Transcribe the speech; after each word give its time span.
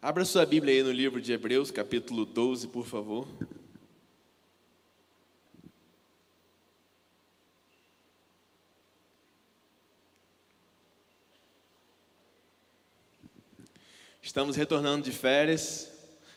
Abra 0.00 0.24
sua 0.24 0.46
Bíblia 0.46 0.74
aí 0.74 0.82
no 0.84 0.92
livro 0.92 1.20
de 1.20 1.32
Hebreus, 1.32 1.72
capítulo 1.72 2.24
12, 2.24 2.68
por 2.68 2.86
favor. 2.86 3.26
Estamos 14.22 14.54
retornando 14.54 15.02
de 15.02 15.10
férias. 15.10 15.90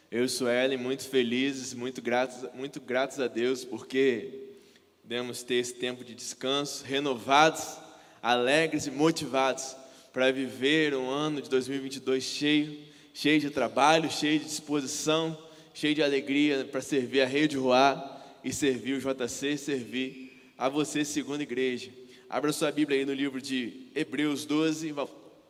Eu 0.09 0.25
e 0.25 0.29
Suelen 0.29 0.77
muito 0.77 1.07
felizes, 1.07 1.75
muito 1.75 2.01
gratos, 2.01 2.51
muito 2.55 2.81
gratos 2.81 3.19
a 3.19 3.27
Deus 3.27 3.63
porque 3.63 4.57
podemos 5.03 5.43
ter 5.43 5.55
esse 5.55 5.75
tempo 5.75 6.03
de 6.03 6.15
descanso, 6.15 6.83
renovados, 6.83 7.77
alegres 8.23 8.87
e 8.87 8.91
motivados 8.91 9.75
para 10.11 10.31
viver 10.31 10.95
um 10.95 11.11
ano 11.11 11.43
de 11.43 11.47
2022 11.47 12.23
cheio 12.23 12.90
cheio 13.13 13.39
de 13.39 13.49
trabalho, 13.49 14.11
cheio 14.11 14.39
de 14.39 14.45
disposição, 14.45 15.37
cheio 15.73 15.95
de 15.95 16.03
alegria 16.03 16.65
para 16.65 16.81
servir 16.81 17.21
a 17.21 17.25
Rede 17.25 17.57
Ruá 17.57 18.21
e 18.43 18.53
servir 18.53 18.93
o 18.93 18.99
JC, 18.99 19.57
servir 19.57 20.53
a 20.57 20.69
você, 20.69 21.03
segunda 21.03 21.43
igreja. 21.43 21.91
Abra 22.29 22.53
sua 22.53 22.71
Bíblia 22.71 22.99
aí 22.99 23.05
no 23.05 23.13
livro 23.13 23.41
de 23.41 23.87
Hebreus 23.93 24.45
12, 24.45 24.93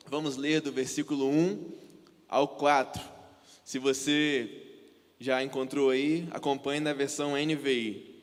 vamos 0.07 0.37
ler 0.37 0.61
do 0.61 0.71
versículo 0.71 1.29
1 1.29 1.71
ao 2.27 2.47
4. 2.47 3.01
Se 3.63 3.77
você 3.77 4.49
já 5.19 5.43
encontrou 5.43 5.91
aí, 5.91 6.27
acompanhe 6.31 6.79
na 6.79 6.93
versão 6.93 7.35
NVI. 7.35 8.15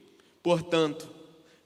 Portanto, 0.43 1.09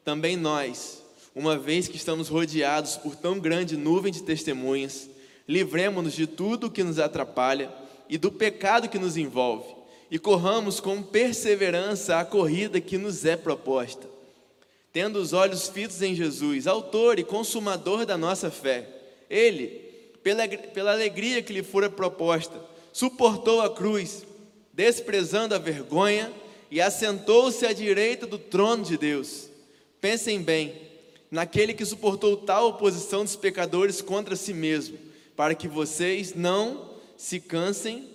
também 0.04 0.36
nós, 0.36 1.02
uma 1.34 1.56
vez 1.56 1.88
que 1.88 1.96
estamos 1.96 2.28
rodeados 2.28 2.96
por 2.96 3.16
tão 3.16 3.38
grande 3.38 3.76
nuvem 3.76 4.12
de 4.12 4.22
testemunhas, 4.22 5.08
livremos-nos 5.46 6.14
de 6.14 6.26
tudo 6.26 6.70
que 6.70 6.82
nos 6.82 6.98
atrapalha 6.98 7.70
e 8.08 8.18
do 8.18 8.30
pecado 8.30 8.88
que 8.88 8.98
nos 8.98 9.16
envolve, 9.16 9.74
e 10.10 10.18
corramos 10.18 10.80
com 10.80 11.02
perseverança 11.02 12.18
a 12.18 12.24
corrida 12.24 12.80
que 12.80 12.98
nos 12.98 13.24
é 13.24 13.36
proposta. 13.36 14.06
Tendo 14.92 15.18
os 15.18 15.32
olhos 15.32 15.68
fitos 15.68 16.02
em 16.02 16.14
Jesus, 16.14 16.66
autor 16.66 17.18
e 17.18 17.24
consumador 17.24 18.04
da 18.04 18.18
nossa 18.18 18.50
fé, 18.50 18.86
ele, 19.30 19.68
pela, 20.22 20.46
pela 20.46 20.92
alegria 20.92 21.42
que 21.42 21.52
lhe 21.52 21.62
fora 21.62 21.88
proposta, 21.88 22.60
suportou 22.92 23.62
a 23.62 23.70
cruz, 23.70 24.26
desprezando 24.72 25.54
a 25.54 25.58
vergonha, 25.58 26.30
e 26.70 26.80
assentou-se 26.80 27.66
à 27.66 27.72
direita 27.72 28.26
do 28.26 28.38
trono 28.38 28.82
de 28.82 28.96
Deus. 28.96 29.50
Pensem 30.00 30.40
bem, 30.42 30.74
naquele 31.30 31.74
que 31.74 31.84
suportou 31.84 32.34
tal 32.36 32.68
oposição 32.68 33.24
dos 33.24 33.36
pecadores 33.36 34.00
contra 34.00 34.36
si 34.36 34.54
mesmo 34.54 34.98
para 35.36 35.54
que 35.54 35.68
vocês 35.68 36.34
não 36.34 36.90
se 37.16 37.40
cansem 37.40 38.08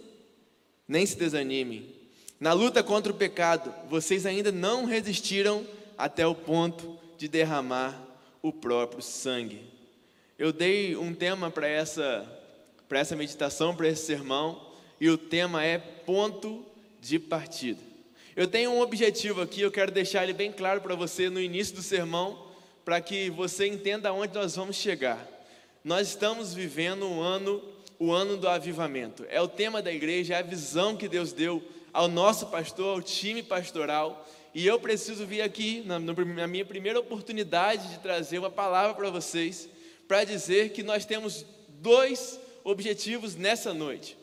nem 0.88 1.06
se 1.06 1.18
desanimem. 1.18 1.94
Na 2.40 2.54
luta 2.54 2.84
contra 2.84 3.12
o 3.12 3.16
pecado, 3.16 3.74
vocês 3.90 4.26
ainda 4.26 4.52
não 4.52 4.86
resistiram 4.86 5.66
até 5.98 6.26
o 6.26 6.36
ponto 6.36 6.98
de 7.18 7.28
derramar 7.28 8.00
o 8.42 8.54
próprio 8.54 9.02
sangue. 9.02 9.62
Eu 10.38 10.54
dei 10.54 10.96
um 10.96 11.14
tema 11.14 11.50
para 11.50 11.68
essa, 11.68 12.26
para 12.88 13.00
essa 13.00 13.16
meditação, 13.16 13.76
para 13.76 13.88
esse 13.88 14.06
sermão, 14.06 14.68
e 15.02 15.10
o 15.10 15.18
tema 15.18 15.64
é 15.64 15.78
ponto 15.78 16.64
de 17.02 17.18
partida. 17.18 17.82
Eu 18.36 18.48
tenho 18.48 18.70
um 18.70 18.82
objetivo 18.82 19.42
aqui, 19.42 19.62
eu 19.62 19.72
quero 19.72 19.92
deixar 19.92 20.24
ele 20.24 20.34
bem 20.34 20.52
claro 20.52 20.80
para 20.80 20.94
você 20.94 21.28
no 21.30 21.42
início 21.42 21.76
do 21.76 21.82
sermão, 21.82 22.48
para 22.86 23.02
que 23.02 23.32
você 23.32 23.66
entenda 23.66 24.10
aonde 24.10 24.36
nós 24.36 24.56
vamos 24.56 24.76
chegar. 24.76 25.37
Nós 25.84 26.10
estamos 26.10 26.54
vivendo 26.54 27.08
um 27.08 27.22
ano, 27.22 27.64
o 28.00 28.12
ano 28.12 28.38
do 28.38 28.48
avivamento. 28.48 29.26
É 29.30 29.42
o 29.42 29.48
tema 29.48 29.82
da 29.82 29.92
igreja, 29.92 30.34
é 30.34 30.38
a 30.38 30.42
visão 30.42 30.98
que 30.98 31.08
Deus 31.08 31.32
deu 31.32 31.64
ao 31.94 32.08
nosso 32.08 32.48
pastor, 32.48 32.96
ao 32.96 33.02
time 33.02 33.42
pastoral. 33.42 34.28
E 34.54 34.66
eu 34.66 34.80
preciso 34.80 35.26
vir 35.26 35.42
aqui, 35.42 35.84
na, 35.86 36.00
na 36.00 36.48
minha 36.48 36.66
primeira 36.66 37.00
oportunidade 37.00 37.90
de 37.90 38.00
trazer 38.00 38.40
uma 38.40 38.50
palavra 38.50 38.96
para 38.96 39.10
vocês, 39.10 39.70
para 40.08 40.24
dizer 40.24 40.72
que 40.72 40.84
nós 40.84 41.06
temos 41.06 41.46
dois 41.80 42.40
objetivos 42.64 43.36
nessa 43.36 43.74
noite. 43.74 44.18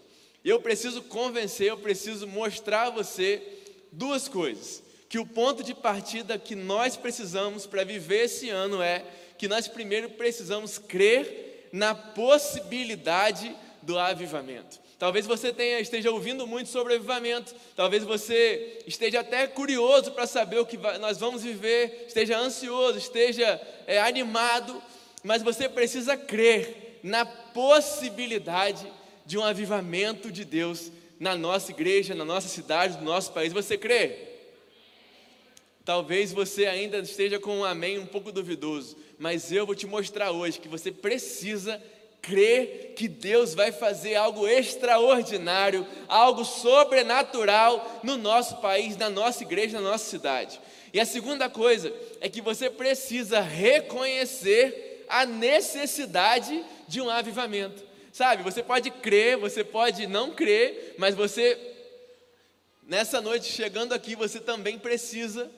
Eu 0.45 0.61
preciso 0.61 1.03
convencer, 1.03 1.69
eu 1.69 1.79
preciso 1.79 2.27
mostrar 2.27 2.89
a 2.89 2.91
você 2.91 3.43
duas 3.91 4.29
coisas. 4.29 4.83
Que 5.09 5.19
o 5.19 5.27
ponto 5.27 5.63
de 5.63 5.73
partida 5.73 6.39
que 6.39 6.55
nós 6.55 6.97
precisamos 6.97 7.65
para 7.65 7.85
viver 7.85 8.25
esse 8.25 8.51
ano 8.51 8.83
é 8.83 9.05
que 9.39 9.49
nós 9.49 9.69
primeiro 9.69 10.11
precisamos 10.11 10.79
crer 10.79 11.44
na 11.75 11.93
possibilidade 11.93 13.53
do 13.83 13.99
avivamento. 13.99 14.79
Talvez 14.97 15.27
você 15.27 15.53
tenha, 15.53 15.81
esteja 15.81 16.09
ouvindo 16.13 16.47
muito 16.47 16.69
sobre 16.71 16.95
avivamento, 16.95 17.53
talvez 17.75 18.05
você 18.05 18.79
esteja 18.87 19.19
até 19.19 19.49
curioso 19.49 20.13
para 20.13 20.25
saber 20.25 20.61
o 20.61 20.65
que 20.65 20.77
nós 21.01 21.19
vamos 21.19 21.43
viver, 21.43 22.05
esteja 22.07 22.39
ansioso, 22.39 22.97
esteja 22.97 23.61
é, 23.89 24.01
animado, 24.01 24.81
mas 25.25 25.43
você 25.43 25.69
precisa 25.69 26.17
crer 26.17 27.01
na 27.03 27.27
possibilidade 27.27 28.87
de 29.27 29.37
um 29.37 29.43
avivamento 29.43 30.31
de 30.31 30.45
Deus 30.45 30.93
na 31.19 31.37
nossa 31.37 31.73
igreja, 31.73 32.15
na 32.15 32.25
nossa 32.25 32.47
cidade, 32.47 32.99
no 32.99 33.05
nosso 33.05 33.33
país. 33.33 33.53
Você 33.53 33.77
crê? 33.77 34.17
Talvez 35.85 36.33
você 36.33 36.67
ainda 36.67 36.99
esteja 36.99 37.41
com 37.41 37.59
um 37.59 37.65
amém 37.65 37.99
um 37.99 38.07
pouco 38.07 38.31
duvidoso, 38.31 38.97
mas 39.19 39.53
eu 39.53 39.67
vou 39.67 39.75
te 39.75 39.87
mostrar 39.87 40.31
hoje 40.31 40.61
que 40.61 40.69
você 40.69 40.91
precisa 40.91 41.83
crer 42.21 42.95
que 42.97 43.07
Deus 43.07 43.55
vai 43.55 43.71
fazer 43.71 44.15
algo 44.15 44.49
extraordinário, 44.49 45.87
algo 46.09 46.45
sobrenatural 46.45 48.01
no 48.03 48.17
nosso 48.17 48.57
país, 48.57 48.97
na 48.97 49.11
nossa 49.11 49.43
igreja, 49.43 49.81
na 49.81 49.91
nossa 49.91 50.09
cidade. 50.09 50.61
E 50.93 51.01
a 51.01 51.05
segunda 51.05 51.51
coisa 51.51 51.93
é 52.21 52.29
que 52.29 52.41
você 52.41 52.71
precisa 52.71 53.41
reconhecer 53.41 55.05
a 55.09 55.27
necessidade 55.27 56.65
de 56.89 57.01
um 57.01 57.11
avivamento. 57.11 57.83
Sabe, 58.13 58.43
você 58.43 58.63
pode 58.63 58.91
crer, 58.91 59.37
você 59.37 59.65
pode 59.65 60.07
não 60.07 60.31
crer, 60.31 60.95
mas 60.97 61.15
você, 61.15 61.59
nessa 62.87 63.21
noite 63.21 63.51
chegando 63.51 63.93
aqui, 63.93 64.15
você 64.15 64.39
também 64.39 64.79
precisa 64.79 65.51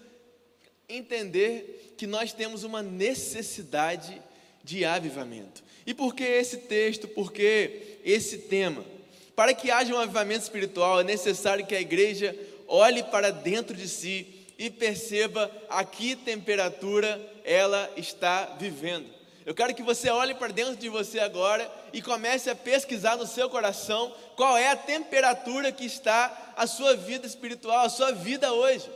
entender 0.88 1.85
que 1.96 2.06
nós 2.06 2.32
temos 2.32 2.64
uma 2.64 2.82
necessidade 2.82 4.20
de 4.62 4.84
avivamento. 4.84 5.62
E 5.86 5.94
por 5.94 6.14
que 6.14 6.24
esse 6.24 6.58
texto? 6.58 7.06
Por 7.06 7.32
que 7.32 7.98
esse 8.04 8.38
tema? 8.38 8.84
Para 9.34 9.54
que 9.54 9.70
haja 9.70 9.94
um 9.94 10.00
avivamento 10.00 10.42
espiritual, 10.42 11.00
é 11.00 11.04
necessário 11.04 11.66
que 11.66 11.74
a 11.74 11.80
igreja 11.80 12.36
olhe 12.66 13.02
para 13.04 13.30
dentro 13.30 13.76
de 13.76 13.88
si 13.88 14.26
e 14.58 14.70
perceba 14.70 15.50
a 15.68 15.84
que 15.84 16.16
temperatura 16.16 17.20
ela 17.44 17.90
está 17.96 18.56
vivendo. 18.58 19.06
Eu 19.44 19.54
quero 19.54 19.74
que 19.74 19.82
você 19.82 20.10
olhe 20.10 20.34
para 20.34 20.52
dentro 20.52 20.74
de 20.74 20.88
você 20.88 21.20
agora 21.20 21.70
e 21.92 22.02
comece 22.02 22.50
a 22.50 22.56
pesquisar 22.56 23.16
no 23.16 23.26
seu 23.26 23.48
coração 23.48 24.12
qual 24.34 24.56
é 24.56 24.68
a 24.70 24.76
temperatura 24.76 25.70
que 25.70 25.84
está 25.84 26.54
a 26.56 26.66
sua 26.66 26.96
vida 26.96 27.26
espiritual, 27.26 27.84
a 27.84 27.88
sua 27.88 28.10
vida 28.10 28.52
hoje. 28.52 28.90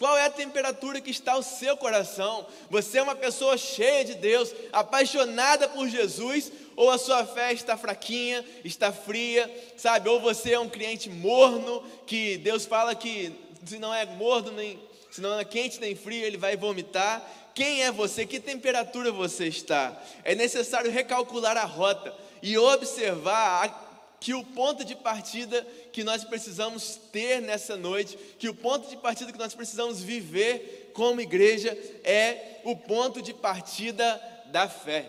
Qual 0.00 0.16
é 0.16 0.24
a 0.24 0.30
temperatura 0.30 0.98
que 0.98 1.10
está 1.10 1.36
o 1.36 1.42
seu 1.42 1.76
coração? 1.76 2.46
Você 2.70 2.96
é 2.96 3.02
uma 3.02 3.14
pessoa 3.14 3.58
cheia 3.58 4.02
de 4.02 4.14
Deus, 4.14 4.50
apaixonada 4.72 5.68
por 5.68 5.86
Jesus, 5.86 6.50
ou 6.74 6.90
a 6.90 6.96
sua 6.96 7.26
fé 7.26 7.52
está 7.52 7.76
fraquinha, 7.76 8.42
está 8.64 8.90
fria, 8.90 9.54
sabe? 9.76 10.08
Ou 10.08 10.18
você 10.18 10.54
é 10.54 10.58
um 10.58 10.70
cliente 10.70 11.10
morno, 11.10 11.84
que 12.06 12.38
Deus 12.38 12.64
fala 12.64 12.94
que 12.94 13.30
se 13.62 13.78
não 13.78 13.92
é 13.92 14.06
morno, 14.06 14.52
nem, 14.52 14.80
se 15.10 15.20
não 15.20 15.38
é 15.38 15.44
quente 15.44 15.78
nem 15.78 15.94
frio, 15.94 16.24
ele 16.24 16.38
vai 16.38 16.56
vomitar. 16.56 17.22
Quem 17.54 17.82
é 17.82 17.92
você? 17.92 18.24
Que 18.24 18.40
temperatura 18.40 19.12
você 19.12 19.48
está? 19.48 19.94
É 20.24 20.34
necessário 20.34 20.90
recalcular 20.90 21.58
a 21.58 21.64
rota 21.64 22.14
e 22.42 22.56
observar 22.56 23.66
a 23.66 23.89
que 24.20 24.34
o 24.34 24.44
ponto 24.44 24.84
de 24.84 24.94
partida 24.94 25.66
que 25.90 26.04
nós 26.04 26.22
precisamos 26.22 27.00
ter 27.10 27.40
nessa 27.40 27.74
noite, 27.74 28.18
que 28.38 28.50
o 28.50 28.54
ponto 28.54 28.88
de 28.88 28.96
partida 28.98 29.32
que 29.32 29.38
nós 29.38 29.54
precisamos 29.54 30.02
viver 30.02 30.90
como 30.92 31.22
igreja 31.22 31.70
é 32.04 32.60
o 32.62 32.76
ponto 32.76 33.22
de 33.22 33.32
partida 33.32 34.20
da 34.46 34.68
fé. 34.68 35.08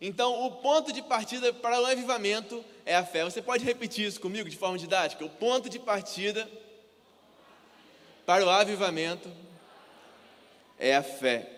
Então, 0.00 0.46
o 0.46 0.50
ponto 0.50 0.92
de 0.92 1.00
partida 1.00 1.52
para 1.52 1.80
o 1.80 1.86
avivamento 1.86 2.64
é 2.84 2.96
a 2.96 3.04
fé. 3.04 3.22
Você 3.22 3.40
pode 3.40 3.64
repetir 3.64 4.06
isso 4.06 4.20
comigo 4.20 4.48
de 4.48 4.56
forma 4.56 4.78
didática? 4.78 5.24
O 5.24 5.30
ponto 5.30 5.68
de 5.68 5.78
partida 5.78 6.50
para 8.26 8.44
o 8.44 8.50
avivamento 8.50 9.30
é 10.78 10.96
a 10.96 11.02
fé. 11.02 11.48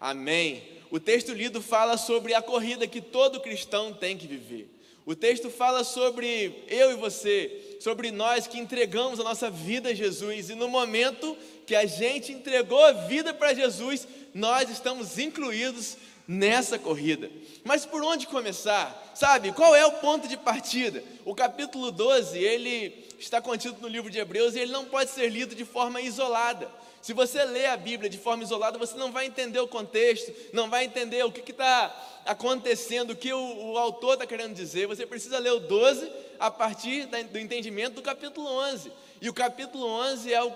Amém. 0.00 0.62
O 0.90 1.00
texto 1.00 1.32
lido 1.32 1.62
fala 1.62 1.96
sobre 1.96 2.34
a 2.34 2.42
corrida 2.42 2.86
que 2.86 3.00
todo 3.00 3.40
cristão 3.40 3.94
tem 3.94 4.18
que 4.18 4.26
viver. 4.26 4.73
O 5.06 5.14
texto 5.14 5.50
fala 5.50 5.84
sobre 5.84 6.64
eu 6.66 6.92
e 6.92 6.94
você, 6.94 7.76
sobre 7.78 8.10
nós 8.10 8.46
que 8.46 8.58
entregamos 8.58 9.20
a 9.20 9.24
nossa 9.24 9.50
vida 9.50 9.90
a 9.90 9.94
Jesus, 9.94 10.48
e 10.48 10.54
no 10.54 10.66
momento 10.66 11.36
que 11.66 11.74
a 11.74 11.84
gente 11.84 12.32
entregou 12.32 12.82
a 12.82 12.92
vida 12.92 13.34
para 13.34 13.52
Jesus, 13.52 14.08
nós 14.32 14.70
estamos 14.70 15.18
incluídos 15.18 15.98
nessa 16.26 16.78
corrida. 16.78 17.30
Mas 17.64 17.84
por 17.84 18.02
onde 18.02 18.26
começar? 18.26 19.12
Sabe, 19.14 19.52
qual 19.52 19.76
é 19.76 19.84
o 19.84 19.92
ponto 19.92 20.26
de 20.26 20.38
partida? 20.38 21.04
O 21.24 21.34
capítulo 21.34 21.90
12, 21.90 22.38
ele 22.38 23.04
está 23.18 23.42
contido 23.42 23.76
no 23.82 23.88
livro 23.88 24.10
de 24.10 24.18
Hebreus 24.18 24.54
e 24.54 24.60
ele 24.60 24.72
não 24.72 24.86
pode 24.86 25.10
ser 25.10 25.28
lido 25.28 25.54
de 25.54 25.66
forma 25.66 26.00
isolada. 26.00 26.70
Se 27.04 27.12
você 27.12 27.44
lê 27.44 27.66
a 27.66 27.76
Bíblia 27.76 28.08
de 28.08 28.16
forma 28.16 28.44
isolada, 28.44 28.78
você 28.78 28.96
não 28.96 29.12
vai 29.12 29.26
entender 29.26 29.60
o 29.60 29.68
contexto, 29.68 30.32
não 30.54 30.70
vai 30.70 30.86
entender 30.86 31.22
o 31.22 31.30
que 31.30 31.50
está 31.50 31.94
acontecendo, 32.24 33.10
o 33.10 33.14
que 33.14 33.30
o, 33.30 33.72
o 33.72 33.76
autor 33.76 34.14
está 34.14 34.26
querendo 34.26 34.54
dizer. 34.54 34.86
Você 34.86 35.04
precisa 35.04 35.38
ler 35.38 35.52
o 35.52 35.60
12 35.60 36.10
a 36.40 36.50
partir 36.50 37.04
do 37.04 37.38
entendimento 37.38 37.96
do 37.96 38.00
capítulo 38.00 38.48
11. 38.48 38.90
E 39.20 39.28
o 39.28 39.34
capítulo 39.34 39.86
11 39.86 40.32
é 40.32 40.42
o, 40.42 40.50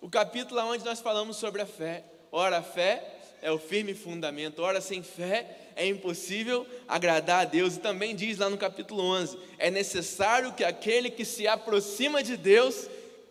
o 0.00 0.08
capítulo 0.08 0.58
onde 0.62 0.82
nós 0.86 1.00
falamos 1.00 1.36
sobre 1.36 1.60
a 1.60 1.66
fé. 1.66 2.02
Ora, 2.32 2.60
a 2.60 2.62
fé 2.62 3.04
é 3.42 3.52
o 3.52 3.58
firme 3.58 3.92
fundamento. 3.92 4.62
Ora, 4.62 4.80
sem 4.80 5.02
fé 5.02 5.54
é 5.76 5.86
impossível 5.86 6.66
agradar 6.88 7.42
a 7.42 7.44
Deus. 7.44 7.76
E 7.76 7.80
também 7.80 8.16
diz 8.16 8.38
lá 8.38 8.48
no 8.48 8.56
capítulo 8.56 9.02
11: 9.02 9.38
é 9.58 9.70
necessário 9.70 10.54
que 10.54 10.64
aquele 10.64 11.10
que 11.10 11.26
se 11.26 11.46
aproxima 11.46 12.22
de 12.22 12.38
Deus 12.38 12.88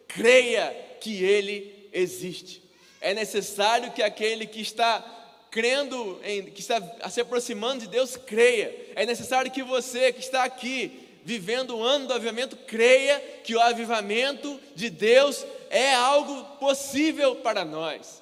creia 0.07 0.71
que 1.01 1.23
Ele 1.23 1.72
existe. 1.93 2.61
É 2.99 3.13
necessário 3.13 3.91
que 3.91 4.01
aquele 4.01 4.45
que 4.45 4.61
está 4.61 5.03
crendo, 5.51 6.19
em, 6.23 6.45
que 6.45 6.61
está 6.61 6.81
se 7.09 7.21
aproximando 7.21 7.81
de 7.81 7.87
Deus, 7.87 8.17
creia. 8.17 8.75
É 8.95 9.05
necessário 9.05 9.51
que 9.51 9.61
você 9.61 10.11
que 10.11 10.19
está 10.19 10.43
aqui, 10.43 11.07
vivendo 11.23 11.77
o 11.77 11.83
ano 11.83 12.07
do 12.07 12.13
avivamento, 12.13 12.57
creia 12.57 13.19
que 13.43 13.55
o 13.55 13.61
avivamento 13.61 14.59
de 14.75 14.89
Deus 14.89 15.45
é 15.69 15.93
algo 15.93 16.43
possível 16.57 17.35
para 17.37 17.63
nós. 17.63 18.21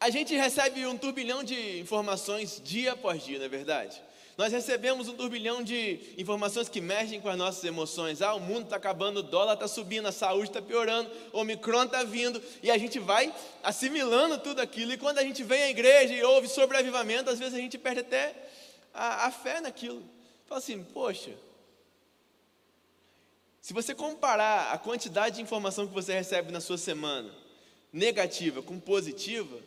A 0.00 0.08
gente 0.08 0.34
recebe 0.34 0.86
um 0.86 0.96
turbilhão 0.96 1.44
de 1.44 1.78
informações 1.78 2.60
dia 2.64 2.92
após 2.92 3.22
dia, 3.22 3.38
não 3.38 3.44
é 3.44 3.48
verdade? 3.50 4.00
Nós 4.36 4.52
recebemos 4.52 5.08
um 5.08 5.14
turbilhão 5.14 5.62
de 5.62 6.00
informações 6.16 6.68
que 6.68 6.80
mexem 6.80 7.20
com 7.20 7.28
as 7.28 7.36
nossas 7.36 7.62
emoções. 7.64 8.22
Ah, 8.22 8.34
o 8.34 8.40
mundo 8.40 8.64
está 8.64 8.76
acabando, 8.76 9.18
o 9.18 9.22
dólar 9.22 9.54
está 9.54 9.68
subindo, 9.68 10.06
a 10.06 10.12
saúde 10.12 10.48
está 10.48 10.62
piorando, 10.62 11.10
o 11.32 11.40
Omicron 11.40 11.84
está 11.84 12.02
vindo, 12.02 12.42
e 12.62 12.70
a 12.70 12.78
gente 12.78 12.98
vai 12.98 13.34
assimilando 13.62 14.38
tudo 14.38 14.60
aquilo. 14.60 14.92
E 14.92 14.96
quando 14.96 15.18
a 15.18 15.22
gente 15.22 15.42
vem 15.42 15.62
à 15.62 15.70
igreja 15.70 16.14
e 16.14 16.22
ouve 16.22 16.48
sobre 16.48 16.78
avivamento, 16.78 17.28
às 17.28 17.38
vezes 17.38 17.54
a 17.54 17.58
gente 17.58 17.76
perde 17.76 18.00
até 18.00 18.34
a, 18.94 19.26
a 19.26 19.30
fé 19.30 19.60
naquilo. 19.60 20.02
Fala 20.46 20.58
assim, 20.58 20.82
poxa, 20.82 21.32
se 23.60 23.72
você 23.72 23.94
comparar 23.94 24.72
a 24.72 24.78
quantidade 24.78 25.36
de 25.36 25.42
informação 25.42 25.86
que 25.86 25.92
você 25.92 26.14
recebe 26.14 26.50
na 26.50 26.60
sua 26.60 26.78
semana, 26.78 27.30
negativa 27.92 28.62
com 28.62 28.80
positiva, 28.80 29.58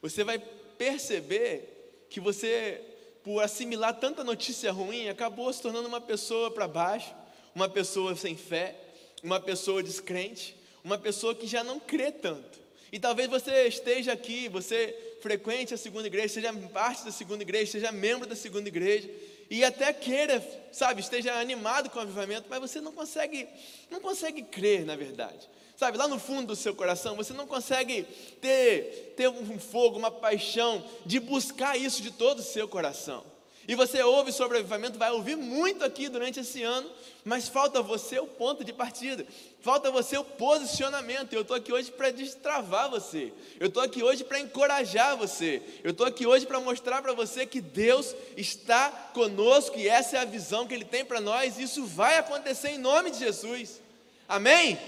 você 0.00 0.22
vai 0.22 0.38
perceber 0.38 2.06
que 2.08 2.20
você 2.20 2.80
por 3.24 3.42
assimilar 3.42 3.94
tanta 3.94 4.22
notícia 4.22 4.70
ruim, 4.70 5.08
acabou 5.08 5.50
se 5.50 5.62
tornando 5.62 5.88
uma 5.88 6.00
pessoa 6.00 6.50
para 6.50 6.68
baixo, 6.68 7.14
uma 7.54 7.68
pessoa 7.68 8.14
sem 8.14 8.36
fé, 8.36 8.76
uma 9.22 9.40
pessoa 9.40 9.82
descrente, 9.82 10.54
uma 10.84 10.98
pessoa 10.98 11.34
que 11.34 11.46
já 11.46 11.64
não 11.64 11.80
crê 11.80 12.12
tanto. 12.12 12.60
E 12.92 12.98
talvez 12.98 13.28
você 13.28 13.66
esteja 13.66 14.12
aqui, 14.12 14.48
você 14.50 15.16
frequente 15.22 15.72
a 15.72 15.78
segunda 15.78 16.06
igreja, 16.06 16.34
seja 16.34 16.52
parte 16.52 17.02
da 17.02 17.10
segunda 17.10 17.42
igreja, 17.42 17.72
seja 17.72 17.90
membro 17.90 18.28
da 18.28 18.36
segunda 18.36 18.68
igreja, 18.68 19.08
e 19.54 19.64
até 19.64 19.92
queira, 19.92 20.44
sabe, 20.72 21.00
esteja 21.00 21.32
animado 21.34 21.88
com 21.88 22.00
o 22.00 22.02
avivamento, 22.02 22.46
mas 22.50 22.58
você 22.58 22.80
não 22.80 22.90
consegue, 22.90 23.48
não 23.88 24.00
consegue 24.00 24.42
crer 24.42 24.84
na 24.84 24.96
verdade. 24.96 25.48
Sabe, 25.76 25.96
lá 25.96 26.08
no 26.08 26.18
fundo 26.18 26.48
do 26.48 26.56
seu 26.56 26.74
coração, 26.74 27.16
você 27.16 27.32
não 27.32 27.46
consegue 27.46 28.02
ter, 28.40 29.14
ter 29.16 29.28
um 29.28 29.58
fogo, 29.58 29.98
uma 29.98 30.10
paixão 30.10 30.84
de 31.06 31.20
buscar 31.20 31.76
isso 31.76 32.02
de 32.02 32.10
todo 32.10 32.40
o 32.40 32.42
seu 32.42 32.66
coração. 32.66 33.24
E 33.66 33.74
você 33.74 34.02
ouve 34.02 34.30
sobre 34.30 34.58
avivamento, 34.58 34.98
vai 34.98 35.10
ouvir 35.10 35.36
muito 35.36 35.84
aqui 35.84 36.08
durante 36.08 36.40
esse 36.40 36.62
ano, 36.62 36.90
mas 37.24 37.48
falta 37.48 37.80
você 37.80 38.18
o 38.18 38.26
ponto 38.26 38.62
de 38.62 38.72
partida, 38.72 39.26
falta 39.62 39.90
você 39.90 40.18
o 40.18 40.24
posicionamento. 40.24 41.32
Eu 41.32 41.40
estou 41.40 41.56
aqui 41.56 41.72
hoje 41.72 41.90
para 41.90 42.10
destravar 42.10 42.90
você, 42.90 43.32
eu 43.58 43.68
estou 43.68 43.82
aqui 43.82 44.02
hoje 44.02 44.22
para 44.22 44.38
encorajar 44.38 45.16
você, 45.16 45.62
eu 45.82 45.92
estou 45.92 46.06
aqui 46.06 46.26
hoje 46.26 46.44
para 46.44 46.60
mostrar 46.60 47.00
para 47.00 47.14
você 47.14 47.46
que 47.46 47.62
Deus 47.62 48.14
está 48.36 48.90
conosco 49.14 49.78
e 49.78 49.88
essa 49.88 50.16
é 50.16 50.20
a 50.20 50.26
visão 50.26 50.66
que 50.66 50.74
Ele 50.74 50.84
tem 50.84 51.04
para 51.04 51.20
nós, 51.20 51.58
isso 51.58 51.86
vai 51.86 52.18
acontecer 52.18 52.68
em 52.68 52.78
nome 52.78 53.10
de 53.10 53.18
Jesus. 53.20 53.80
Amém? 54.28 54.78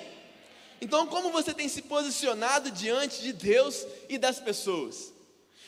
Então, 0.81 1.07
como 1.07 1.31
você 1.31 1.55
tem 1.55 1.69
se 1.69 1.81
posicionado 1.81 2.71
diante 2.71 3.23
de 3.23 3.33
Deus 3.33 3.87
e 4.09 4.19
das 4.19 4.39
pessoas? 4.39 5.13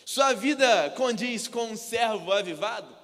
Sua 0.05 0.33
vida 0.35 0.91
condiz 0.97 1.49
com 1.49 1.71
um 1.71 1.77
servo 1.77 2.33
avivado? 2.33 2.98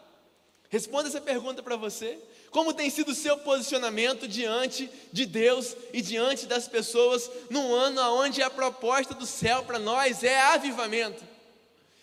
Responda 0.74 1.06
essa 1.06 1.20
pergunta 1.20 1.62
para 1.62 1.76
você. 1.76 2.18
Como 2.50 2.74
tem 2.74 2.90
sido 2.90 3.12
o 3.12 3.14
seu 3.14 3.38
posicionamento 3.38 4.26
diante 4.26 4.90
de 5.12 5.24
Deus 5.24 5.76
e 5.92 6.02
diante 6.02 6.46
das 6.46 6.66
pessoas 6.66 7.30
num 7.48 7.72
ano 7.72 8.00
onde 8.16 8.42
a 8.42 8.50
proposta 8.50 9.14
do 9.14 9.24
céu 9.24 9.62
para 9.62 9.78
nós 9.78 10.24
é 10.24 10.40
avivamento? 10.40 11.22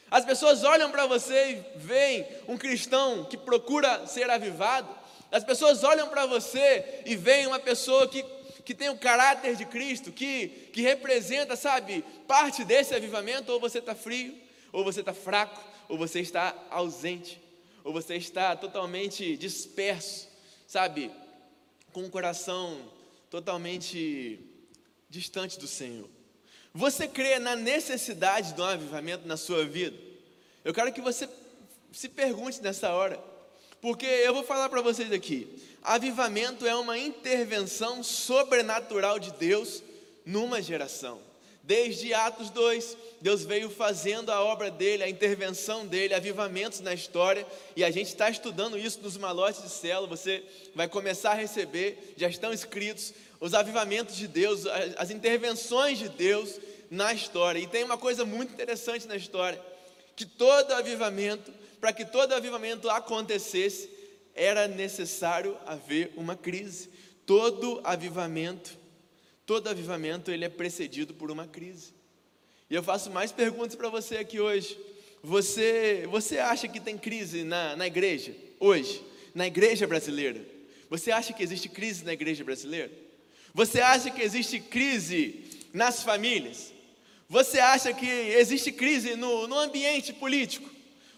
As 0.10 0.24
pessoas 0.24 0.64
olham 0.64 0.90
para 0.90 1.06
você 1.06 1.62
e 1.76 1.80
veem 1.80 2.26
um 2.48 2.58
cristão 2.58 3.26
que 3.26 3.36
procura 3.36 4.08
ser 4.08 4.30
avivado. 4.30 4.88
As 5.30 5.44
pessoas 5.44 5.84
olham 5.84 6.08
para 6.08 6.26
você 6.26 7.02
e 7.06 7.14
veem 7.14 7.48
uma 7.48 7.60
pessoa 7.60 8.08
que 8.08 8.24
que 8.64 8.76
tem 8.76 8.90
o 8.90 8.98
caráter 8.98 9.56
de 9.56 9.66
Cristo, 9.66 10.12
que, 10.12 10.48
que 10.72 10.82
representa, 10.82 11.56
sabe, 11.56 12.06
parte 12.28 12.64
desse 12.64 12.94
avivamento, 12.94 13.52
ou 13.52 13.60
você 13.60 13.80
está 13.80 13.96
frio, 13.96 14.38
ou 14.72 14.84
você 14.84 15.00
está 15.00 15.16
fraco, 15.16 15.60
ou 15.90 15.98
você 15.98 16.20
está 16.20 16.54
ausente, 16.70 17.42
ou 17.84 17.94
você 17.94 18.16
está 18.16 18.56
totalmente 18.56 19.36
disperso, 19.38 20.28
sabe, 20.68 21.12
com 21.92 22.06
o 22.06 22.10
coração 22.10 22.80
totalmente 23.30 24.40
distante 25.10 25.60
do 25.60 25.68
Senhor. 25.68 26.10
Você 26.74 27.08
crê 27.08 27.38
na 27.40 27.56
necessidade 27.56 28.54
de 28.54 28.62
um 28.62 28.66
avivamento 28.66 29.28
na 29.28 29.36
sua 29.36 29.66
vida? 29.66 29.98
Eu 30.64 30.74
quero 30.74 30.94
que 30.94 31.02
você 31.02 31.28
se 31.92 32.08
pergunte 32.08 32.62
nessa 32.62 32.92
hora, 32.94 33.22
porque 33.82 34.06
eu 34.06 34.34
vou 34.34 34.44
falar 34.44 34.70
para 34.70 34.82
vocês 34.82 35.12
aqui. 35.12 35.48
Avivamento 35.82 36.66
é 36.66 36.76
uma 36.76 36.98
intervenção 36.98 38.04
sobrenatural 38.04 39.20
de 39.20 39.32
Deus 39.34 39.84
numa 40.26 40.62
geração. 40.62 41.31
Desde 41.64 42.14
Atos 42.14 42.50
2, 42.50 42.98
Deus 43.22 43.44
veio 43.44 43.70
fazendo 43.70 44.32
a 44.32 44.42
obra 44.42 44.72
dele, 44.72 45.04
a 45.04 45.10
intervenção 45.10 45.86
dele, 45.86 46.14
avivamentos 46.14 46.80
na 46.80 46.94
história, 46.94 47.46
e 47.76 47.84
a 47.84 47.92
gente 47.92 48.08
está 48.08 48.30
estudando 48.30 48.78
isso 48.78 49.00
nos 49.02 49.16
malotes 49.16 49.62
de 49.62 49.70
célula. 49.70 50.08
Você 50.08 50.44
vai 50.74 50.88
começar 50.88 51.32
a 51.32 51.36
receber, 51.36 52.14
já 52.18 52.28
estão 52.28 52.52
escritos, 52.52 53.14
os 53.40 53.54
avivamentos 53.54 54.16
de 54.16 54.28
Deus, 54.28 54.66
as 54.98 55.12
intervenções 55.12 56.00
de 56.00 56.10
Deus 56.10 56.60
na 56.90 57.14
história. 57.14 57.60
E 57.60 57.68
tem 57.68 57.84
uma 57.84 57.98
coisa 57.98 58.26
muito 58.26 58.54
interessante 58.54 59.08
na 59.08 59.16
história: 59.16 59.62
que 60.16 60.26
todo 60.26 60.74
avivamento, 60.74 61.54
para 61.80 61.94
que 61.94 62.06
todo 62.06 62.34
avivamento 62.34 62.90
acontecesse, 62.90 63.90
era 64.34 64.68
necessário 64.68 65.58
haver 65.66 66.12
uma 66.16 66.36
crise. 66.36 66.90
Todo 67.26 67.80
avivamento, 67.84 68.78
todo 69.52 69.68
avivamento 69.68 70.32
ele 70.32 70.46
é 70.46 70.50
precedido 70.50 71.14
por 71.14 71.30
uma 71.30 71.46
crise. 71.46 71.94
E 72.70 72.74
eu 72.74 72.82
faço 72.82 73.12
mais 73.12 73.34
perguntas 73.34 73.76
para 73.76 73.90
você 73.90 74.16
aqui 74.16 74.40
hoje. 74.40 74.80
Você, 75.22 76.08
você 76.10 76.40
acha 76.40 76.70
que 76.70 76.80
tem 76.80 76.98
crise 76.98 77.44
na, 77.44 77.76
na 77.76 77.86
igreja 77.86 78.34
hoje? 78.62 79.04
Na 79.36 79.46
igreja 79.46 79.86
brasileira? 79.86 80.42
Você 80.90 81.12
acha 81.12 81.34
que 81.34 81.44
existe 81.44 81.68
crise 81.68 82.06
na 82.06 82.14
igreja 82.14 82.46
brasileira? 82.46 82.90
Você 83.54 83.82
acha 83.82 84.10
que 84.10 84.22
existe 84.22 84.58
crise 84.58 85.44
nas 85.74 86.02
famílias? 86.02 86.72
Você 87.28 87.60
acha 87.60 87.92
que 87.92 88.08
existe 88.08 88.72
crise 88.72 89.18
no, 89.18 89.50
no 89.50 89.60
ambiente 89.60 90.14
político? 90.14 90.70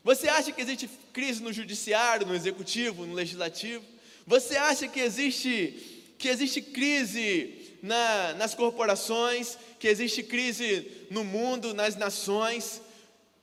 Você 0.04 0.28
acha 0.28 0.52
que 0.52 0.60
existe 0.60 0.90
crise 1.14 1.40
no 1.44 1.54
judiciário, 1.54 2.26
no 2.26 2.34
executivo, 2.34 3.06
no 3.06 3.14
legislativo? 3.14 3.86
Você 4.26 4.58
acha 4.58 4.88
que 4.88 5.00
existe, 5.00 6.02
que 6.18 6.30
existe 6.30 6.64
crise 6.64 7.63
na, 7.84 8.34
nas 8.36 8.56
corporações, 8.56 9.58
que 9.78 9.90
existe 9.90 10.24
crise 10.24 11.06
no 11.12 11.26
mundo, 11.26 11.74
nas 11.74 11.98
nações? 11.98 12.82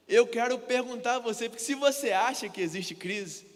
Eu 0.09 0.27
quero 0.27 0.59
perguntar 0.59 1.17
a 1.17 1.19
você, 1.19 1.47
porque 1.47 1.63
se 1.63 1.75
você 1.75 2.11
acha 2.11 2.49
que 2.49 2.63
existe 2.63 2.95
crise, 2.95 3.47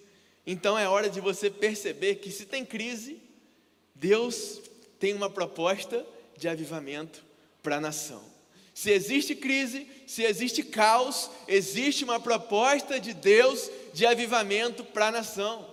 então 0.46 0.78
é 0.78 0.86
hora 0.86 1.08
de 1.08 1.22
você 1.22 1.50
perceber 1.50 2.16
que 2.16 2.30
se 2.30 2.44
tem 2.44 2.66
crise, 2.66 3.18
Deus 3.94 4.60
tem 5.00 5.14
uma 5.14 5.30
proposta 5.30 6.04
de 6.36 6.48
avivamento 6.48 7.24
para 7.62 7.76
a 7.76 7.80
nação. 7.80 8.22
Se 8.74 8.90
existe 8.90 9.34
crise, 9.34 9.88
se 10.06 10.22
existe 10.22 10.62
caos, 10.62 11.30
existe 11.48 12.04
uma 12.04 12.20
proposta 12.20 13.00
de 13.00 13.14
Deus 13.14 13.70
de 13.94 14.04
avivamento 14.04 14.84
para 14.84 15.06
a 15.06 15.12
nação. 15.12 15.72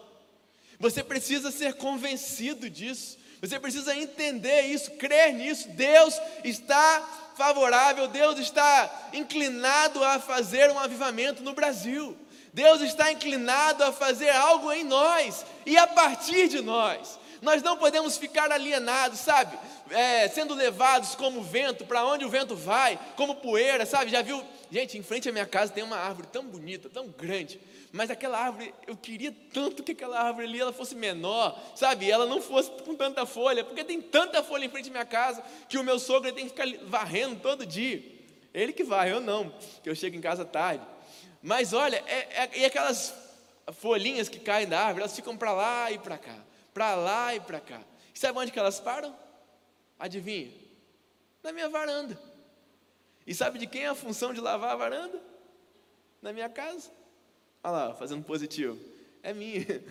Você 0.79 1.03
precisa 1.03 1.51
ser 1.51 1.73
convencido 1.73 2.69
disso. 2.69 3.17
Você 3.41 3.59
precisa 3.59 3.95
entender 3.95 4.61
isso, 4.67 4.91
crer 4.91 5.33
nisso. 5.33 5.67
Deus 5.69 6.15
está 6.43 7.33
favorável, 7.35 8.07
Deus 8.07 8.37
está 8.37 9.09
inclinado 9.13 10.03
a 10.03 10.19
fazer 10.19 10.69
um 10.69 10.77
avivamento 10.77 11.41
no 11.41 11.53
Brasil. 11.53 12.15
Deus 12.53 12.81
está 12.81 13.11
inclinado 13.11 13.83
a 13.83 13.91
fazer 13.91 14.29
algo 14.29 14.71
em 14.71 14.83
nós 14.83 15.43
e 15.65 15.75
a 15.75 15.87
partir 15.87 16.49
de 16.49 16.61
nós. 16.61 17.19
Nós 17.41 17.63
não 17.63 17.77
podemos 17.77 18.17
ficar 18.17 18.51
alienados, 18.51 19.19
sabe? 19.19 19.57
É, 19.89 20.27
sendo 20.27 20.53
levados 20.53 21.15
como 21.15 21.41
vento, 21.41 21.83
para 21.85 22.05
onde 22.05 22.23
o 22.23 22.29
vento 22.29 22.55
vai, 22.55 22.99
como 23.15 23.35
poeira, 23.37 23.85
sabe? 23.85 24.11
Já 24.11 24.21
viu? 24.21 24.43
Gente, 24.69 24.97
em 24.97 25.03
frente 25.03 25.27
à 25.27 25.31
minha 25.31 25.47
casa 25.47 25.73
tem 25.73 25.83
uma 25.83 25.97
árvore 25.97 26.27
tão 26.31 26.45
bonita, 26.45 26.89
tão 26.89 27.07
grande, 27.07 27.59
mas 27.91 28.09
aquela 28.09 28.37
árvore, 28.37 28.73
eu 28.87 28.95
queria 28.95 29.35
tanto 29.53 29.83
que 29.83 29.91
aquela 29.91 30.19
árvore 30.19 30.47
ali 30.47 30.59
ela 30.59 30.71
fosse 30.71 30.95
menor, 30.95 31.61
sabe? 31.75 32.09
Ela 32.09 32.25
não 32.25 32.41
fosse 32.41 32.71
com 32.83 32.95
tanta 32.95 33.25
folha, 33.25 33.65
porque 33.65 33.83
tem 33.83 34.01
tanta 34.01 34.41
folha 34.41 34.65
em 34.65 34.69
frente 34.69 34.87
à 34.87 34.91
minha 34.91 35.05
casa 35.05 35.43
que 35.67 35.77
o 35.77 35.83
meu 35.83 35.99
sogro 35.99 36.31
tem 36.31 36.47
que 36.47 36.51
ficar 36.51 36.67
varrendo 36.87 37.41
todo 37.41 37.65
dia. 37.65 38.01
Ele 38.53 38.71
que 38.71 38.83
varre, 38.83 39.11
eu 39.11 39.19
não, 39.19 39.53
que 39.83 39.89
eu 39.89 39.95
chego 39.95 40.15
em 40.15 40.21
casa 40.21 40.45
tarde. 40.45 40.85
Mas 41.41 41.73
olha, 41.73 42.01
é, 42.07 42.43
é, 42.43 42.59
e 42.59 42.65
aquelas 42.65 43.13
folhinhas 43.73 44.29
que 44.29 44.39
caem 44.39 44.67
da 44.67 44.79
árvore, 44.79 45.01
elas 45.01 45.15
ficam 45.15 45.35
para 45.35 45.51
lá 45.51 45.91
e 45.91 45.97
para 45.97 46.17
cá, 46.17 46.37
para 46.73 46.95
lá 46.95 47.35
e 47.35 47.41
para 47.41 47.59
cá. 47.59 47.81
E 48.15 48.19
sabe 48.19 48.39
onde 48.39 48.51
que 48.51 48.59
elas 48.59 48.79
param? 48.79 49.13
Adivinha? 49.99 50.51
Na 51.43 51.51
minha 51.51 51.67
varanda. 51.67 52.17
E 53.27 53.35
sabe 53.35 53.59
de 53.59 53.67
quem 53.67 53.83
é 53.83 53.87
a 53.87 53.95
função 53.95 54.33
de 54.33 54.39
lavar 54.39 54.71
a 54.71 54.75
varanda? 54.75 55.21
Na 56.21 56.31
minha 56.31 56.49
casa. 56.49 57.00
Olha 57.63 57.71
lá, 57.71 57.93
fazendo 57.93 58.23
positivo. 58.23 58.77
É 59.21 59.33
minha. 59.33 59.65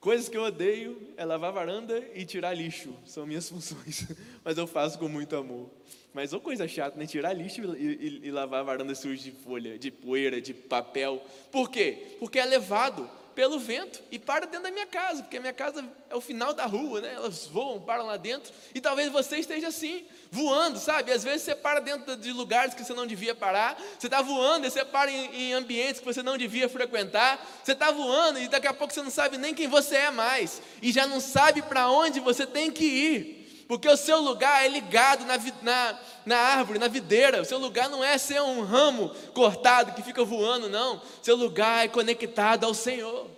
Coisas 0.00 0.28
que 0.28 0.36
eu 0.36 0.44
odeio 0.44 1.12
é 1.16 1.24
lavar 1.24 1.52
varanda 1.52 2.02
e 2.14 2.24
tirar 2.24 2.54
lixo. 2.54 2.94
São 3.04 3.26
minhas 3.26 3.48
funções. 3.50 4.06
Mas 4.44 4.56
eu 4.56 4.66
faço 4.66 4.98
com 4.98 5.08
muito 5.08 5.36
amor. 5.36 5.68
Mas 6.14 6.32
ou 6.32 6.40
coisa 6.40 6.66
chata, 6.66 6.96
né? 6.98 7.06
Tirar 7.06 7.32
lixo 7.32 7.60
e, 7.76 7.86
e, 7.86 8.20
e 8.28 8.30
lavar 8.30 8.64
varanda 8.64 8.94
suja 8.94 9.22
de 9.22 9.32
folha, 9.32 9.78
de 9.78 9.90
poeira, 9.90 10.40
de 10.40 10.54
papel. 10.54 11.22
Por 11.50 11.70
quê? 11.70 12.16
Porque 12.18 12.38
é 12.38 12.44
levado 12.44 13.10
pelo 13.36 13.58
vento 13.58 14.02
e 14.10 14.18
para 14.18 14.46
dentro 14.46 14.62
da 14.62 14.70
minha 14.70 14.86
casa, 14.86 15.22
porque 15.22 15.36
a 15.36 15.40
minha 15.40 15.52
casa 15.52 15.84
é 16.08 16.16
o 16.16 16.22
final 16.22 16.54
da 16.54 16.64
rua, 16.64 17.02
né? 17.02 17.12
Elas 17.12 17.44
voam, 17.44 17.78
param 17.78 18.06
lá 18.06 18.16
dentro. 18.16 18.50
E 18.74 18.80
talvez 18.80 19.12
você 19.12 19.36
esteja 19.36 19.68
assim, 19.68 20.06
voando, 20.30 20.78
sabe? 20.78 21.12
Às 21.12 21.22
vezes 21.22 21.42
você 21.42 21.54
para 21.54 21.78
dentro 21.80 22.16
de 22.16 22.32
lugares 22.32 22.72
que 22.72 22.82
você 22.82 22.94
não 22.94 23.06
devia 23.06 23.34
parar. 23.34 23.78
Você 23.98 24.06
está 24.06 24.22
voando 24.22 24.66
e 24.66 24.70
você 24.70 24.86
para 24.86 25.10
em, 25.10 25.50
em, 25.50 25.52
ambientes 25.52 26.00
que 26.00 26.06
você 26.06 26.22
não 26.22 26.38
devia 26.38 26.66
frequentar. 26.66 27.46
Você 27.62 27.72
está 27.72 27.90
voando 27.90 28.40
e 28.40 28.48
daqui 28.48 28.68
a 28.68 28.72
pouco 28.72 28.94
você 28.94 29.02
não 29.02 29.10
sabe 29.10 29.36
nem 29.36 29.52
quem 29.52 29.68
você 29.68 29.96
é 29.96 30.10
mais. 30.10 30.62
E 30.80 30.90
já 30.90 31.06
não 31.06 31.20
sabe 31.20 31.60
para 31.60 31.90
onde 31.90 32.20
você 32.20 32.46
tem 32.46 32.70
que 32.70 32.84
ir 32.84 33.36
porque 33.68 33.88
o 33.88 33.96
seu 33.96 34.20
lugar 34.20 34.64
é 34.64 34.68
ligado 34.68 35.24
na, 35.24 35.36
na, 35.62 35.98
na, 36.26 36.36
árvore, 36.36 36.78
na 36.78 36.88
videira. 36.88 37.40
O 37.40 37.44
seu 37.44 37.58
lugar 37.58 37.88
não 37.88 38.04
é 38.04 38.18
ser 38.18 38.42
um 38.42 38.62
ramo 38.62 39.10
cortado 39.32 39.92
que 39.92 40.02
fica 40.02 40.24
voando, 40.24 40.68
não. 40.68 40.96
O 40.96 41.02
seu 41.22 41.36
lugar 41.36 41.84
é 41.84 41.88
conectado 41.88 42.64
ao 42.64 42.74
Senhor. 42.74 43.30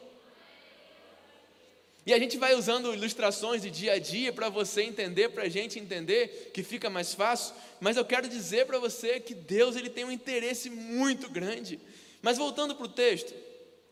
E 2.07 2.15
a 2.15 2.19
gente 2.19 2.39
vai 2.39 2.55
usando 2.55 2.95
ilustrações 2.95 3.61
de 3.61 3.71
dia 3.71 3.93
a 3.93 3.99
dia 3.99 4.33
para 4.33 4.49
você 4.49 4.81
entender, 4.81 5.29
para 5.29 5.43
a 5.43 5.49
gente 5.51 5.79
entender, 5.79 6.51
que 6.55 6.63
fica 6.63 6.89
mais 6.89 7.13
fácil. 7.13 7.55
Mas 7.79 7.99
eu 7.99 8.05
quero 8.05 8.27
dizer 8.27 8.65
para 8.65 8.79
você 8.79 9.21
que 9.21 9.35
Deus 9.35 9.77
ele 9.77 9.91
tem 9.91 10.07
um 10.07 10.11
interesse 10.11 10.71
muito 10.71 11.29
grande. 11.29 11.79
Mas 12.23 12.39
voltando 12.39 12.75
para 12.75 12.87
o 12.87 12.89
texto, 12.89 13.35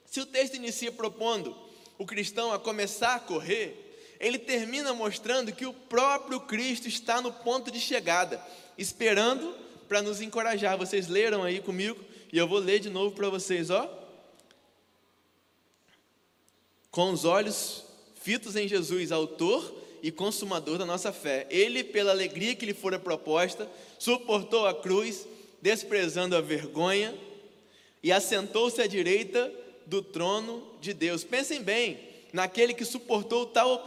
se 0.06 0.18
o 0.18 0.24
texto 0.24 0.54
inicia 0.54 0.90
propondo 0.90 1.54
o 1.98 2.06
cristão 2.06 2.52
a 2.52 2.58
começar 2.58 3.16
a 3.16 3.20
correr, 3.20 3.85
ele 4.18 4.38
termina 4.38 4.92
mostrando 4.94 5.52
que 5.52 5.66
o 5.66 5.72
próprio 5.72 6.40
Cristo 6.40 6.88
está 6.88 7.20
no 7.20 7.32
ponto 7.32 7.70
de 7.70 7.80
chegada, 7.80 8.40
esperando 8.76 9.54
para 9.88 10.02
nos 10.02 10.20
encorajar. 10.20 10.76
Vocês 10.76 11.08
leram 11.08 11.42
aí 11.42 11.60
comigo 11.60 11.98
e 12.32 12.38
eu 12.38 12.46
vou 12.46 12.58
ler 12.58 12.80
de 12.80 12.90
novo 12.90 13.14
para 13.14 13.28
vocês, 13.28 13.70
ó. 13.70 13.88
Com 16.90 17.12
os 17.12 17.24
olhos 17.24 17.84
fitos 18.14 18.56
em 18.56 18.66
Jesus, 18.66 19.12
autor 19.12 19.74
e 20.02 20.10
consumador 20.10 20.78
da 20.78 20.86
nossa 20.86 21.12
fé. 21.12 21.46
Ele, 21.50 21.84
pela 21.84 22.10
alegria 22.10 22.54
que 22.54 22.66
lhe 22.66 22.74
fora 22.74 22.98
proposta, 22.98 23.70
suportou 23.98 24.66
a 24.66 24.74
cruz, 24.74 25.26
desprezando 25.60 26.36
a 26.36 26.40
vergonha, 26.40 27.14
e 28.02 28.12
assentou-se 28.12 28.80
à 28.80 28.86
direita 28.86 29.52
do 29.84 30.02
trono 30.02 30.62
de 30.80 30.92
Deus. 30.92 31.24
Pensem 31.24 31.62
bem, 31.62 31.98
naquele 32.36 32.74
que 32.74 32.84
suportou 32.84 33.46
tal 33.46 33.82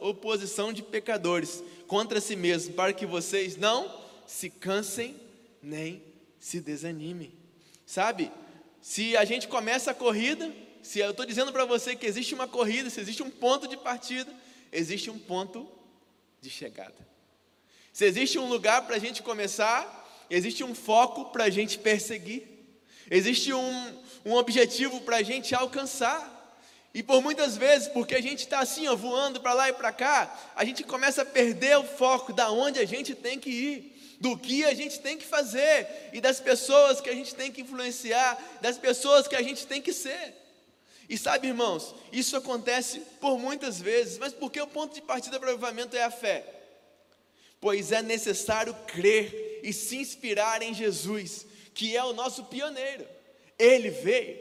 oposição 0.00 0.74
de 0.74 0.82
pecadores 0.82 1.64
contra 1.86 2.20
si 2.20 2.36
mesmo, 2.36 2.74
para 2.74 2.92
que 2.92 3.06
vocês 3.06 3.56
não 3.56 3.90
se 4.26 4.50
cansem 4.50 5.16
nem 5.62 6.02
se 6.38 6.60
desanimem. 6.60 7.32
Sabe? 7.86 8.30
Se 8.82 9.16
a 9.16 9.24
gente 9.24 9.48
começa 9.48 9.92
a 9.92 9.94
corrida, 9.94 10.54
se 10.82 10.98
eu 10.98 11.12
estou 11.12 11.24
dizendo 11.24 11.50
para 11.50 11.64
você 11.64 11.96
que 11.96 12.04
existe 12.04 12.34
uma 12.34 12.46
corrida, 12.46 12.90
se 12.90 13.00
existe 13.00 13.22
um 13.22 13.30
ponto 13.30 13.66
de 13.66 13.78
partida, 13.78 14.30
existe 14.70 15.08
um 15.08 15.18
ponto 15.18 15.66
de 16.42 16.50
chegada. 16.50 17.08
Se 17.90 18.04
existe 18.04 18.38
um 18.38 18.50
lugar 18.50 18.86
para 18.86 18.96
a 18.96 18.98
gente 18.98 19.22
começar, 19.22 20.26
existe 20.28 20.62
um 20.62 20.74
foco 20.74 21.32
para 21.32 21.44
a 21.44 21.50
gente 21.50 21.78
perseguir, 21.78 22.46
existe 23.10 23.50
um, 23.50 24.02
um 24.26 24.34
objetivo 24.34 25.00
para 25.00 25.16
a 25.16 25.22
gente 25.22 25.54
alcançar. 25.54 26.36
E 26.94 27.02
por 27.02 27.22
muitas 27.22 27.56
vezes, 27.56 27.88
porque 27.88 28.14
a 28.14 28.20
gente 28.20 28.40
está 28.40 28.60
assim, 28.60 28.88
ó, 28.88 28.96
voando 28.96 29.40
para 29.40 29.52
lá 29.52 29.68
e 29.68 29.72
para 29.72 29.92
cá, 29.92 30.52
a 30.56 30.64
gente 30.64 30.82
começa 30.82 31.22
a 31.22 31.26
perder 31.26 31.78
o 31.78 31.84
foco 31.84 32.32
da 32.32 32.50
onde 32.50 32.80
a 32.80 32.86
gente 32.86 33.14
tem 33.14 33.38
que 33.38 33.50
ir, 33.50 34.16
do 34.20 34.36
que 34.36 34.64
a 34.64 34.74
gente 34.74 34.98
tem 35.00 35.16
que 35.16 35.24
fazer 35.24 35.86
e 36.12 36.20
das 36.20 36.40
pessoas 36.40 37.00
que 37.00 37.10
a 37.10 37.14
gente 37.14 37.34
tem 37.34 37.52
que 37.52 37.60
influenciar, 37.60 38.36
das 38.60 38.78
pessoas 38.78 39.28
que 39.28 39.36
a 39.36 39.42
gente 39.42 39.66
tem 39.66 39.80
que 39.80 39.92
ser. 39.92 40.34
E 41.08 41.16
sabe, 41.16 41.48
irmãos, 41.48 41.94
isso 42.12 42.36
acontece 42.36 43.00
por 43.20 43.38
muitas 43.38 43.80
vezes, 43.80 44.18
mas 44.18 44.32
porque 44.32 44.60
o 44.60 44.66
ponto 44.66 44.94
de 44.94 45.02
partida 45.02 45.38
para 45.38 45.48
o 45.48 45.52
avivamento 45.52 45.96
é 45.96 46.02
a 46.02 46.10
fé. 46.10 46.44
Pois 47.60 47.92
é 47.92 48.02
necessário 48.02 48.74
crer 48.86 49.60
e 49.62 49.72
se 49.72 49.96
inspirar 49.96 50.62
em 50.62 50.74
Jesus, 50.74 51.46
que 51.74 51.96
é 51.96 52.04
o 52.04 52.12
nosso 52.12 52.44
pioneiro. 52.44 53.06
Ele 53.58 53.90
veio, 53.90 54.38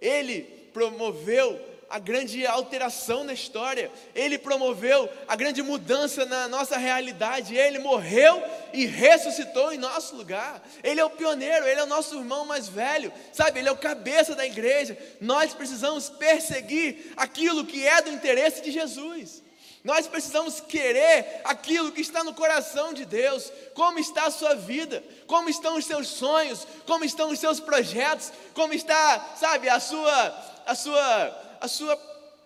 ele 0.00 0.42
promoveu 0.72 1.69
a 1.90 1.98
grande 1.98 2.46
alteração 2.46 3.24
na 3.24 3.32
história, 3.32 3.90
ele 4.14 4.38
promoveu 4.38 5.08
a 5.26 5.34
grande 5.34 5.60
mudança 5.60 6.24
na 6.24 6.46
nossa 6.46 6.78
realidade, 6.78 7.56
ele 7.56 7.80
morreu 7.80 8.40
e 8.72 8.86
ressuscitou 8.86 9.72
em 9.72 9.78
nosso 9.78 10.14
lugar. 10.14 10.62
Ele 10.84 11.00
é 11.00 11.04
o 11.04 11.10
pioneiro, 11.10 11.66
ele 11.66 11.80
é 11.80 11.82
o 11.82 11.88
nosso 11.88 12.16
irmão 12.16 12.44
mais 12.44 12.68
velho, 12.68 13.12
sabe? 13.32 13.58
Ele 13.58 13.68
é 13.68 13.72
o 13.72 13.76
cabeça 13.76 14.36
da 14.36 14.46
igreja. 14.46 14.96
Nós 15.20 15.52
precisamos 15.52 16.08
perseguir 16.08 17.12
aquilo 17.16 17.66
que 17.66 17.84
é 17.84 18.00
do 18.00 18.10
interesse 18.10 18.62
de 18.62 18.70
Jesus. 18.70 19.42
Nós 19.82 20.06
precisamos 20.06 20.60
querer 20.60 21.40
aquilo 21.42 21.90
que 21.90 22.02
está 22.02 22.22
no 22.22 22.34
coração 22.34 22.92
de 22.92 23.04
Deus. 23.04 23.50
Como 23.74 23.98
está 23.98 24.26
a 24.26 24.30
sua 24.30 24.54
vida? 24.54 25.02
Como 25.26 25.48
estão 25.48 25.76
os 25.76 25.86
seus 25.86 26.06
sonhos? 26.06 26.66
Como 26.86 27.04
estão 27.04 27.30
os 27.30 27.40
seus 27.40 27.58
projetos? 27.58 28.30
Como 28.52 28.74
está, 28.74 29.34
sabe, 29.36 29.70
a 29.70 29.80
sua 29.80 30.50
a 30.66 30.74
sua 30.76 31.49
a 31.60 31.68
sua 31.68 31.98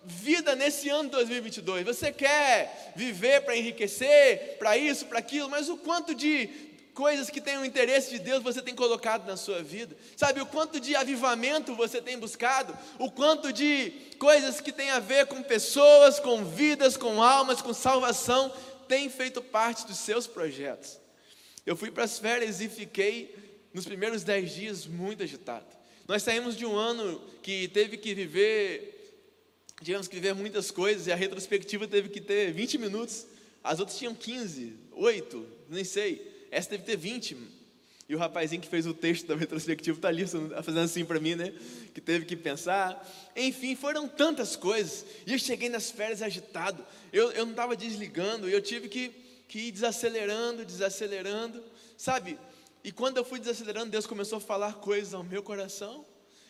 vida 0.03 0.55
nesse 0.55 0.89
ano 0.89 1.09
2022. 1.09 1.85
Você 1.85 2.11
quer 2.11 2.93
viver 2.95 3.41
para 3.41 3.57
enriquecer, 3.57 4.57
para 4.59 4.77
isso, 4.77 5.05
para 5.05 5.19
aquilo, 5.19 5.49
mas 5.49 5.69
o 5.69 5.77
quanto 5.77 6.13
de 6.13 6.47
coisas 6.93 7.29
que 7.29 7.41
têm 7.41 7.57
o 7.57 7.65
interesse 7.65 8.09
de 8.09 8.19
Deus 8.19 8.43
você 8.43 8.61
tem 8.61 8.75
colocado 8.75 9.27
na 9.27 9.35
sua 9.35 9.63
vida? 9.63 9.95
Sabe 10.15 10.41
o 10.41 10.45
quanto 10.45 10.79
de 10.79 10.95
avivamento 10.95 11.75
você 11.75 12.01
tem 12.01 12.17
buscado? 12.17 12.77
O 12.99 13.11
quanto 13.11 13.51
de 13.51 13.91
coisas 14.19 14.61
que 14.61 14.71
têm 14.71 14.91
a 14.91 14.99
ver 14.99 15.25
com 15.25 15.41
pessoas, 15.41 16.19
com 16.19 16.45
vidas, 16.45 16.95
com 16.95 17.21
almas, 17.21 17.61
com 17.61 17.73
salvação, 17.73 18.53
tem 18.87 19.09
feito 19.09 19.41
parte 19.41 19.87
dos 19.87 19.97
seus 19.97 20.27
projetos? 20.27 20.99
Eu 21.65 21.75
fui 21.75 21.89
para 21.89 22.03
as 22.03 22.19
férias 22.19 22.61
e 22.61 22.69
fiquei 22.69 23.35
nos 23.73 23.85
primeiros 23.85 24.23
dez 24.23 24.53
dias 24.53 24.85
muito 24.85 25.23
agitado. 25.23 25.65
Nós 26.07 26.21
saímos 26.21 26.55
de 26.55 26.65
um 26.65 26.75
ano 26.75 27.19
que 27.41 27.67
teve 27.69 27.97
que 27.97 28.13
viver 28.13 28.94
tivemos 29.85 30.07
que 30.07 30.19
ver 30.19 30.33
muitas 30.33 30.71
coisas 30.71 31.05
e 31.05 31.11
a 31.11 31.15
retrospectiva 31.15 31.87
teve 31.87 32.09
que 32.09 32.19
ter 32.19 32.51
20 32.51 32.79
minutos. 32.79 33.27
As 33.63 33.79
outras 33.79 33.95
tinham 33.95 34.15
15, 34.15 34.73
8, 34.91 35.47
nem 35.69 35.83
sei. 35.83 36.47
Essa 36.49 36.69
teve 36.69 36.83
que 36.83 36.91
ter 36.91 36.97
20. 36.97 37.37
E 38.09 38.15
o 38.15 38.17
rapazinho 38.17 38.63
que 38.63 38.67
fez 38.67 38.87
o 38.87 38.95
texto 38.95 39.27
da 39.27 39.35
retrospectiva 39.35 39.95
está 39.95 40.07
ali 40.07 40.25
fazendo 40.25 40.79
assim 40.79 41.05
para 41.05 41.19
mim, 41.19 41.35
né? 41.35 41.53
Que 41.93 42.01
teve 42.01 42.25
que 42.25 42.35
pensar. 42.35 43.07
Enfim, 43.35 43.75
foram 43.75 44.07
tantas 44.07 44.55
coisas. 44.55 45.05
E 45.25 45.33
eu 45.33 45.37
cheguei 45.37 45.69
nas 45.69 45.91
férias 45.91 46.23
agitado. 46.23 46.83
Eu, 47.13 47.31
eu 47.33 47.45
não 47.45 47.51
estava 47.51 47.75
desligando. 47.75 48.49
Eu 48.49 48.63
tive 48.63 48.89
que, 48.89 49.09
que 49.47 49.67
ir 49.67 49.71
desacelerando, 49.71 50.65
desacelerando. 50.65 51.63
Sabe? 51.95 52.39
E 52.83 52.91
quando 52.91 53.17
eu 53.17 53.25
fui 53.25 53.39
desacelerando, 53.39 53.91
Deus 53.91 54.07
começou 54.07 54.39
a 54.39 54.41
falar 54.41 54.73
coisas 54.73 55.13
ao 55.13 55.23
meu 55.23 55.43
coração. 55.43 56.03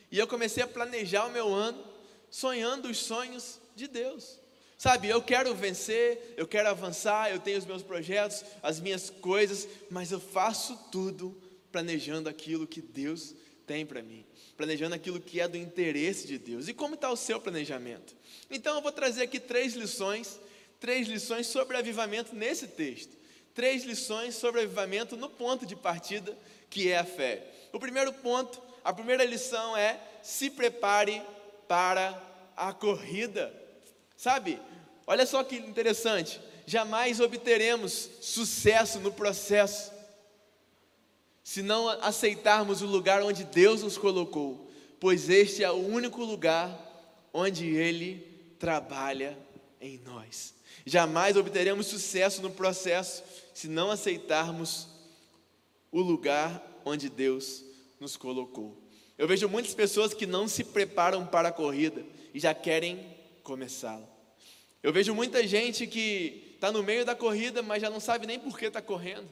E 0.10 0.18
eu 0.18 0.26
comecei 0.28 0.64
a 0.64 0.68
planejar 0.68 1.26
o 1.26 1.32
meu 1.32 1.54
ano 1.54 1.95
sonhando 2.36 2.90
os 2.90 2.98
sonhos 2.98 3.62
de 3.78 3.88
Deus. 3.88 4.42
Sabe, 4.78 5.08
eu 5.08 5.22
quero 5.22 5.56
vencer, 5.56 6.34
eu 6.36 6.46
quero 6.46 6.68
avançar, 6.68 7.32
eu 7.32 7.40
tenho 7.40 7.58
os 7.58 7.66
meus 7.66 7.82
projetos, 7.82 8.44
as 8.62 8.78
minhas 8.78 9.10
coisas, 9.10 9.66
mas 9.90 10.12
eu 10.12 10.20
faço 10.20 10.78
tudo 10.92 11.42
planejando 11.72 12.28
aquilo 12.28 12.68
que 12.68 12.82
Deus 12.82 13.34
tem 13.66 13.86
para 13.86 14.04
mim, 14.04 14.26
planejando 14.58 14.94
aquilo 14.94 15.18
que 15.18 15.40
é 15.40 15.48
do 15.48 15.56
interesse 15.56 16.28
de 16.28 16.38
Deus. 16.38 16.68
E 16.68 16.74
como 16.74 16.96
está 16.96 17.10
o 17.10 17.16
seu 17.16 17.40
planejamento? 17.40 18.14
Então 18.52 18.76
eu 18.76 18.82
vou 18.82 18.92
trazer 18.92 19.24
aqui 19.24 19.40
três 19.40 19.74
lições, 19.74 20.38
três 20.78 21.08
lições 21.08 21.48
sobre 21.48 21.78
avivamento 21.78 22.36
nesse 22.36 22.68
texto. 22.68 23.16
Três 23.54 23.86
lições 23.86 24.36
sobre 24.36 24.60
avivamento 24.60 25.16
no 25.16 25.30
ponto 25.30 25.66
de 25.66 25.78
partida 25.78 26.38
que 26.70 26.92
é 26.92 26.98
a 26.98 27.06
fé. 27.06 27.50
O 27.72 27.80
primeiro 27.80 28.12
ponto, 28.12 28.62
a 28.84 28.92
primeira 28.92 29.24
lição 29.24 29.78
é: 29.78 29.98
se 30.22 30.50
prepare 30.50 31.22
para 31.68 32.22
a 32.56 32.74
corrida. 32.74 33.54
Sabe? 34.18 34.60
Olha 35.08 35.26
só 35.26 35.44
que 35.44 35.56
interessante. 35.58 36.40
Jamais 36.66 37.20
obteremos 37.20 38.10
sucesso 38.22 39.00
no 39.00 39.12
processo 39.12 39.92
se 41.44 41.62
não 41.62 41.88
aceitarmos 41.88 42.82
o 42.82 42.88
lugar 42.88 43.22
onde 43.22 43.44
Deus 43.44 43.84
nos 43.84 44.00
colocou, 44.00 44.68
pois 45.00 45.30
este 45.30 45.64
é 45.64 45.70
o 45.70 45.76
único 45.76 46.24
lugar 46.24 46.76
onde 47.32 47.68
Ele 47.68 48.56
trabalha 48.58 49.38
em 49.80 50.00
nós. 50.00 50.56
Jamais 50.84 51.38
obteremos 51.38 51.86
sucesso 51.86 52.42
no 52.42 52.50
processo 52.50 53.24
se 53.54 53.68
não 53.68 53.92
aceitarmos 53.92 54.88
o 55.92 56.02
lugar 56.02 56.82
onde 56.84 57.10
Deus 57.10 57.64
nos 58.00 58.18
colocou. 58.18 58.85
Eu 59.18 59.28
vejo 59.28 59.48
muitas 59.48 59.74
pessoas 59.74 60.14
que 60.14 60.26
não 60.26 60.48
se 60.48 60.64
preparam 60.64 61.26
para 61.26 61.50
a 61.50 61.52
corrida 61.52 62.06
e 62.34 62.40
já 62.40 62.54
querem 62.54 63.16
começá-la. 63.44 64.08
Eu 64.84 64.92
vejo 64.92 65.16
muita 65.16 65.48
gente 65.48 65.88
que 65.88 66.54
está 66.56 66.72
no 66.72 66.84
meio 66.84 67.06
da 67.06 67.16
corrida, 67.16 67.62
mas 67.64 67.82
já 67.82 67.90
não 67.90 68.00
sabe 68.00 68.28
nem 68.28 68.38
por 68.38 68.60
que 68.60 68.66
está 68.66 68.82
correndo. 68.82 69.28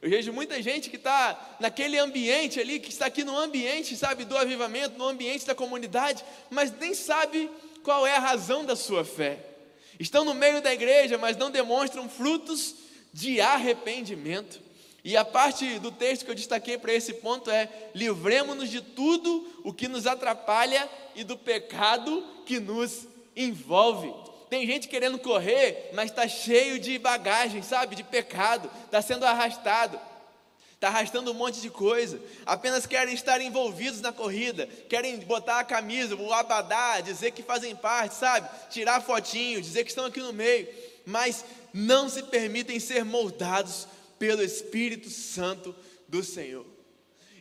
Eu 0.00 0.10
vejo 0.10 0.32
muita 0.32 0.62
gente 0.62 0.88
que 0.88 0.96
está 0.96 1.56
naquele 1.58 1.98
ambiente 1.98 2.60
ali, 2.60 2.78
que 2.78 2.90
está 2.90 3.06
aqui 3.06 3.24
no 3.24 3.36
ambiente, 3.36 3.96
sabe, 3.96 4.24
do 4.24 4.36
avivamento, 4.36 4.96
no 4.96 5.06
ambiente 5.08 5.46
da 5.46 5.54
comunidade, 5.54 6.24
mas 6.48 6.70
nem 6.78 6.94
sabe 6.94 7.50
qual 7.82 8.06
é 8.06 8.16
a 8.16 8.20
razão 8.20 8.64
da 8.64 8.76
sua 8.76 9.04
fé. 9.04 9.44
Estão 9.98 10.24
no 10.24 10.34
meio 10.34 10.60
da 10.62 10.72
igreja, 10.72 11.18
mas 11.18 11.36
não 11.36 11.50
demonstram 11.50 12.08
frutos 12.08 12.74
de 13.12 13.40
arrependimento. 13.40 14.60
E 15.06 15.16
a 15.16 15.24
parte 15.24 15.78
do 15.78 15.92
texto 15.92 16.24
que 16.24 16.32
eu 16.32 16.34
destaquei 16.34 16.76
para 16.76 16.92
esse 16.92 17.14
ponto 17.14 17.48
é: 17.48 17.68
livremos-nos 17.94 18.68
de 18.68 18.80
tudo 18.80 19.48
o 19.62 19.72
que 19.72 19.86
nos 19.86 20.04
atrapalha 20.04 20.90
e 21.14 21.22
do 21.22 21.38
pecado 21.38 22.26
que 22.44 22.58
nos 22.58 23.06
envolve. 23.36 24.12
Tem 24.50 24.66
gente 24.66 24.88
querendo 24.88 25.16
correr, 25.20 25.90
mas 25.92 26.10
está 26.10 26.26
cheio 26.26 26.80
de 26.80 26.98
bagagem, 26.98 27.62
sabe? 27.62 27.94
De 27.94 28.02
pecado, 28.02 28.68
está 28.84 29.00
sendo 29.00 29.24
arrastado, 29.24 29.96
está 30.74 30.88
arrastando 30.88 31.30
um 31.30 31.34
monte 31.34 31.60
de 31.60 31.70
coisa. 31.70 32.20
Apenas 32.44 32.84
querem 32.84 33.14
estar 33.14 33.40
envolvidos 33.40 34.00
na 34.00 34.10
corrida, 34.10 34.66
querem 34.88 35.20
botar 35.20 35.60
a 35.60 35.64
camisa, 35.64 36.16
o 36.16 36.32
abadá, 36.32 37.00
dizer 37.00 37.30
que 37.30 37.44
fazem 37.44 37.76
parte, 37.76 38.16
sabe? 38.16 38.48
Tirar 38.70 39.00
fotinho, 39.00 39.62
dizer 39.62 39.84
que 39.84 39.90
estão 39.90 40.06
aqui 40.06 40.18
no 40.18 40.32
meio, 40.32 40.66
mas 41.04 41.44
não 41.72 42.08
se 42.08 42.24
permitem 42.24 42.80
ser 42.80 43.04
moldados 43.04 43.86
pelo 44.18 44.42
Espírito 44.42 45.08
Santo 45.10 45.74
do 46.08 46.22
Senhor. 46.22 46.66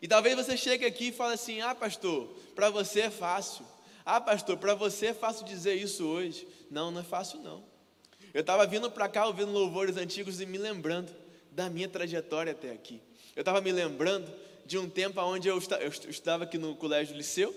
E 0.01 0.07
talvez 0.07 0.35
você 0.35 0.55
chegue 0.55 0.85
aqui 0.85 1.07
e 1.07 1.11
fale 1.11 1.33
assim: 1.33 1.61
ah, 1.61 1.73
pastor, 1.73 2.27
para 2.53 2.69
você 2.69 3.01
é 3.01 3.09
fácil. 3.09 3.65
Ah, 4.05 4.21
pastor, 4.21 4.57
para 4.57 4.75
você 4.75 5.07
é 5.07 5.13
fácil 5.13 5.45
dizer 5.45 5.75
isso 5.75 6.05
hoje. 6.05 6.47
Não, 6.69 6.91
não 6.91 7.01
é 7.01 7.03
fácil 7.03 7.39
não. 7.39 7.63
Eu 8.33 8.41
estava 8.41 8.67
vindo 8.67 8.91
para 8.91 9.07
cá 9.07 9.25
ouvindo 9.25 9.51
louvores 9.51 9.97
antigos 9.97 10.41
e 10.41 10.45
me 10.45 10.57
lembrando 10.57 11.15
da 11.51 11.69
minha 11.69 11.87
trajetória 11.87 12.51
até 12.51 12.71
aqui. 12.71 13.01
Eu 13.35 13.41
estava 13.41 13.61
me 13.61 13.71
lembrando 13.71 14.31
de 14.65 14.77
um 14.77 14.89
tempo 14.89 15.21
onde 15.21 15.47
eu, 15.47 15.57
estudava 15.57 16.43
aqui 16.43 16.57
no 16.57 16.75
colégio 16.75 17.15
liceu 17.15 17.55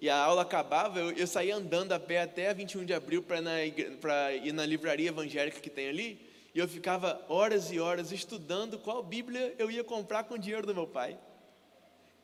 e 0.00 0.08
a 0.08 0.16
aula 0.16 0.42
acabava, 0.42 0.98
eu, 0.98 1.10
eu 1.12 1.26
saía 1.26 1.56
andando 1.56 1.92
a 1.92 2.00
pé 2.00 2.22
até 2.22 2.52
21 2.54 2.84
de 2.84 2.94
abril 2.94 3.22
para 3.22 4.34
ir 4.36 4.52
na 4.52 4.64
livraria 4.64 5.08
evangélica 5.08 5.60
que 5.60 5.68
tem 5.68 5.88
ali 5.88 6.29
e 6.54 6.58
eu 6.58 6.68
ficava 6.68 7.24
horas 7.28 7.70
e 7.70 7.78
horas 7.78 8.12
estudando 8.12 8.78
qual 8.78 9.02
Bíblia 9.02 9.54
eu 9.58 9.70
ia 9.70 9.84
comprar 9.84 10.24
com 10.24 10.34
o 10.34 10.38
dinheiro 10.38 10.66
do 10.66 10.74
meu 10.74 10.86
pai. 10.86 11.18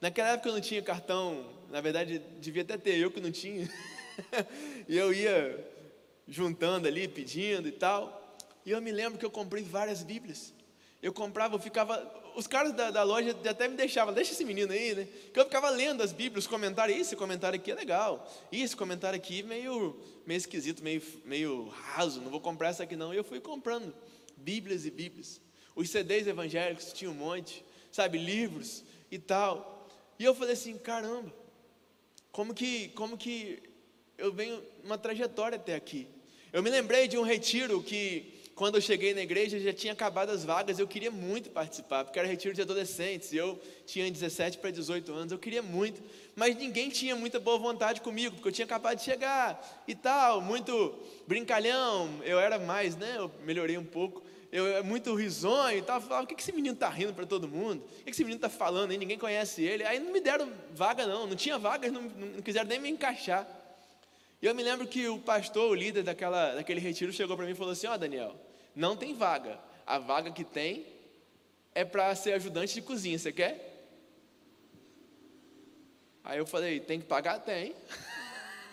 Naquela 0.01 0.31
época 0.31 0.49
eu 0.49 0.55
não 0.55 0.61
tinha 0.61 0.83
cartão, 0.83 1.47
na 1.71 1.81
verdade 1.81 2.19
devia 2.41 2.63
até 2.63 2.77
ter 2.77 2.97
eu 2.99 3.11
que 3.11 3.21
não 3.21 3.31
tinha. 3.31 3.69
e 4.89 4.97
eu 4.97 5.13
ia 5.13 5.65
juntando 6.27 6.89
ali, 6.89 7.07
pedindo 7.07 7.69
e 7.69 7.73
tal. 7.73 8.37
E 8.65 8.71
eu 8.71 8.83
me 8.83 8.91
lembro 8.91 9.19
que 9.19 9.25
eu 9.25 9.31
comprei 9.31 9.63
várias 9.63 10.03
Bíblias. 10.03 10.53
Eu 11.03 11.13
comprava, 11.13 11.55
eu 11.55 11.59
ficava. 11.59 12.25
Os 12.35 12.47
caras 12.47 12.73
da, 12.73 12.91
da 12.91 13.03
loja 13.03 13.35
até 13.49 13.69
me 13.69 13.77
deixavam, 13.77 14.13
deixa 14.13 14.33
esse 14.33 14.45
menino 14.45 14.73
aí, 14.73 14.95
né? 14.95 15.09
Que 15.33 15.39
eu 15.39 15.45
ficava 15.45 15.71
lendo 15.71 16.03
as 16.03 16.13
Bíblias, 16.13 16.45
os 16.45 16.51
comentários. 16.51 16.99
Esse 16.99 17.17
comentário 17.17 17.59
aqui 17.59 17.71
é 17.71 17.75
legal. 17.75 18.29
Ih, 18.51 18.63
esse 18.63 18.77
comentário 18.77 19.17
aqui 19.17 19.43
meio, 19.43 19.97
meio 20.27 20.37
esquisito, 20.37 20.83
meio, 20.83 21.01
meio 21.25 21.69
raso. 21.69 22.21
Não 22.21 22.31
vou 22.31 22.41
comprar 22.41 22.71
essa 22.71 22.83
aqui 22.83 22.97
não. 22.97 23.15
E 23.15 23.17
eu 23.17 23.25
fui 23.25 23.41
comprando. 23.41 23.95
Bíblias 24.37 24.85
e 24.85 24.91
Bíblias. 24.91 25.41
Os 25.75 25.91
CDs 25.91 26.27
evangélicos 26.27 26.93
tinha 26.93 27.11
um 27.11 27.15
monte, 27.15 27.65
sabe, 27.91 28.19
livros 28.19 28.85
e 29.11 29.19
tal. 29.19 29.89
E 30.19 30.25
eu 30.25 30.35
falei 30.35 30.55
assim, 30.55 30.77
caramba, 30.79 31.33
como 32.33 32.55
que, 32.55 32.89
como 32.89 33.17
que 33.17 33.63
eu 34.17 34.33
venho 34.33 34.63
uma 34.85 34.99
trajetória 34.99 35.57
até 35.57 35.75
aqui? 35.75 36.07
Eu 36.53 36.63
me 36.63 36.71
lembrei 36.71 37.09
de 37.09 37.19
um 37.19 37.23
retiro 37.23 37.83
que 37.83 38.36
quando 38.57 38.77
eu 38.77 38.81
cheguei 38.81 39.13
na 39.13 39.21
igreja 39.21 39.61
já 39.61 39.73
tinha 39.73 39.93
acabado 39.93 40.31
as 40.31 40.43
vagas, 40.43 40.79
eu 40.79 40.89
queria 40.89 41.11
muito 41.11 41.51
participar, 41.51 42.05
porque 42.05 42.19
era 42.19 42.27
retiro 42.27 42.55
de 42.55 42.63
adolescentes, 42.63 43.31
e 43.31 43.37
eu 43.37 43.61
tinha 43.85 44.11
17 44.11 44.57
para 44.57 44.71
18 44.71 45.13
anos, 45.13 45.31
eu 45.31 45.39
queria 45.39 45.63
muito, 45.63 46.03
mas 46.35 46.57
ninguém 46.57 46.89
tinha 46.89 47.15
muita 47.15 47.39
boa 47.39 47.59
vontade 47.59 48.01
comigo, 48.01 48.35
porque 48.35 48.49
eu 48.49 48.53
tinha 48.53 48.65
acabado 48.65 48.97
de 48.97 49.05
chegar 49.05 49.85
e 49.87 49.95
tal, 49.95 50.41
muito 50.41 50.99
brincalhão, 51.27 52.09
eu 52.25 52.41
era 52.41 52.59
mais, 52.59 52.97
né? 52.97 53.17
Eu 53.19 53.31
melhorei 53.45 53.77
um 53.77 53.85
pouco, 53.85 54.23
eu 54.51 54.67
é 54.67 54.83
muito 54.83 55.15
risonho 55.15 55.77
e 55.77 55.83
tal, 55.83 56.01
falava, 56.01 56.25
o 56.25 56.27
que 56.27 56.41
esse 56.41 56.51
menino 56.51 56.73
está 56.73 56.89
rindo 56.89 57.13
para 57.13 57.27
todo 57.27 57.47
mundo? 57.47 57.85
O 58.01 58.05
que 58.05 58.11
esse 58.11 58.25
menino 58.25 58.39
está 58.39 58.49
falando 58.49 58.91
aí? 58.91 58.97
Ninguém 58.97 59.19
conhece 59.19 59.63
ele. 59.63 59.85
Aí 59.85 59.99
não 59.99 60.11
me 60.11 60.21
deram 60.21 60.51
vaga 60.73 61.07
não, 61.07 61.27
não 61.27 61.37
tinha 61.37 61.59
vagas, 61.59 61.93
não, 61.93 62.03
não 62.03 62.41
quiseram 62.41 62.69
nem 62.69 62.81
me 62.81 62.89
encaixar. 62.89 63.47
E 64.41 64.47
eu 64.47 64.55
me 64.55 64.63
lembro 64.63 64.87
que 64.87 65.09
o 65.09 65.19
pastor, 65.19 65.71
o 65.71 65.75
líder 65.75 66.03
daquela, 66.03 66.55
daquele 66.55 66.81
retiro, 66.81 67.13
chegou 67.13 67.37
para 67.37 67.45
mim 67.45 67.53
e 67.53 67.55
falou 67.55 67.73
assim: 67.73 67.87
Ó, 67.87 67.95
oh, 67.95 67.99
Daniel, 67.99 68.37
não 68.77 68.95
tem 68.95 69.15
vaga. 69.15 69.59
A 69.87 69.99
vaga 69.99 70.31
que 70.31 70.45
tem 70.45 70.87
é 71.75 71.85
para 71.85 72.15
ser 72.15 72.35
ajudante 72.35 72.75
de 72.75 72.83
cozinha. 72.83 73.19
Você 73.19 73.33
quer? 73.33 73.89
Aí 76.23 76.39
eu 76.39 76.47
falei: 76.47 76.79
tem 76.79 77.01
que 77.01 77.07
pagar? 77.07 77.39
Tem. 77.39 77.75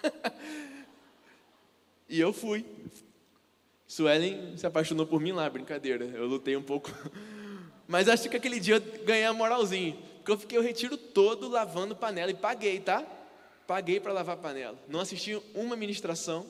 e 2.09 2.19
eu 2.19 2.33
fui. 2.33 2.65
Suelen 3.87 4.57
se 4.57 4.67
apaixonou 4.67 5.07
por 5.07 5.21
mim 5.21 5.31
lá, 5.31 5.49
brincadeira. 5.49 6.03
Eu 6.03 6.27
lutei 6.27 6.57
um 6.57 6.63
pouco. 6.63 6.91
Mas 7.87 8.09
acho 8.09 8.29
que 8.29 8.35
aquele 8.35 8.59
dia 8.59 8.75
eu 8.75 9.05
ganhei 9.05 9.25
a 9.25 9.33
moralzinho. 9.33 9.97
Porque 10.17 10.31
eu 10.31 10.37
fiquei 10.37 10.57
o 10.57 10.61
retiro 10.61 10.97
todo 10.97 11.47
lavando 11.47 11.95
panela 11.95 12.31
e 12.31 12.35
paguei, 12.35 12.79
tá? 12.79 13.05
Paguei 13.67 13.99
para 13.99 14.11
lavar 14.11 14.37
panela. 14.37 14.77
Não 14.87 14.99
assisti 14.99 15.39
uma 15.53 15.75
ministração. 15.75 16.45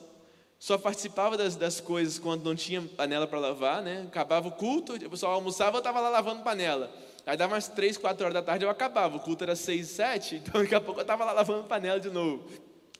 Só 0.64 0.78
participava 0.78 1.36
das, 1.36 1.56
das 1.56 1.78
coisas 1.78 2.18
quando 2.18 2.42
não 2.42 2.54
tinha 2.54 2.80
panela 2.80 3.26
para 3.26 3.38
lavar, 3.38 3.82
né? 3.82 4.04
Acabava 4.06 4.48
o 4.48 4.50
culto, 4.50 4.94
o 4.94 5.10
pessoal 5.10 5.34
almoçava, 5.34 5.76
eu 5.76 5.80
estava 5.80 6.00
lá 6.00 6.08
lavando 6.08 6.42
panela. 6.42 6.90
Aí 7.26 7.36
dava 7.36 7.52
umas 7.52 7.68
3, 7.68 7.98
4 7.98 8.24
horas 8.24 8.32
da 8.32 8.40
tarde 8.40 8.64
eu 8.64 8.70
acabava. 8.70 9.14
O 9.14 9.20
culto 9.20 9.44
era 9.44 9.54
6, 9.54 9.86
7, 9.86 10.36
então 10.48 10.62
daqui 10.62 10.74
a 10.74 10.80
pouco 10.80 11.00
eu 11.00 11.02
estava 11.02 11.22
lá 11.22 11.32
lavando 11.32 11.64
panela 11.64 12.00
de 12.00 12.08
novo. 12.08 12.48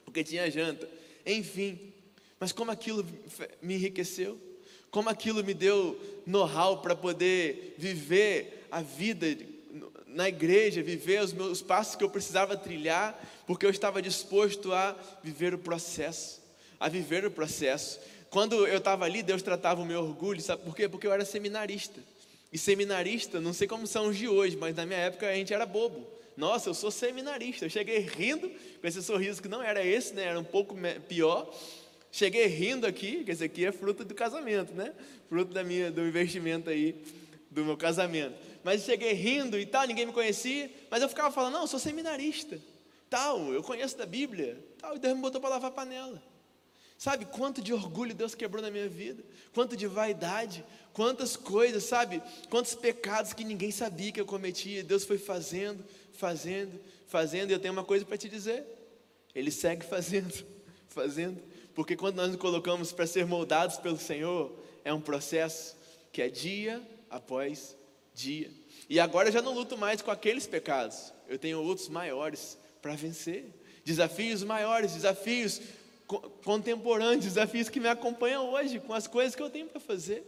Porque 0.03 0.23
tinha 0.23 0.47
janta. 0.51 0.87
Enfim. 1.25 1.91
Mas 2.39 2.51
como 2.51 2.69
aquilo 2.69 3.03
me 3.63 3.73
enriqueceu, 3.73 4.39
como 4.91 5.09
aquilo 5.09 5.43
me 5.43 5.55
deu 5.55 5.99
know-how 6.23 6.83
para 6.83 6.95
poder 6.95 7.73
viver 7.79 8.67
a 8.69 8.83
vida 8.83 9.25
na 10.05 10.29
igreja, 10.29 10.83
viver 10.83 11.19
os 11.19 11.33
meus 11.33 11.63
passos 11.63 11.95
que 11.95 12.03
eu 12.03 12.11
precisava 12.11 12.55
trilhar, 12.55 13.19
porque 13.47 13.65
eu 13.65 13.71
estava 13.71 14.03
disposto 14.03 14.71
a 14.71 14.95
viver 15.23 15.55
o 15.55 15.57
processo, 15.57 16.44
a 16.79 16.89
viver 16.89 17.25
o 17.25 17.31
processo. 17.31 17.99
Quando 18.29 18.67
eu 18.67 18.77
estava 18.77 19.05
ali, 19.05 19.23
Deus 19.23 19.41
tratava 19.41 19.81
o 19.81 19.85
meu 19.85 20.01
orgulho, 20.01 20.41
sabe 20.41 20.63
por 20.63 20.75
quê? 20.75 20.89
Porque 20.89 21.07
eu 21.07 21.13
era 21.13 21.23
seminarista. 21.23 22.01
E 22.51 22.57
seminarista, 22.57 23.39
não 23.39 23.53
sei 23.53 23.67
como 23.67 23.85
são 23.85 24.07
os 24.07 24.17
de 24.17 24.27
hoje, 24.27 24.55
mas 24.55 24.75
na 24.75 24.85
minha 24.85 24.99
época 24.99 25.27
a 25.27 25.33
gente 25.33 25.53
era 25.53 25.65
bobo. 25.65 26.07
Nossa, 26.37 26.69
eu 26.69 26.73
sou 26.73 26.91
seminarista. 26.91 27.65
Eu 27.65 27.69
cheguei 27.69 27.99
rindo 27.99 28.49
com 28.49 28.87
esse 28.87 29.01
sorriso 29.01 29.41
que 29.41 29.47
não 29.47 29.61
era 29.61 29.85
esse, 29.85 30.13
né? 30.13 30.23
Era 30.23 30.39
um 30.39 30.43
pouco 30.43 30.75
pior. 31.07 31.53
Cheguei 32.11 32.45
rindo 32.47 32.85
aqui, 32.85 33.23
que 33.23 33.31
esse 33.31 33.43
aqui 33.43 33.65
é 33.65 33.71
fruto 33.71 34.03
do 34.03 34.13
casamento, 34.13 34.73
né? 34.73 34.93
Fruto 35.27 35.53
da 35.53 35.63
minha, 35.63 35.91
do 35.91 36.05
investimento 36.05 36.69
aí 36.69 36.95
do 37.55 37.63
meu 37.63 37.77
casamento. 37.77 38.35
Mas 38.63 38.83
cheguei 38.83 39.13
rindo 39.13 39.57
e 39.57 39.65
tal, 39.65 39.87
ninguém 39.87 40.05
me 40.05 40.11
conhecia, 40.11 40.69
mas 40.89 41.01
eu 41.01 41.09
ficava 41.09 41.31
falando, 41.31 41.53
não, 41.53 41.61
eu 41.61 41.67
sou 41.67 41.79
seminarista, 41.79 42.59
tal, 43.09 43.53
eu 43.53 43.61
conheço 43.61 43.97
da 43.97 44.05
Bíblia, 44.05 44.57
tal, 44.79 44.95
e 44.95 44.99
Deus 44.99 45.15
me 45.15 45.21
botou 45.21 45.39
para 45.39 45.51
lavar 45.51 45.71
panela. 45.71 46.21
Sabe 46.97 47.25
quanto 47.25 47.61
de 47.61 47.73
orgulho 47.73 48.15
Deus 48.15 48.33
quebrou 48.33 48.61
na 48.61 48.71
minha 48.71 48.87
vida? 48.87 49.23
Quanto 49.53 49.75
de 49.75 49.85
vaidade? 49.85 50.63
Quantas 50.93 51.35
coisas, 51.35 51.83
sabe? 51.83 52.21
Quantos 52.49 52.73
pecados 52.73 53.33
que 53.33 53.43
ninguém 53.43 53.71
sabia 53.71 54.11
que 54.11 54.21
eu 54.21 54.25
cometia. 54.25 54.83
Deus 54.83 55.03
foi 55.03 55.17
fazendo, 55.17 55.83
fazendo, 56.13 56.79
fazendo. 57.07 57.49
E 57.49 57.53
eu 57.53 57.59
tenho 57.59 57.73
uma 57.73 57.83
coisa 57.83 58.05
para 58.05 58.17
te 58.17 58.29
dizer: 58.29 58.65
Ele 59.33 59.51
segue 59.51 59.83
fazendo, 59.85 60.33
fazendo. 60.87 61.41
Porque 61.73 61.97
quando 61.97 62.15
nós 62.15 62.29
nos 62.29 62.37
colocamos 62.37 62.93
para 62.93 63.05
ser 63.05 63.25
moldados 63.25 63.77
pelo 63.77 63.97
Senhor, 63.97 64.57
é 64.85 64.93
um 64.93 65.01
processo 65.01 65.75
que 66.13 66.21
é 66.21 66.29
dia 66.29 66.81
após 67.09 67.75
dia. 68.13 68.49
E 68.89 68.99
agora 68.99 69.27
eu 69.27 69.33
já 69.33 69.41
não 69.41 69.53
luto 69.53 69.77
mais 69.77 70.01
com 70.01 70.09
aqueles 70.09 70.47
pecados, 70.47 71.13
eu 71.27 71.37
tenho 71.37 71.61
outros 71.61 71.89
maiores 71.89 72.57
para 72.81 72.95
vencer. 72.95 73.45
Desafios 73.83 74.43
maiores, 74.43 74.93
desafios 74.93 75.61
contemporâneos, 76.43 77.25
desafios 77.25 77.69
que 77.69 77.79
me 77.79 77.87
acompanham 77.87 78.51
hoje, 78.51 78.79
com 78.79 78.93
as 78.93 79.07
coisas 79.07 79.35
que 79.35 79.41
eu 79.41 79.49
tenho 79.49 79.67
para 79.67 79.79
fazer. 79.79 80.23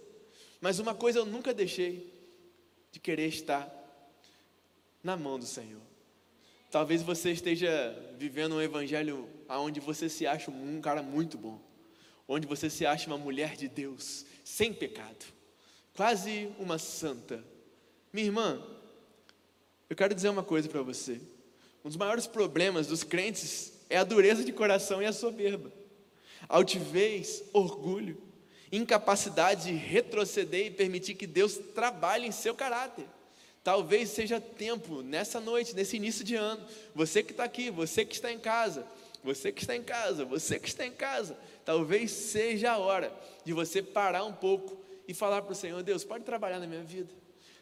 Mas 0.60 0.80
uma 0.80 0.96
coisa 0.96 1.20
eu 1.20 1.26
nunca 1.26 1.54
deixei 1.54 2.14
de 2.92 3.00
querer 3.00 3.28
estar 3.28 3.72
na 5.04 5.16
mão 5.16 5.38
do 5.38 5.46
Senhor. 5.46 5.82
Talvez 6.72 7.02
você 7.02 7.32
esteja 7.32 7.96
vivendo 8.18 8.56
um 8.56 8.62
evangelho 8.62 9.30
onde 9.48 9.80
você 9.80 10.10
se 10.10 10.28
acha 10.28 10.52
um 10.52 10.82
cara 10.82 11.02
muito 11.02 11.38
bom, 11.38 11.62
onde 12.28 12.46
você 12.46 12.70
se 12.70 12.86
acha 12.86 13.08
uma 13.08 13.18
mulher 13.18 13.56
de 13.56 13.68
Deus, 13.68 14.26
sem 14.44 14.74
pecado, 14.74 15.26
quase 15.94 16.52
uma 16.60 16.78
santa. 16.78 17.44
Minha 18.12 18.26
irmã, 18.26 18.62
eu 19.90 19.96
quero 19.96 20.14
dizer 20.14 20.30
uma 20.30 20.44
coisa 20.44 20.68
para 20.68 20.82
você. 20.82 21.22
Um 21.86 21.88
dos 21.88 21.96
maiores 21.96 22.28
problemas 22.28 22.88
dos 22.88 23.04
crentes 23.04 23.77
é 23.90 23.98
a 23.98 24.04
dureza 24.04 24.44
de 24.44 24.52
coração 24.52 25.02
e 25.02 25.06
a 25.06 25.14
soberba, 25.14 25.72
altivez, 26.48 27.44
orgulho, 27.54 28.22
incapacidade 28.72 29.66
de 29.66 29.74
retroceder 29.74 30.68
e 30.68 30.72
permitir 30.72 31.16
que 31.16 31.28
Deus 31.28 31.58
trabalhe 31.74 32.28
em 32.28 32.32
seu 32.32 32.54
caráter. 32.54 33.06
Talvez 33.64 34.10
seja 34.10 34.40
tempo, 34.40 35.02
nessa 35.02 35.40
noite, 35.40 35.76
nesse 35.76 35.98
início 35.98 36.24
de 36.24 36.36
ano, 36.36 36.66
você 36.96 37.22
que 37.22 37.32
está 37.32 37.44
aqui, 37.44 37.70
você 37.70 38.06
que 38.06 38.16
está 38.16 38.32
em 38.32 38.40
casa, 38.40 38.86
você 39.24 39.52
que 39.52 39.62
está 39.62 39.76
em 39.76 39.84
casa, 39.84 40.24
você 40.24 40.58
que 40.58 40.70
está 40.70 40.86
em 40.86 40.92
casa, 40.92 41.38
talvez 41.66 42.12
seja 42.12 42.72
a 42.72 42.78
hora 42.78 43.14
de 43.44 43.52
você 43.52 43.82
parar 43.82 44.24
um 44.24 44.32
pouco 44.32 44.78
e 45.06 45.14
falar 45.14 45.42
para 45.42 45.52
o 45.52 45.56
Senhor: 45.56 45.84
Deus, 45.84 46.04
pode 46.04 46.24
trabalhar 46.24 46.60
na 46.60 46.68
minha 46.68 46.84
vida. 46.84 47.10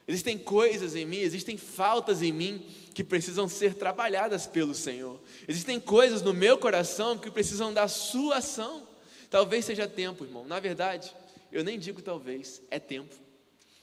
Existem 0.08 0.38
coisas 0.38 0.96
em 0.96 1.06
mim, 1.06 1.18
existem 1.18 1.58
faltas 1.58 2.22
em 2.22 2.32
mim 2.32 2.64
que 2.94 3.04
precisam 3.04 3.50
ser 3.50 3.74
trabalhadas 3.74 4.46
pelo 4.46 4.76
Senhor. 4.76 5.20
Existem 5.48 5.80
coisas 5.80 6.22
no 6.22 6.34
meu 6.34 6.58
coração 6.58 7.18
que 7.18 7.32
precisam 7.32 7.74
da 7.74 7.88
sua 7.88 8.38
ação. 8.38 8.88
Talvez 9.30 9.66
seja 9.66 9.88
tempo, 9.88 10.24
irmão. 10.24 10.46
Na 10.46 10.60
verdade, 10.60 11.12
eu 11.52 11.64
nem 11.64 11.80
digo 11.80 12.02
talvez, 12.02 12.62
é 12.70 12.80
tempo. 12.80 13.16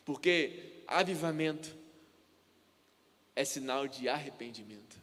Porque 0.04 0.84
avivamento 0.86 1.74
é 3.34 3.44
sinal 3.44 3.88
de 3.88 4.08
arrependimento. 4.08 4.96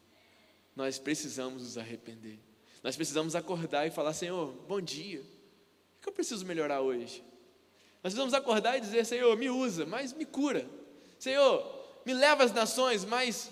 Nós 0.75 0.97
precisamos 0.97 1.63
nos 1.63 1.77
arrepender. 1.77 2.39
Nós 2.81 2.95
precisamos 2.95 3.35
acordar 3.35 3.85
e 3.85 3.91
falar: 3.91 4.13
Senhor, 4.13 4.53
bom 4.67 4.79
dia. 4.79 5.19
O 5.19 6.01
que 6.01 6.07
eu 6.07 6.13
preciso 6.13 6.45
melhorar 6.45 6.79
hoje? 6.79 7.21
Nós 8.01 8.13
precisamos 8.13 8.33
acordar 8.33 8.77
e 8.77 8.81
dizer: 8.81 9.05
Senhor, 9.05 9.35
me 9.35 9.49
usa, 9.49 9.85
mas 9.85 10.13
me 10.13 10.23
cura. 10.23 10.78
Senhor, 11.19 11.63
me 12.05 12.13
leva 12.13 12.45
às 12.45 12.53
nações, 12.53 13.03
mas 13.03 13.51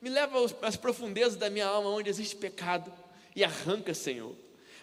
me 0.00 0.08
leva 0.08 0.38
às 0.62 0.76
profundezas 0.76 1.36
da 1.36 1.50
minha 1.50 1.66
alma, 1.66 1.90
onde 1.90 2.08
existe 2.08 2.34
pecado, 2.34 2.92
e 3.34 3.44
arranca, 3.44 3.92
Senhor. 3.92 4.34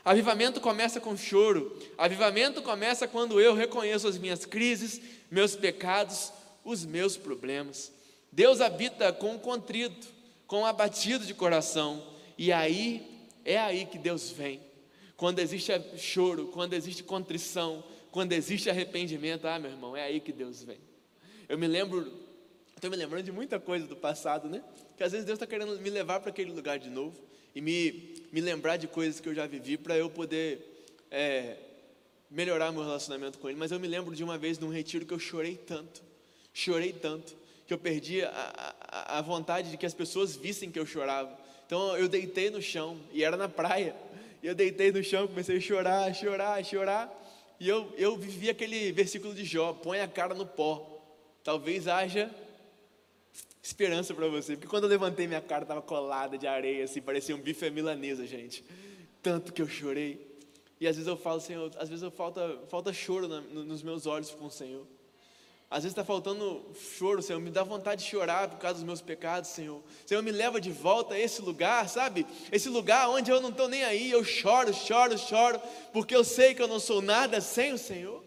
Avivamento 0.06 0.62
começa 0.62 1.00
com 1.00 1.18
choro. 1.18 1.76
Avivamento 1.98 2.62
começa 2.62 3.08
quando 3.08 3.42
eu 3.42 3.56
reconheço 3.56 4.08
as 4.08 4.18
minhas 4.18 4.46
crises, 4.46 5.02
meus 5.32 5.56
pecados, 5.56 6.32
os 6.64 6.86
meus 6.86 7.18
problemas. 7.18 7.92
Deus 8.32 8.62
habita 8.62 9.12
com 9.12 9.36
o 9.36 9.40
contrito, 9.40 10.08
com 10.46 10.62
o 10.62 10.66
abatido 10.66 11.26
de 11.26 11.34
coração. 11.34 12.06
E 12.38 12.52
aí, 12.52 13.28
é 13.44 13.58
aí 13.58 13.86
que 13.86 13.98
Deus 13.98 14.30
vem. 14.30 14.62
Quando 15.16 15.40
existe 15.40 15.72
choro, 15.98 16.48
quando 16.48 16.74
existe 16.74 17.02
contrição, 17.02 17.84
quando 18.12 18.34
existe 18.34 18.70
arrependimento, 18.70 19.48
ah, 19.48 19.58
meu 19.58 19.72
irmão, 19.72 19.96
é 19.96 20.04
aí 20.04 20.20
que 20.20 20.32
Deus 20.32 20.62
vem. 20.62 20.93
Eu 21.50 21.58
me 21.58 21.68
lembro, 21.68 22.12
estou 22.76 22.90
me 22.90 22.96
lembrando 22.96 23.24
de 23.24 23.32
muita 23.32 23.60
coisa 23.60 23.86
do 23.86 23.96
passado, 23.96 24.48
né? 24.48 24.64
Que 24.98 25.04
às 25.04 25.12
vezes 25.12 25.26
Deus 25.26 25.36
está 25.36 25.46
querendo 25.46 25.78
me 25.80 25.90
levar 25.90 26.20
para 26.20 26.30
aquele 26.30 26.52
lugar 26.52 26.80
de 26.80 26.90
novo 26.90 27.20
e 27.54 27.62
me, 27.62 28.24
me 28.32 28.40
lembrar 28.40 28.78
de 28.78 28.88
coisas 28.88 29.20
que 29.20 29.28
eu 29.28 29.36
já 29.36 29.46
vivi 29.46 29.78
para 29.78 29.98
eu 29.98 30.10
poder 30.10 30.86
é, 31.12 31.58
melhorar 32.30 32.72
meu 32.72 32.84
relacionamento 32.84 33.38
com 33.40 33.50
Ele. 33.50 33.60
Mas 33.60 33.72
eu 33.72 33.80
me 33.80 33.88
lembro 33.88 34.16
de 34.16 34.24
uma 34.24 34.38
vez 34.38 34.58
num 34.58 34.70
retiro 34.70 35.06
que 35.06 35.14
eu 35.14 35.20
chorei 35.20 35.58
tanto, 35.58 36.02
chorei 36.54 36.94
tanto, 36.94 37.36
que 37.68 37.74
eu 37.74 37.78
perdi 37.78 38.22
a, 38.24 38.76
a, 38.88 39.20
a 39.20 39.22
vontade 39.22 39.72
de 39.72 39.78
que 39.78 39.86
as 39.86 39.94
pessoas 39.94 40.36
vissem 40.36 40.72
que 40.72 40.80
eu 40.80 40.86
chorava. 40.86 41.38
Então 41.66 41.98
eu 41.98 42.08
deitei 42.08 42.50
no 42.50 42.62
chão 42.62 42.98
e 43.12 43.24
era 43.24 43.36
na 43.36 43.50
praia. 43.50 43.96
E 44.42 44.48
eu 44.48 44.56
deitei 44.56 44.92
no 44.92 45.04
chão, 45.04 45.28
comecei 45.28 45.58
a 45.58 45.62
chorar, 45.62 46.14
chorar, 46.14 46.64
chorar. 46.64 47.22
E 47.60 47.68
eu, 47.68 47.94
eu 47.98 48.18
vivi 48.18 48.50
aquele 48.50 48.92
versículo 48.92 49.34
de 49.34 49.46
Jó: 49.46 49.74
põe 49.74 50.00
a 50.00 50.08
cara 50.08 50.34
no 50.34 50.46
pó 50.46 50.93
talvez 51.44 51.88
haja 51.88 52.34
esperança 53.62 54.14
para 54.14 54.28
você. 54.28 54.56
Porque 54.56 54.68
quando 54.68 54.84
eu 54.84 54.90
levantei 54.90 55.28
minha 55.28 55.42
cara, 55.42 55.64
estava 55.64 55.82
colada 55.82 56.38
de 56.38 56.48
areia, 56.48 56.84
assim, 56.84 57.02
parecia 57.02 57.36
um 57.36 57.40
bife 57.40 57.70
milanesa, 57.70 58.26
gente. 58.26 58.64
Tanto 59.22 59.54
que 59.54 59.62
eu 59.62 59.68
chorei. 59.68 60.34
E 60.80 60.88
às 60.88 60.96
vezes 60.96 61.08
eu 61.08 61.16
falo, 61.16 61.40
Senhor, 61.40 61.72
às 61.78 61.88
vezes 61.88 62.04
eu 62.04 62.12
falta, 62.12 62.60
falta 62.68 62.92
choro 62.92 63.28
na, 63.28 63.40
nos 63.40 63.82
meus 63.82 64.06
olhos 64.06 64.32
com 64.32 64.46
o 64.46 64.52
Senhor. 64.52 64.86
Às 65.70 65.84
vezes 65.84 65.94
está 65.94 66.04
faltando 66.04 66.64
choro, 67.00 67.22
Senhor. 67.22 67.40
Me 67.40 67.50
dá 67.50 67.64
vontade 67.64 68.04
de 68.04 68.10
chorar 68.10 68.50
por 68.50 68.60
causa 68.60 68.76
dos 68.76 68.84
meus 68.84 69.02
pecados, 69.02 69.50
Senhor. 69.50 69.82
Senhor, 70.06 70.22
me 70.22 70.32
leva 70.32 70.62
de 70.62 70.72
volta 70.72 71.16
a 71.16 71.20
esse 71.20 71.42
lugar, 71.42 71.90
sabe? 71.90 72.28
Esse 72.52 72.70
lugar 72.70 73.10
onde 73.10 73.32
eu 73.32 73.42
não 73.42 73.50
estou 73.50 73.68
nem 73.68 73.84
aí. 73.84 74.12
Eu 74.12 74.24
choro, 74.24 74.74
choro, 74.74 75.18
choro, 75.18 75.60
porque 75.92 76.16
eu 76.16 76.24
sei 76.24 76.54
que 76.54 76.62
eu 76.62 76.68
não 76.68 76.80
sou 76.80 77.02
nada 77.02 77.42
sem 77.42 77.74
o 77.74 77.78
Senhor. 77.78 78.24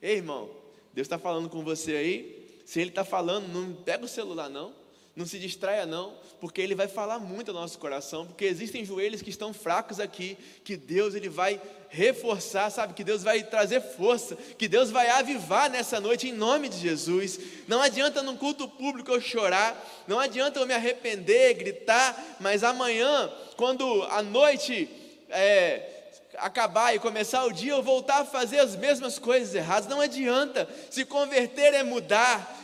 Ei, 0.00 0.16
irmão, 0.16 0.61
Deus 0.94 1.06
está 1.06 1.18
falando 1.18 1.48
com 1.48 1.62
você 1.62 1.96
aí. 1.96 2.62
Se 2.64 2.80
Ele 2.80 2.90
está 2.90 3.04
falando, 3.04 3.48
não 3.48 3.74
pega 3.74 4.04
o 4.04 4.08
celular, 4.08 4.48
não. 4.48 4.72
Não 5.14 5.26
se 5.26 5.38
distraia, 5.38 5.84
não, 5.84 6.14
porque 6.40 6.62
Ele 6.62 6.74
vai 6.74 6.88
falar 6.88 7.18
muito 7.18 7.50
ao 7.50 7.54
nosso 7.54 7.78
coração, 7.78 8.26
porque 8.26 8.46
existem 8.46 8.82
joelhos 8.82 9.20
que 9.20 9.28
estão 9.28 9.52
fracos 9.52 10.00
aqui, 10.00 10.38
que 10.64 10.74
Deus 10.74 11.14
Ele 11.14 11.28
vai 11.28 11.60
reforçar, 11.90 12.70
sabe? 12.70 12.94
Que 12.94 13.04
Deus 13.04 13.22
vai 13.22 13.42
trazer 13.42 13.82
força, 13.82 14.34
que 14.56 14.66
Deus 14.66 14.90
vai 14.90 15.10
avivar 15.10 15.68
nessa 15.68 16.00
noite 16.00 16.28
em 16.28 16.32
nome 16.32 16.70
de 16.70 16.78
Jesus. 16.78 17.38
Não 17.68 17.82
adianta 17.82 18.22
num 18.22 18.38
culto 18.38 18.66
público 18.66 19.10
eu 19.10 19.20
chorar, 19.20 19.78
não 20.08 20.18
adianta 20.18 20.58
eu 20.58 20.66
me 20.66 20.72
arrepender, 20.72 21.52
gritar, 21.54 22.38
mas 22.40 22.64
amanhã, 22.64 23.30
quando 23.54 24.02
a 24.04 24.22
noite 24.22 24.88
é, 25.28 25.91
acabar 26.38 26.94
e 26.94 26.98
começar 26.98 27.44
o 27.44 27.52
dia, 27.52 27.72
eu 27.72 27.82
voltar 27.82 28.20
a 28.20 28.24
fazer 28.24 28.60
as 28.60 28.76
mesmas 28.76 29.18
coisas 29.18 29.54
erradas. 29.54 29.88
Não 29.88 30.00
adianta. 30.00 30.68
Se 30.90 31.04
converter 31.04 31.74
é 31.74 31.82
mudar. 31.82 32.58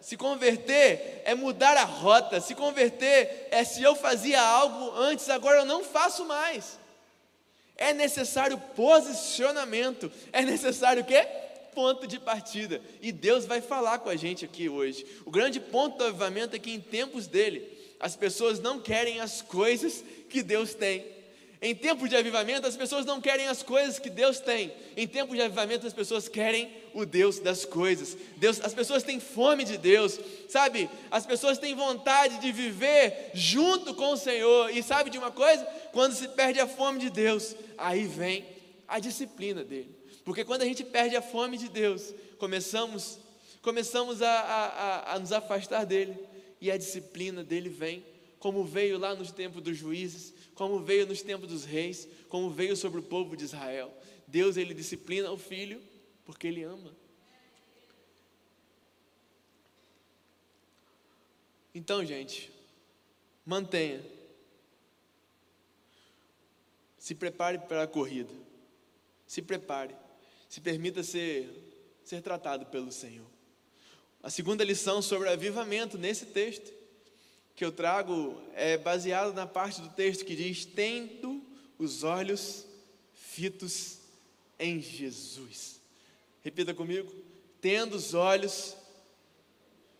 Se 0.00 0.16
converter 0.16 1.22
é 1.24 1.34
mudar 1.34 1.76
a 1.76 1.84
rota. 1.84 2.40
Se 2.40 2.54
converter 2.54 3.48
é 3.50 3.64
se 3.64 3.82
eu 3.82 3.94
fazia 3.94 4.40
algo 4.40 4.96
antes, 4.96 5.28
agora 5.28 5.60
eu 5.60 5.64
não 5.64 5.84
faço 5.84 6.24
mais. 6.24 6.78
É 7.76 7.92
necessário 7.92 8.58
posicionamento. 8.74 10.10
É 10.32 10.42
necessário 10.42 11.02
o 11.02 11.06
quê? 11.06 11.26
Ponto 11.74 12.06
de 12.06 12.18
partida. 12.18 12.80
E 13.00 13.12
Deus 13.12 13.44
vai 13.44 13.60
falar 13.60 13.98
com 13.98 14.08
a 14.08 14.16
gente 14.16 14.44
aqui 14.44 14.68
hoje. 14.68 15.06
O 15.24 15.30
grande 15.30 15.60
ponto 15.60 15.98
do 15.98 16.04
avivamento 16.04 16.56
é 16.56 16.58
que 16.58 16.72
em 16.72 16.80
tempos 16.80 17.26
dele, 17.26 17.78
as 18.00 18.16
pessoas 18.16 18.58
não 18.58 18.80
querem 18.80 19.20
as 19.20 19.42
coisas 19.42 20.02
que 20.28 20.42
Deus 20.42 20.74
tem. 20.74 21.17
Em 21.60 21.74
tempos 21.74 22.08
de 22.08 22.14
avivamento, 22.14 22.68
as 22.68 22.76
pessoas 22.76 23.04
não 23.04 23.20
querem 23.20 23.48
as 23.48 23.64
coisas 23.64 23.98
que 23.98 24.08
Deus 24.08 24.38
tem. 24.38 24.72
Em 24.96 25.08
tempos 25.08 25.36
de 25.36 25.42
avivamento, 25.42 25.86
as 25.86 25.92
pessoas 25.92 26.28
querem 26.28 26.70
o 26.94 27.04
Deus 27.04 27.40
das 27.40 27.64
coisas. 27.64 28.16
Deus, 28.36 28.60
as 28.60 28.72
pessoas 28.72 29.02
têm 29.02 29.18
fome 29.18 29.64
de 29.64 29.76
Deus, 29.76 30.20
sabe? 30.48 30.88
As 31.10 31.26
pessoas 31.26 31.58
têm 31.58 31.74
vontade 31.74 32.38
de 32.38 32.52
viver 32.52 33.32
junto 33.34 33.92
com 33.92 34.12
o 34.12 34.16
Senhor. 34.16 34.70
E 34.70 34.84
sabe 34.84 35.10
de 35.10 35.18
uma 35.18 35.32
coisa? 35.32 35.64
Quando 35.92 36.12
se 36.12 36.28
perde 36.28 36.60
a 36.60 36.66
fome 36.68 37.00
de 37.00 37.10
Deus, 37.10 37.56
aí 37.76 38.06
vem 38.06 38.44
a 38.86 39.00
disciplina 39.00 39.64
dele. 39.64 39.90
Porque 40.24 40.44
quando 40.44 40.62
a 40.62 40.66
gente 40.66 40.84
perde 40.84 41.16
a 41.16 41.22
fome 41.22 41.58
de 41.58 41.68
Deus, 41.68 42.14
começamos, 42.38 43.18
começamos 43.62 44.22
a, 44.22 44.30
a, 44.30 45.14
a 45.14 45.18
nos 45.18 45.32
afastar 45.32 45.84
dele. 45.84 46.16
E 46.60 46.70
a 46.70 46.76
disciplina 46.76 47.42
dele 47.42 47.68
vem, 47.68 48.04
como 48.38 48.62
veio 48.62 48.96
lá 48.96 49.16
nos 49.16 49.32
tempos 49.32 49.60
dos 49.60 49.76
juízes 49.76 50.37
como 50.58 50.80
veio 50.80 51.06
nos 51.06 51.22
tempos 51.22 51.48
dos 51.48 51.64
reis, 51.64 52.08
como 52.28 52.50
veio 52.50 52.76
sobre 52.76 52.98
o 52.98 53.02
povo 53.04 53.36
de 53.36 53.44
Israel. 53.44 53.96
Deus 54.26 54.56
ele 54.56 54.74
disciplina 54.74 55.30
o 55.30 55.38
filho 55.38 55.80
porque 56.24 56.48
ele 56.48 56.64
ama. 56.64 56.92
Então, 61.72 62.04
gente, 62.04 62.50
mantenha. 63.46 64.04
Se 66.98 67.14
prepare 67.14 67.60
para 67.60 67.84
a 67.84 67.86
corrida. 67.86 68.34
Se 69.28 69.40
prepare. 69.40 69.94
Se 70.48 70.60
permita 70.60 71.04
ser, 71.04 71.48
ser 72.02 72.20
tratado 72.20 72.66
pelo 72.66 72.90
Senhor. 72.90 73.30
A 74.20 74.28
segunda 74.28 74.64
lição 74.64 75.00
sobre 75.00 75.28
avivamento 75.28 75.96
nesse 75.96 76.26
texto 76.26 76.77
que 77.58 77.64
eu 77.64 77.72
trago 77.72 78.40
é 78.54 78.78
baseado 78.78 79.34
na 79.34 79.44
parte 79.44 79.80
do 79.80 79.88
texto 79.88 80.24
que 80.24 80.36
diz: 80.36 80.64
tendo 80.64 81.42
os 81.76 82.04
olhos 82.04 82.64
fitos 83.12 83.98
em 84.60 84.80
Jesus. 84.80 85.80
Repita 86.40 86.72
comigo: 86.72 87.12
tendo 87.60 87.96
os 87.96 88.14
olhos 88.14 88.76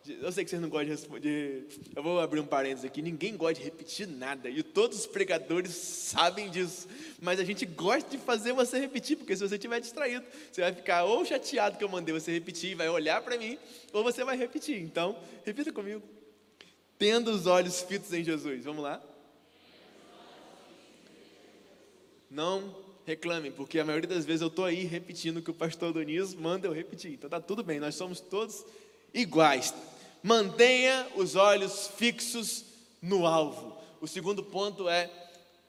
eu 0.06 0.32
sei 0.32 0.42
que 0.42 0.48
vocês 0.48 0.62
não 0.62 0.70
gostam 0.70 0.86
de 0.86 0.90
responder. 0.92 1.68
Eu 1.94 2.02
vou 2.02 2.18
abrir 2.18 2.40
um 2.40 2.46
parênteses 2.46 2.84
aqui. 2.86 3.02
Ninguém 3.02 3.36
gosta 3.36 3.56
de 3.56 3.62
repetir 3.62 4.06
nada. 4.06 4.48
E 4.48 4.62
todos 4.62 5.00
os 5.00 5.06
pregadores 5.06 5.72
sabem 5.72 6.48
disso. 6.48 6.88
Mas 7.20 7.38
a 7.38 7.44
gente 7.44 7.66
gosta 7.66 8.08
de 8.08 8.16
fazer 8.16 8.54
você 8.54 8.78
repetir, 8.78 9.18
porque 9.18 9.36
se 9.36 9.46
você 9.46 9.56
estiver 9.56 9.78
distraído, 9.80 10.24
você 10.50 10.62
vai 10.62 10.72
ficar 10.72 11.04
ou 11.04 11.26
chateado 11.26 11.76
que 11.76 11.84
eu 11.84 11.90
mandei 11.90 12.14
você 12.14 12.32
repetir, 12.32 12.74
vai 12.74 12.88
olhar 12.88 13.20
para 13.20 13.36
mim, 13.36 13.58
ou 13.92 14.02
você 14.02 14.24
vai 14.24 14.34
repetir. 14.34 14.80
Então, 14.80 15.14
repita 15.44 15.70
comigo. 15.70 16.02
Tendo 16.98 17.30
os 17.30 17.46
olhos 17.46 17.80
fitos 17.82 18.12
em 18.12 18.24
Jesus. 18.24 18.64
Vamos 18.64 18.82
lá? 18.82 19.02
Não 22.30 22.74
reclamem, 23.06 23.50
porque 23.50 23.78
a 23.78 23.84
maioria 23.84 24.08
das 24.08 24.24
vezes 24.26 24.42
eu 24.42 24.48
estou 24.48 24.64
aí 24.64 24.84
repetindo 24.84 25.38
o 25.38 25.42
que 25.42 25.50
o 25.50 25.54
pastor 25.54 25.92
Doniz 25.92 26.34
manda 26.34 26.66
eu 26.66 26.72
repetir. 26.72 27.12
Então 27.12 27.30
tá 27.30 27.40
tudo 27.40 27.62
bem, 27.62 27.80
nós 27.80 27.94
somos 27.94 28.20
todos 28.20 28.64
iguais 29.14 29.72
mantenha 30.22 31.06
os 31.14 31.36
olhos 31.36 31.88
fixos 31.96 32.64
no 33.00 33.26
alvo. 33.26 33.76
O 34.00 34.06
segundo 34.06 34.42
ponto 34.42 34.88
é 34.88 35.10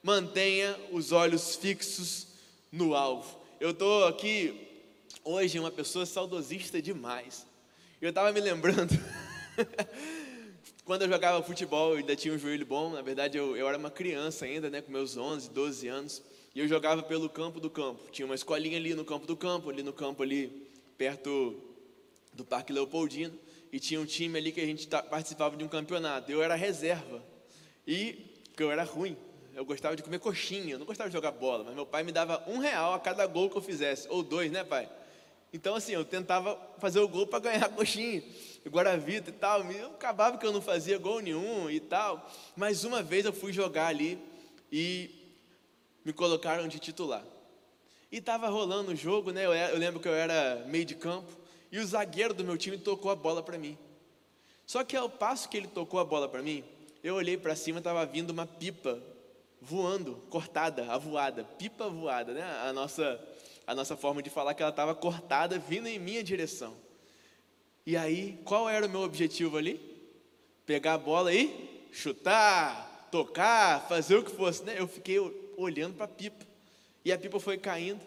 mantenha 0.04 0.78
os 0.92 1.12
olhos 1.12 1.56
fixos 1.56 2.28
no 2.72 2.96
alvo. 2.96 3.38
Eu 3.60 3.72
estou 3.72 4.06
aqui 4.06 4.68
hoje 5.24 5.60
uma 5.60 5.72
pessoa 5.72 6.06
saudosista 6.06 6.82
demais. 6.82 7.46
Eu 8.02 8.10
estava 8.10 8.32
me 8.32 8.40
lembrando, 8.40 8.98
quando 10.90 11.04
eu 11.04 11.08
jogava 11.08 11.44
futebol, 11.44 11.92
eu 11.92 11.98
ainda 11.98 12.16
tinha 12.16 12.34
um 12.34 12.38
joelho 12.40 12.66
bom, 12.66 12.90
na 12.90 13.04
verdade 13.04 13.38
eu, 13.38 13.56
eu 13.56 13.68
era 13.70 13.78
uma 13.78 13.92
criança 13.92 14.46
ainda, 14.46 14.72
né, 14.72 14.82
com 14.82 14.92
meus 14.92 15.16
11, 15.16 15.52
12 15.52 15.88
anos, 15.88 16.24
e 16.56 16.60
eu 16.60 16.68
jogava 16.68 17.04
pelo 17.04 17.30
campo 17.30 17.60
do 17.60 17.70
campo. 17.70 18.10
Tinha 18.12 18.26
uma 18.26 18.34
escolinha 18.34 18.76
ali 18.76 18.96
no 18.96 19.06
campo 19.06 19.28
do 19.28 19.38
campo, 19.38 19.70
ali 19.70 19.84
no 19.84 19.94
campo 19.94 20.24
ali 20.24 20.68
perto 20.98 21.62
do 22.34 22.44
Parque 22.44 22.74
Leopoldino 22.74 23.38
e 23.72 23.80
tinha 23.80 24.02
um 24.02 24.06
time 24.06 24.40
ali 24.40 24.52
que 24.52 24.60
a 24.60 24.66
gente 24.66 24.88
participava 24.88 25.56
de 25.56 25.64
um 25.64 25.68
campeonato. 25.68 26.32
Eu 26.32 26.42
era 26.42 26.56
reserva. 26.56 27.24
E, 27.86 28.14
porque 28.46 28.64
eu 28.64 28.72
era 28.72 28.84
ruim, 28.84 29.16
eu 29.54 29.64
gostava 29.64 29.96
de 29.96 30.02
comer 30.02 30.18
coxinha, 30.18 30.74
eu 30.74 30.80
não 30.80 30.88
gostava 30.88 31.08
de 31.08 31.14
jogar 31.14 31.30
bola, 31.34 31.66
mas 31.66 31.76
meu 31.76 31.86
pai 31.86 32.02
me 32.02 32.12
dava 32.12 32.44
um 32.48 32.58
real 32.58 32.96
a 32.96 33.00
cada 33.00 33.28
gol 33.28 33.48
que 33.48 33.56
eu 33.56 33.62
fizesse, 33.62 34.08
ou 34.10 34.24
dois, 34.24 34.52
né, 34.52 34.64
pai? 34.64 34.90
Então, 35.52 35.76
assim, 35.76 35.94
eu 35.94 36.06
tentava 36.06 36.60
fazer 36.78 37.00
o 37.00 37.08
gol 37.08 37.26
para 37.26 37.40
ganhar 37.40 37.66
a 37.66 37.70
coxinha, 37.70 38.24
Guaravita 38.68 39.30
e 39.30 39.34
tal. 39.34 39.64
Eu 39.72 39.88
acabava 39.88 40.38
que 40.38 40.46
eu 40.46 40.52
não 40.52 40.62
fazia 40.62 40.98
gol 40.98 41.20
nenhum 41.20 41.70
e 41.70 41.80
tal. 41.80 42.30
Mas 42.56 42.84
uma 42.84 43.02
vez 43.02 43.26
eu 43.26 43.34
fui 43.34 43.52
jogar 43.52 43.88
ali 43.88 44.20
e 44.72 45.10
me 46.06 46.14
colocaram 46.14 46.68
de 46.68 46.80
titular. 46.80 47.24
E 48.12 48.18
estava 48.18 48.48
rolando 48.48 48.92
o 48.92 48.96
jogo, 48.96 49.32
né? 49.32 49.46
Eu, 49.46 49.54
eu 49.54 49.78
lembro 49.78 50.00
que 50.00 50.08
eu 50.08 50.14
era 50.14 50.64
meio 50.68 50.86
de 50.86 50.96
campo 50.96 51.32
e 51.72 51.80
o 51.80 51.86
zagueiro 51.86 52.34
do 52.34 52.44
meu 52.44 52.58
time 52.58 52.78
tocou 52.78 53.12
a 53.12 53.16
bola 53.16 53.44
para 53.44 53.58
mim. 53.58 53.78
Só 54.66 54.84
que 54.84 54.96
ao 54.96 55.10
passo 55.10 55.50
que 55.50 55.58
ele 55.58 55.68
tocou 55.68 56.00
a 56.00 56.06
bola 56.06 56.28
para 56.28 56.42
mim, 56.42 56.64
eu 57.04 57.16
olhei 57.16 57.38
para 57.38 57.56
cima, 57.56 57.80
estava 57.80 58.06
vindo 58.06 58.32
uma 58.32 58.46
pipa 58.46 59.02
voando, 59.62 60.16
cortada, 60.30 60.92
avoada, 60.92 61.44
pipa 61.44 61.90
voada, 61.90 62.34
né? 62.34 62.44
A 62.68 62.74
nossa 62.74 63.20
a 63.70 63.76
nossa 63.76 63.96
forma 63.96 64.22
de 64.22 64.30
falar 64.30 64.54
que 64.54 64.62
ela 64.62 64.72
estava 64.72 64.96
cortada, 64.96 65.60
vindo 65.60 65.88
em 65.88 66.00
minha 66.00 66.24
direção. 66.24 66.76
E 67.86 67.96
aí, 67.96 68.40
qual 68.44 68.70
era 68.70 68.86
o 68.86 68.90
meu 68.90 69.02
objetivo 69.02 69.58
ali? 69.58 69.80
Pegar 70.66 70.94
a 70.94 70.98
bola 70.98 71.34
e 71.34 71.88
chutar, 71.92 73.08
tocar, 73.12 73.88
fazer 73.88 74.16
o 74.16 74.24
que 74.24 74.32
fosse, 74.32 74.64
né? 74.64 74.76
Eu 74.78 74.88
fiquei 74.88 75.20
olhando 75.58 75.96
para 75.96 76.06
a 76.06 76.10
pipa. 76.10 76.46
E 77.04 77.12
a 77.12 77.18
pipa 77.18 77.40
foi 77.40 77.58
caindo. 77.58 78.02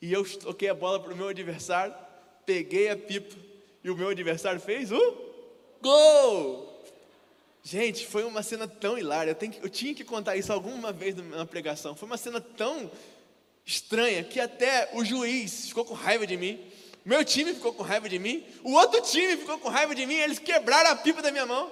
E 0.00 0.12
eu 0.12 0.24
toquei 0.38 0.68
a 0.68 0.74
bola 0.74 1.00
para 1.00 1.12
o 1.12 1.16
meu 1.16 1.28
adversário 1.28 1.94
peguei 2.48 2.88
a 2.88 2.96
pipa 2.96 3.36
e 3.84 3.90
o 3.90 3.96
meu 3.96 4.08
adversário 4.08 4.58
fez 4.58 4.90
o 4.90 5.16
gol. 5.82 6.82
Gente, 7.62 8.06
foi 8.06 8.24
uma 8.24 8.42
cena 8.42 8.66
tão 8.66 8.96
hilária. 8.96 9.32
Eu, 9.32 9.36
que, 9.36 9.60
eu 9.62 9.68
tinha 9.68 9.94
que 9.94 10.02
contar 10.02 10.34
isso 10.34 10.50
alguma 10.50 10.90
vez 10.90 11.14
na 11.14 11.44
pregação. 11.44 11.94
Foi 11.94 12.06
uma 12.06 12.16
cena 12.16 12.40
tão 12.40 12.90
estranha 13.68 14.24
que 14.24 14.40
até 14.40 14.88
o 14.94 15.04
juiz 15.04 15.68
ficou 15.68 15.84
com 15.84 15.92
raiva 15.92 16.26
de 16.26 16.38
mim. 16.38 16.58
Meu 17.04 17.22
time 17.22 17.52
ficou 17.52 17.74
com 17.74 17.82
raiva 17.82 18.08
de 18.08 18.18
mim. 18.18 18.42
O 18.64 18.72
outro 18.72 19.02
time 19.02 19.36
ficou 19.36 19.58
com 19.58 19.68
raiva 19.68 19.94
de 19.94 20.06
mim. 20.06 20.14
Eles 20.14 20.38
quebraram 20.38 20.90
a 20.90 20.96
pipa 20.96 21.20
da 21.20 21.30
minha 21.30 21.44
mão. 21.44 21.70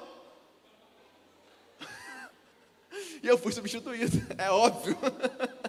e 3.22 3.26
eu 3.26 3.38
fui 3.38 3.50
substituído. 3.50 4.26
É 4.36 4.50
óbvio. 4.50 4.96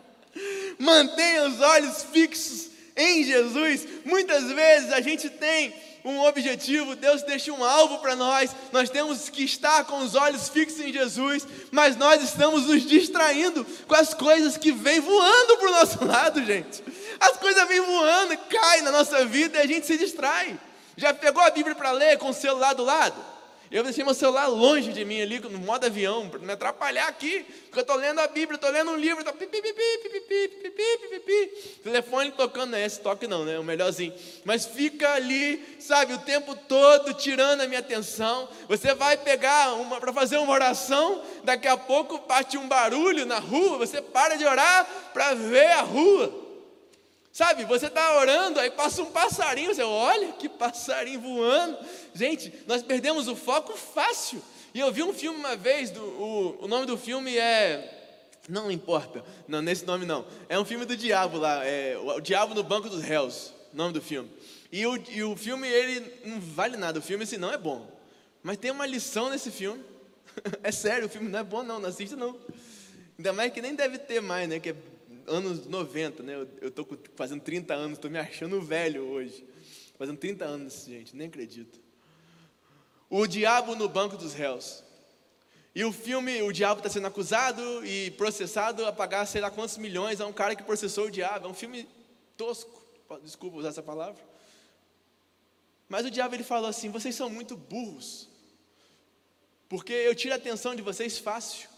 Mantenha 0.77 1.47
os 1.47 1.61
olhos 1.61 2.03
fixos 2.03 2.71
em 2.95 3.23
Jesus. 3.23 3.87
Muitas 4.03 4.51
vezes 4.51 4.91
a 4.91 4.99
gente 4.99 5.29
tem 5.29 5.73
um 6.11 6.23
objetivo, 6.25 6.95
Deus 6.95 7.21
deixa 7.23 7.51
um 7.51 7.63
alvo 7.63 7.99
para 7.99 8.15
nós, 8.15 8.55
nós 8.71 8.89
temos 8.89 9.29
que 9.29 9.43
estar 9.43 9.83
com 9.85 9.99
os 9.99 10.15
olhos 10.15 10.47
fixos 10.47 10.79
em 10.79 10.93
Jesus, 10.93 11.45
mas 11.71 11.97
nós 11.97 12.23
estamos 12.23 12.67
nos 12.67 12.83
distraindo 12.83 13.65
com 13.87 13.95
as 13.95 14.13
coisas 14.13 14.57
que 14.57 14.71
vêm 14.71 14.99
voando 14.99 15.57
para 15.57 15.67
o 15.67 15.71
nosso 15.71 16.03
lado, 16.05 16.43
gente. 16.45 16.83
As 17.19 17.37
coisas 17.37 17.67
vêm 17.67 17.81
voando, 17.81 18.37
caem 18.49 18.83
na 18.83 18.91
nossa 18.91 19.25
vida 19.25 19.57
e 19.57 19.61
a 19.61 19.67
gente 19.67 19.85
se 19.85 19.97
distrai. 19.97 20.57
Já 20.95 21.13
pegou 21.13 21.43
a 21.43 21.49
Bíblia 21.49 21.75
para 21.75 21.91
ler 21.91 22.17
com 22.17 22.29
o 22.29 22.33
celular 22.33 22.73
do 22.73 22.83
lado? 22.83 23.37
Eu 23.69 23.84
deixei 23.84 24.03
meu 24.03 24.13
celular 24.13 24.47
longe 24.47 24.93
de 24.93 25.03
mim 25.03 25.21
ali, 25.21 25.39
no 25.39 25.60
modo 25.60 25.86
avião, 25.86 26.30
para 26.30 26.39
me 26.39 26.53
atrapalhar 26.53 27.08
aqui, 27.08 27.45
porque 27.65 27.80
eu 27.80 27.82
estou 27.82 27.97
lendo 27.97 28.19
a 28.19 28.27
Bíblia, 28.27 28.56
estou 28.56 28.71
lendo 28.71 28.91
um 28.91 28.95
livro, 28.95 29.19
estou 29.19 29.34
pipi, 29.34 29.62
pipi, 29.62 29.73
pipi, 29.73 30.19
pipi, 30.21 30.69
pipi, 30.69 31.19
pipi, 31.19 31.80
telefone 31.84 32.32
tocando, 32.32 32.71
não 32.71 32.77
é 32.77 32.86
esse 32.86 33.01
toque 33.01 33.27
não, 33.27 33.43
né, 33.43 33.60
o 33.60 33.63
melhorzinho, 33.63 34.13
mas 34.45 34.65
fica 34.65 35.13
ali, 35.13 35.77
sabe, 35.80 36.13
o 36.13 36.19
tempo 36.19 36.56
todo 36.56 37.13
tirando 37.13 37.62
a 37.62 37.67
minha 37.67 37.82
atenção, 37.82 38.47
você 38.69 38.93
vai 38.93 39.17
pegar 39.17 39.73
uma, 39.73 39.99
para 39.99 40.13
fazer 40.13 40.38
uma 40.38 40.53
oração, 40.53 41.21
daqui 41.43 41.67
a 41.67 41.75
pouco 41.75 42.19
parte 42.19 42.58
um 42.58 42.69
barulho 42.69 43.25
na 43.25 43.39
rua, 43.39 43.77
você 43.77 44.01
para 44.01 44.38
de 44.38 44.45
orar 44.45 44.88
para 45.13 45.34
ver 45.34 45.71
a 45.73 45.82
rua, 45.82 46.47
Sabe, 47.38 47.65
você 47.65 47.86
está 47.86 48.17
orando, 48.17 48.60
aí 48.60 48.71
passa 48.71 49.03
um 49.03 49.12
passarinho, 49.12 49.71
você 49.71 49.84
olha 49.84 50.32
que 50.32 50.49
passarinho 50.49 51.19
voando. 51.21 51.77
Gente, 52.17 52.51
nós 52.65 52.82
perdemos 52.82 53.27
o 53.27 53.36
foco 53.36 53.77
fácil. 53.77 54.41
E 54.73 54.80
eu 54.80 54.91
vi 54.91 55.03
um 55.03 55.13
filme 55.13 55.38
uma 55.38 55.56
vez, 55.56 55.91
do, 55.91 56.01
o, 56.01 56.63
o 56.63 56.67
nome 56.67 56.88
do 56.88 56.97
filme 56.97 57.38
é. 57.38 57.93
Não 58.49 58.71
importa, 58.71 59.23
não, 59.47 59.62
nesse 59.62 59.86
nome 59.86 60.06
não. 60.06 60.25
É 60.49 60.58
um 60.58 60.65
filme 60.65 60.84
do 60.86 60.97
diabo 60.97 61.38
lá, 61.38 61.63
é, 61.63 61.97
o, 61.97 62.19
Diabo 62.19 62.56
no 62.56 62.63
Banco 62.63 62.89
dos 62.89 63.03
Réus, 63.03 63.53
nome 63.71 63.93
do 63.93 64.01
filme. 64.01 64.32
E 64.71 64.86
o, 64.88 64.95
e 65.10 65.23
o 65.23 65.36
filme, 65.36 65.67
ele 65.67 66.12
não 66.25 66.39
vale 66.39 66.75
nada, 66.75 66.97
o 66.97 67.01
filme 67.01 67.23
assim 67.23 67.38
não 67.38 67.51
é 67.51 67.58
bom. 67.58 67.88
Mas 68.41 68.58
tem 68.58 68.71
uma 68.71 68.86
lição 68.86 69.30
nesse 69.30 69.51
filme. 69.51 69.84
é 70.63 70.71
sério, 70.71 71.06
o 71.06 71.10
filme 71.10 71.30
não 71.30 71.39
é 71.39 71.43
bom 71.43 71.62
não, 71.62 71.80
não 71.80 71.89
assista 71.89 72.15
não. 72.15 72.36
Ainda 73.17 73.34
mais 73.34 73.53
que 73.53 73.62
nem 73.62 73.75
deve 73.75 73.99
ter 73.99 74.21
mais, 74.21 74.47
né? 74.49 74.60
Que 74.60 74.69
é 74.69 74.75
anos 75.27 75.67
90, 75.67 76.23
né? 76.23 76.47
Eu 76.62 76.69
estou 76.69 76.88
fazendo 77.15 77.41
30 77.41 77.73
anos, 77.75 77.97
estou 77.97 78.10
me 78.10 78.17
achando 78.17 78.60
velho 78.62 79.03
hoje. 79.03 79.45
Fazendo 79.97 80.17
30 80.17 80.45
anos, 80.45 80.86
gente, 80.88 81.15
nem 81.15 81.27
acredito. 81.27 81.87
O 83.09 83.25
Diabo 83.25 83.75
no 83.75 83.87
Banco 83.87 84.17
dos 84.17 84.33
Réus. 84.33 84.83
E 85.77 85.85
o 85.85 85.93
filme, 85.93 86.41
o 86.41 86.51
diabo 86.51 86.79
está 86.79 86.89
sendo 86.89 87.05
acusado 87.05 87.85
e 87.85 88.09
processado 88.11 88.83
a 88.87 88.91
pagar 88.91 89.27
sei 89.27 89.39
lá 89.39 89.51
quantos 89.51 89.77
milhões 89.77 90.19
a 90.19 90.25
um 90.25 90.33
cara 90.33 90.55
que 90.55 90.63
processou 90.63 91.05
o 91.05 91.11
diabo. 91.11 91.45
É 91.45 91.49
um 91.51 91.53
filme 91.53 91.87
tosco, 92.35 92.83
desculpa 93.21 93.57
usar 93.57 93.69
essa 93.69 93.83
palavra. 93.83 94.19
Mas 95.87 96.03
o 96.03 96.09
diabo 96.09 96.33
ele 96.33 96.43
falou 96.43 96.67
assim: 96.67 96.89
vocês 96.89 97.13
são 97.13 97.29
muito 97.29 97.55
burros, 97.55 98.27
porque 99.69 99.93
eu 99.93 100.15
tiro 100.15 100.33
a 100.33 100.37
atenção 100.37 100.73
de 100.75 100.81
vocês 100.81 101.19
fácil. 101.19 101.69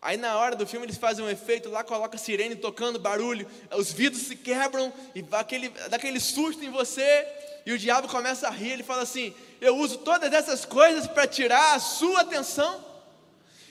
Aí 0.00 0.16
na 0.16 0.38
hora 0.38 0.56
do 0.56 0.66
filme 0.66 0.86
eles 0.86 0.96
fazem 0.96 1.22
um 1.22 1.28
efeito 1.28 1.68
lá, 1.68 1.84
coloca 1.84 2.16
sirene 2.16 2.56
tocando 2.56 2.98
barulho, 2.98 3.46
os 3.76 3.92
vidros 3.92 4.22
se 4.22 4.36
quebram 4.36 4.90
e 5.14 5.22
aquele, 5.32 5.68
dá 5.68 5.96
aquele 5.96 6.18
susto 6.18 6.64
em 6.64 6.70
você, 6.70 7.26
e 7.68 7.72
o 7.72 7.78
diabo 7.78 8.08
começa 8.08 8.48
a 8.48 8.50
rir, 8.50 8.70
ele 8.70 8.82
fala 8.82 9.02
assim: 9.02 9.34
Eu 9.60 9.76
uso 9.76 9.98
todas 9.98 10.32
essas 10.32 10.64
coisas 10.64 11.06
para 11.06 11.26
tirar 11.26 11.74
a 11.74 11.78
sua 11.78 12.22
atenção. 12.22 12.82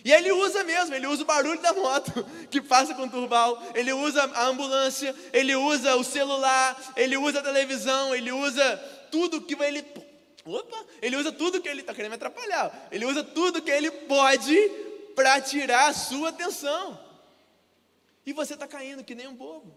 E 0.05 0.13
ele 0.13 0.31
usa 0.31 0.63
mesmo, 0.63 0.93
ele 0.93 1.07
usa 1.07 1.23
o 1.23 1.25
barulho 1.25 1.59
da 1.63 1.73
moto 1.73 2.23
que 2.51 2.61
passa 2.61 2.93
com 2.93 3.05
o 3.05 3.09
turbal, 3.09 3.59
ele 3.73 3.91
usa 3.91 4.23
a 4.23 4.43
ambulância, 4.43 5.15
ele 5.33 5.55
usa 5.55 5.95
o 5.95 6.03
celular, 6.03 6.79
ele 6.95 7.17
usa 7.17 7.39
a 7.39 7.41
televisão, 7.41 8.13
ele 8.13 8.31
usa 8.31 8.77
tudo 9.11 9.41
que 9.41 9.59
ele. 9.63 9.83
Opa! 10.45 10.85
Ele 11.01 11.15
usa 11.15 11.31
tudo 11.31 11.59
que 11.59 11.67
ele. 11.67 11.81
Está 11.81 11.91
querendo 11.91 12.11
me 12.11 12.17
atrapalhar. 12.17 12.87
Ele 12.91 13.03
usa 13.03 13.23
tudo 13.23 13.63
que 13.63 13.71
ele 13.71 13.89
pode 13.89 14.55
para 15.15 15.41
tirar 15.41 15.87
a 15.87 15.93
sua 15.93 16.29
atenção. 16.29 16.99
E 18.23 18.31
você 18.31 18.53
está 18.53 18.67
caindo 18.67 19.03
que 19.03 19.15
nem 19.15 19.27
um 19.27 19.33
bobo. 19.33 19.73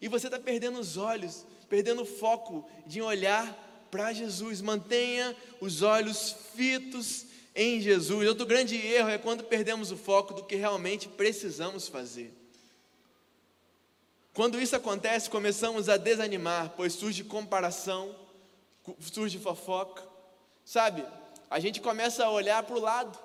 E 0.00 0.08
você 0.08 0.28
está 0.28 0.38
perdendo 0.38 0.80
os 0.80 0.96
olhos, 0.96 1.44
perdendo 1.68 2.02
o 2.02 2.06
foco 2.06 2.68
de 2.86 3.02
olhar 3.02 3.86
para 3.90 4.12
Jesus. 4.12 4.60
Mantenha 4.60 5.36
os 5.60 5.82
olhos 5.82 6.34
fitos 6.54 7.26
em 7.54 7.80
Jesus. 7.80 8.28
Outro 8.28 8.46
grande 8.46 8.76
erro 8.76 9.08
é 9.08 9.18
quando 9.18 9.44
perdemos 9.44 9.90
o 9.90 9.96
foco 9.96 10.34
do 10.34 10.44
que 10.44 10.56
realmente 10.56 11.08
precisamos 11.08 11.88
fazer. 11.88 12.32
Quando 14.32 14.60
isso 14.60 14.76
acontece, 14.76 15.28
começamos 15.28 15.88
a 15.88 15.96
desanimar, 15.96 16.74
pois 16.76 16.92
surge 16.92 17.24
comparação, 17.24 18.14
surge 19.00 19.38
fofoca. 19.38 20.06
Sabe, 20.64 21.04
a 21.50 21.58
gente 21.58 21.80
começa 21.80 22.24
a 22.24 22.30
olhar 22.30 22.62
para 22.62 22.76
o 22.76 22.80
lado 22.80 23.18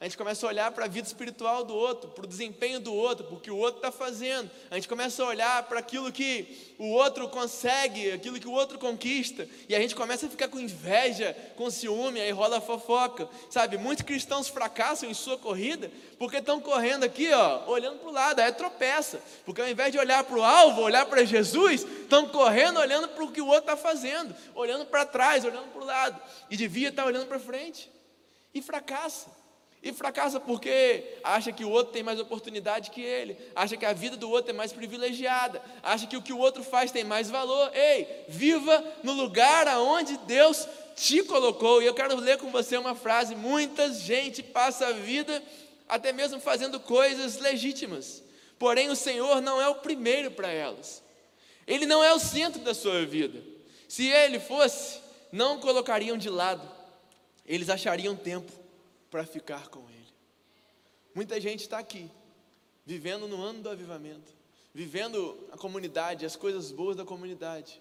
a 0.00 0.04
gente 0.04 0.16
começa 0.16 0.46
a 0.46 0.48
olhar 0.48 0.70
para 0.70 0.84
a 0.84 0.88
vida 0.88 1.08
espiritual 1.08 1.64
do 1.64 1.74
outro, 1.74 2.10
para 2.10 2.24
o 2.24 2.28
desempenho 2.28 2.78
do 2.78 2.94
outro, 2.94 3.26
para 3.26 3.34
o 3.34 3.40
que 3.40 3.50
o 3.50 3.56
outro 3.56 3.78
está 3.78 3.90
fazendo. 3.90 4.48
A 4.70 4.76
gente 4.76 4.86
começa 4.86 5.20
a 5.20 5.26
olhar 5.26 5.64
para 5.64 5.80
aquilo 5.80 6.12
que 6.12 6.74
o 6.78 6.90
outro 6.90 7.28
consegue, 7.28 8.12
aquilo 8.12 8.38
que 8.38 8.46
o 8.46 8.52
outro 8.52 8.78
conquista. 8.78 9.48
E 9.68 9.74
a 9.74 9.80
gente 9.80 9.96
começa 9.96 10.26
a 10.26 10.28
ficar 10.28 10.46
com 10.46 10.60
inveja, 10.60 11.36
com 11.56 11.68
ciúme, 11.68 12.20
aí 12.20 12.30
rola 12.30 12.60
fofoca. 12.60 13.28
Sabe, 13.50 13.76
muitos 13.76 14.04
cristãos 14.04 14.46
fracassam 14.46 15.10
em 15.10 15.14
sua 15.14 15.36
corrida 15.36 15.90
porque 16.16 16.36
estão 16.36 16.60
correndo 16.60 17.02
aqui, 17.02 17.32
ó, 17.32 17.68
olhando 17.68 17.98
para 17.98 18.08
o 18.08 18.12
lado, 18.12 18.38
aí 18.38 18.52
tropeça. 18.52 19.20
Porque 19.44 19.60
ao 19.60 19.68
invés 19.68 19.90
de 19.90 19.98
olhar 19.98 20.22
para 20.22 20.38
o 20.38 20.44
alvo, 20.44 20.80
olhar 20.80 21.06
para 21.06 21.24
Jesus, 21.24 21.82
estão 21.82 22.28
correndo 22.28 22.78
olhando 22.78 23.08
para 23.08 23.24
o 23.24 23.32
que 23.32 23.40
o 23.40 23.46
outro 23.46 23.72
está 23.72 23.76
fazendo, 23.76 24.32
olhando 24.54 24.86
para 24.86 25.04
trás, 25.04 25.44
olhando 25.44 25.72
para 25.72 25.82
o 25.82 25.84
lado. 25.84 26.22
E 26.48 26.56
devia 26.56 26.90
estar 26.90 27.02
tá 27.02 27.08
olhando 27.08 27.26
para 27.26 27.40
frente. 27.40 27.90
E 28.54 28.62
fracassa. 28.62 29.37
E 29.82 29.92
fracassa 29.92 30.40
porque 30.40 31.04
acha 31.22 31.52
que 31.52 31.64
o 31.64 31.70
outro 31.70 31.92
tem 31.92 32.02
mais 32.02 32.18
oportunidade 32.18 32.90
que 32.90 33.00
ele, 33.00 33.36
acha 33.54 33.76
que 33.76 33.86
a 33.86 33.92
vida 33.92 34.16
do 34.16 34.28
outro 34.28 34.50
é 34.50 34.52
mais 34.52 34.72
privilegiada, 34.72 35.62
acha 35.82 36.06
que 36.06 36.16
o 36.16 36.22
que 36.22 36.32
o 36.32 36.38
outro 36.38 36.64
faz 36.64 36.90
tem 36.90 37.04
mais 37.04 37.30
valor. 37.30 37.70
Ei, 37.72 38.24
viva 38.28 38.84
no 39.04 39.12
lugar 39.12 39.68
aonde 39.68 40.16
Deus 40.18 40.66
te 40.96 41.22
colocou. 41.22 41.80
E 41.80 41.86
eu 41.86 41.94
quero 41.94 42.16
ler 42.16 42.38
com 42.38 42.50
você 42.50 42.76
uma 42.76 42.94
frase: 42.96 43.36
muita 43.36 43.92
gente 43.92 44.42
passa 44.42 44.88
a 44.88 44.92
vida 44.92 45.40
até 45.88 46.12
mesmo 46.12 46.40
fazendo 46.40 46.80
coisas 46.80 47.38
legítimas, 47.38 48.22
porém 48.58 48.90
o 48.90 48.96
Senhor 48.96 49.40
não 49.40 49.60
é 49.60 49.68
o 49.68 49.76
primeiro 49.76 50.32
para 50.32 50.48
elas. 50.48 51.02
Ele 51.68 51.86
não 51.86 52.02
é 52.02 52.12
o 52.12 52.18
centro 52.18 52.60
da 52.62 52.74
sua 52.74 53.06
vida. 53.06 53.40
Se 53.86 54.08
ele 54.08 54.40
fosse, 54.40 54.98
não 55.30 55.60
colocariam 55.60 56.18
de 56.18 56.28
lado. 56.28 56.68
Eles 57.46 57.70
achariam 57.70 58.16
tempo 58.16 58.58
para 59.10 59.24
ficar 59.24 59.68
com 59.68 59.80
Ele. 59.90 60.14
Muita 61.14 61.40
gente 61.40 61.60
está 61.60 61.78
aqui, 61.78 62.10
vivendo 62.84 63.26
no 63.26 63.42
ano 63.42 63.62
do 63.62 63.70
avivamento, 63.70 64.32
vivendo 64.74 65.48
a 65.50 65.56
comunidade, 65.56 66.24
as 66.24 66.36
coisas 66.36 66.70
boas 66.70 66.96
da 66.96 67.04
comunidade, 67.04 67.80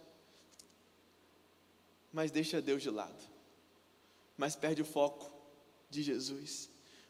mas 2.12 2.32
deixa 2.32 2.62
Deus 2.62 2.82
de 2.82 2.90
lado, 2.90 3.24
mas 4.38 4.56
perde 4.56 4.82
o 4.82 4.86
foco 4.86 5.32
de 5.90 6.02
Jesus. 6.02 6.70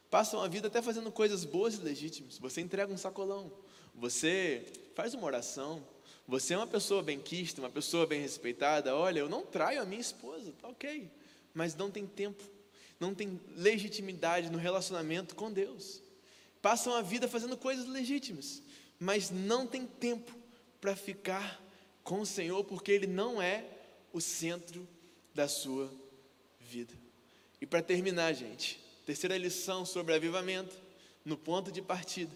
Passam 0.09 0.41
a 0.41 0.47
vida 0.47 0.67
até 0.67 0.81
fazendo 0.81 1.11
coisas 1.11 1.43
boas 1.43 1.75
e 1.75 1.81
legítimas. 1.81 2.37
Você 2.37 2.61
entrega 2.61 2.91
um 2.91 2.97
sacolão, 2.97 3.51
você 3.93 4.65
faz 4.95 5.13
uma 5.13 5.25
oração, 5.25 5.85
você 6.27 6.53
é 6.53 6.57
uma 6.57 6.67
pessoa 6.67 7.01
benquista, 7.01 7.61
uma 7.61 7.69
pessoa 7.69 8.05
bem 8.05 8.21
respeitada. 8.21 8.95
Olha, 8.95 9.19
eu 9.19 9.29
não 9.29 9.45
traio 9.45 9.81
a 9.81 9.85
minha 9.85 10.01
esposa, 10.01 10.53
tá 10.61 10.67
ok, 10.67 11.09
mas 11.53 11.75
não 11.75 11.89
tem 11.89 12.05
tempo 12.05 12.43
não 12.99 13.13
tem 13.13 13.39
legitimidade 13.55 14.49
no 14.49 14.57
relacionamento 14.57 15.35
com 15.35 15.51
Deus. 15.51 16.01
Passam 16.61 16.93
a 16.93 17.01
vida 17.01 17.27
fazendo 17.27 17.55
coisas 17.55 17.87
legítimas, 17.87 18.61
mas 18.99 19.29
não 19.29 19.67
tem 19.67 19.85
tempo 19.85 20.35
para 20.81 20.95
ficar 20.95 21.63
com 22.03 22.21
o 22.21 22.25
Senhor, 22.25 22.63
porque 22.63 22.91
Ele 22.91 23.07
não 23.07 23.41
é 23.41 23.65
o 24.11 24.21
centro 24.21 24.87
da 25.33 25.47
sua 25.47 25.91
vida. 26.59 26.93
E 27.61 27.65
para 27.65 27.81
terminar, 27.81 28.33
gente, 28.33 28.79
terceira 29.05 29.37
lição 29.37 29.85
sobre 29.85 30.13
avivamento, 30.13 30.75
no 31.23 31.37
ponto 31.37 31.71
de 31.71 31.81
partida, 31.81 32.33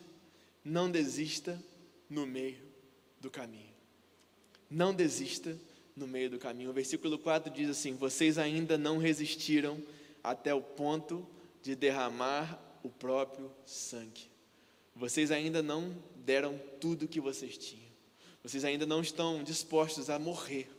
não 0.64 0.92
desista 0.92 1.62
no 2.10 2.28
meio 2.28 2.62
do 3.20 3.32
caminho. 3.32 3.74
Não 4.70 4.94
desista 4.94 5.58
no 5.96 6.08
meio 6.08 6.30
do 6.30 6.38
caminho. 6.38 6.70
O 6.70 6.74
versículo 6.74 7.18
4 7.18 7.52
diz 7.52 7.70
assim: 7.70 7.96
Vocês 7.96 8.38
ainda 8.38 8.78
não 8.78 8.98
resistiram 8.98 9.82
até 10.24 10.54
o 10.54 10.62
ponto 10.62 11.28
de 11.62 11.76
derramar 11.76 12.60
o 12.84 12.90
próprio 12.90 13.52
sangue. 13.66 14.30
Vocês 14.96 15.32
ainda 15.32 15.62
não 15.62 15.96
deram 16.16 16.60
tudo 16.80 17.08
que 17.08 17.20
vocês 17.20 17.58
tinham. 17.58 17.92
Vocês 18.44 18.66
ainda 18.66 18.86
não 18.86 19.02
estão 19.02 19.44
dispostos 19.44 20.10
a 20.10 20.18
morrer 20.18 20.70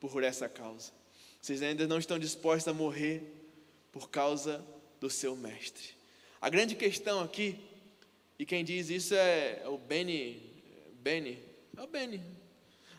por 0.00 0.22
essa 0.22 0.48
causa. 0.48 0.92
Vocês 1.40 1.62
ainda 1.62 1.86
não 1.86 1.98
estão 1.98 2.18
dispostos 2.18 2.68
a 2.68 2.74
morrer 2.74 3.22
por 3.92 4.10
causa 4.10 4.64
do 5.00 5.08
seu 5.08 5.36
mestre. 5.36 5.90
A 6.40 6.50
grande 6.50 6.74
questão 6.74 7.20
aqui, 7.20 7.58
e 8.38 8.44
quem 8.44 8.64
diz 8.64 8.90
isso 8.90 9.14
é 9.14 9.62
o 9.66 9.78
Benny, 9.78 10.42
Benny, 11.00 11.42
é 11.76 11.82
o 11.82 11.86
Benny. 11.86 12.22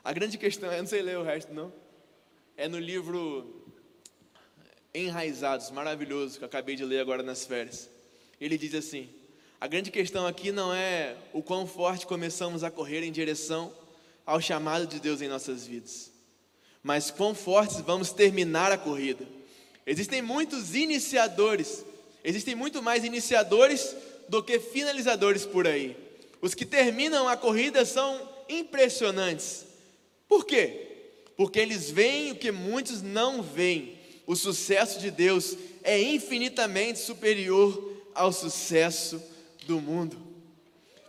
A 0.03 0.13
grande 0.13 0.37
questão, 0.37 0.71
eu 0.71 0.79
não 0.79 0.87
sei 0.87 1.01
ler 1.01 1.17
o 1.17 1.23
resto 1.23 1.53
não, 1.53 1.73
é 2.55 2.67
no 2.67 2.79
livro 2.79 3.66
Enraizados, 4.97 5.69
maravilhoso, 5.69 6.39
que 6.39 6.43
eu 6.43 6.47
acabei 6.47 6.75
de 6.75 6.83
ler 6.83 6.99
agora 6.99 7.21
nas 7.21 7.45
férias. 7.45 7.87
Ele 8.41 8.57
diz 8.57 8.73
assim: 8.73 9.07
a 9.61 9.67
grande 9.67 9.91
questão 9.91 10.25
aqui 10.25 10.51
não 10.51 10.73
é 10.73 11.15
o 11.31 11.43
quão 11.43 11.67
forte 11.67 12.07
começamos 12.07 12.63
a 12.63 12.71
correr 12.71 13.03
em 13.03 13.11
direção 13.11 13.71
ao 14.25 14.41
chamado 14.41 14.87
de 14.87 14.99
Deus 14.99 15.21
em 15.21 15.27
nossas 15.27 15.67
vidas, 15.67 16.11
mas 16.81 17.11
quão 17.11 17.35
fortes 17.35 17.79
vamos 17.81 18.11
terminar 18.11 18.71
a 18.71 18.77
corrida. 18.77 19.23
Existem 19.85 20.19
muitos 20.19 20.73
iniciadores, 20.73 21.85
existem 22.23 22.55
muito 22.55 22.81
mais 22.81 23.03
iniciadores 23.03 23.95
do 24.27 24.41
que 24.41 24.59
finalizadores 24.59 25.45
por 25.45 25.67
aí. 25.67 25.95
Os 26.41 26.55
que 26.55 26.65
terminam 26.65 27.27
a 27.27 27.37
corrida 27.37 27.85
são 27.85 28.27
impressionantes. 28.49 29.63
Por 30.27 30.43
quê? 30.43 30.87
Porque 31.35 31.59
eles 31.59 31.91
veem 31.91 32.31
o 32.31 32.35
que 32.35 32.51
muitos 32.51 33.03
não 33.03 33.43
veem 33.43 33.96
o 34.27 34.35
sucesso 34.35 34.99
de 34.99 35.09
Deus 35.09 35.57
é 35.81 35.99
infinitamente 35.99 36.99
superior 36.99 37.95
ao 38.13 38.33
sucesso 38.33 39.23
do 39.65 39.79
mundo. 39.79 40.27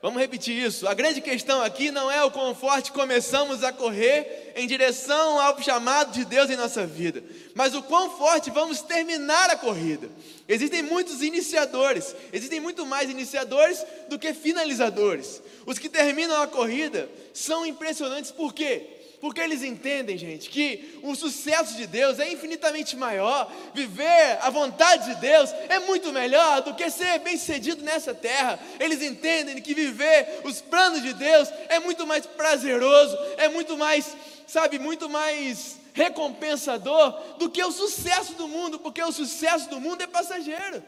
Vamos 0.01 0.21
repetir 0.21 0.57
isso. 0.57 0.87
A 0.87 0.95
grande 0.95 1.21
questão 1.21 1.61
aqui 1.61 1.91
não 1.91 2.09
é 2.09 2.23
o 2.23 2.31
quão 2.31 2.55
forte 2.55 2.93
começamos 2.93 3.65
a 3.65 3.73
correr 3.73 4.53
em 4.55 4.65
direção 4.65 5.41
ao 5.41 5.61
chamado 5.61 6.13
de 6.13 6.25
Deus 6.25 6.49
em 6.49 6.57
nossa 6.57 6.87
vida, 6.87 7.25
mas 7.53 7.75
o 7.75 7.83
quão 7.83 8.17
forte 8.17 8.49
vamos 8.49 8.81
terminar 8.81 9.51
a 9.51 9.57
corrida. 9.57 10.09
Existem 10.47 10.83
muitos 10.83 11.21
iniciadores, 11.21 12.15
existem 12.33 12.61
muito 12.61 12.87
mais 12.87 13.11
iniciadores 13.11 13.85
do 14.09 14.17
que 14.17 14.33
finalizadores. 14.33 15.43
Os 15.67 15.81
que 15.81 15.89
terminam 15.89 16.41
a 16.41 16.47
corrida 16.47 17.11
são 17.35 17.67
impressionantes, 17.67 18.31
por 18.31 18.55
quê? 18.55 18.98
Porque 19.21 19.41
eles 19.41 19.63
entendem, 19.63 20.17
gente, 20.17 20.49
que 20.49 21.01
o 21.03 21.15
sucesso 21.15 21.77
de 21.77 21.87
Deus 21.87 22.19
é 22.19 22.31
infinitamente 22.31 22.97
maior, 22.97 23.51
viver 23.75 24.39
a 24.41 24.51
vontade 24.51 25.07
de 25.07 25.21
Deus 25.21 25.53
é 25.69 25.81
muito 25.81 26.13
melhor 26.13 26.63
do 26.63 26.75
que 26.75 26.89
ser 26.91 27.19
bem-sucedido 27.21 27.83
nessa 27.85 28.15
terra. 28.15 28.59
Eles 28.79 29.03
entendem 29.03 29.61
que 29.61 29.75
viver 29.75 30.41
os 30.45 30.61
planos 30.61 31.03
de 31.03 31.13
Deus 31.15 31.49
é 31.69 31.81
muito 31.81 32.07
mais 32.07 32.27
prazeroso, 32.27 33.19
é 33.37 33.49
muito 33.49 33.77
mais, 33.77 34.17
sabe, 34.47 34.79
muito 34.79 35.09
mais 35.09 35.79
recompensador 35.93 37.13
do 37.39 37.51
que 37.51 37.63
o 37.63 37.73
sucesso 37.73 38.35
do 38.35 38.47
mundo, 38.47 38.79
porque 38.79 39.03
o 39.03 39.11
sucesso 39.11 39.69
do 39.69 39.81
mundo 39.81 40.03
é 40.03 40.07
passageiro. 40.07 40.83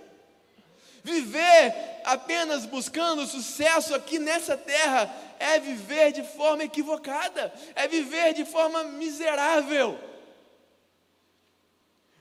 Viver 1.03 1.75
apenas 2.05 2.65
buscando 2.67 3.27
sucesso 3.27 3.95
aqui 3.95 4.19
nessa 4.19 4.57
terra 4.57 5.13
é 5.41 5.59
viver 5.59 6.13
de 6.13 6.23
forma 6.23 6.63
equivocada, 6.63 7.53
é 7.75 7.89
viver 7.89 8.35
de 8.35 8.45
forma 8.45 8.85
miserável. 8.85 9.99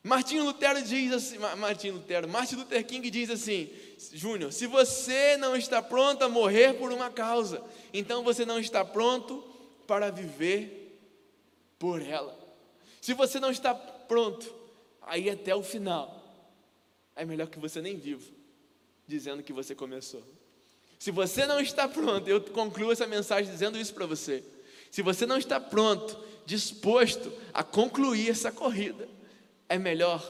Martinho 0.02 0.46
Lutero 0.46 0.82
diz 0.82 1.12
assim, 1.12 1.38
Lutero, 1.92 2.30
Martin 2.30 2.56
Luther 2.56 2.86
King 2.88 3.10
diz 3.12 3.30
assim, 3.30 3.70
Júnior, 4.14 4.54
se 4.54 4.66
você 4.66 5.36
não 5.36 5.58
está 5.58 5.82
pronto 5.82 6.24
a 6.24 6.30
morrer 6.30 6.76
por 6.76 6.94
uma 6.94 7.12
causa, 7.12 7.62
então 7.94 8.24
você 8.24 8.46
não 8.46 8.58
está 8.58 8.86
pronto 8.86 9.44
para 9.86 10.10
viver 10.10 10.98
por 11.78 12.02
ela. 12.02 12.40
Se 13.02 13.14
você 13.14 13.40
não 13.40 13.52
está 13.52 13.76
pronto 13.76 14.56
aí 15.02 15.30
até 15.30 15.54
o 15.54 15.62
final, 15.62 16.24
é 17.14 17.26
melhor 17.26 17.48
que 17.48 17.60
você 17.60 17.82
nem 17.82 17.98
viva 17.98 18.40
dizendo 19.06 19.44
que 19.44 19.52
você 19.52 19.76
começou. 19.76 20.24
Se 21.00 21.10
você 21.10 21.48
não 21.48 21.60
está 21.60 21.88
pronto, 21.88 22.30
eu 22.30 22.40
concluo 22.42 22.92
essa 22.92 23.08
mensagem 23.08 23.52
dizendo 23.52 23.80
isso 23.80 23.94
para 23.94 24.06
você. 24.06 24.44
Se 24.92 25.02
você 25.02 25.26
não 25.26 25.38
está 25.38 25.60
pronto, 25.60 26.24
disposto 26.46 27.32
a 27.54 27.64
concluir 27.64 28.30
essa 28.30 28.52
corrida, 28.52 29.08
é 29.68 29.80
melhor 29.80 30.22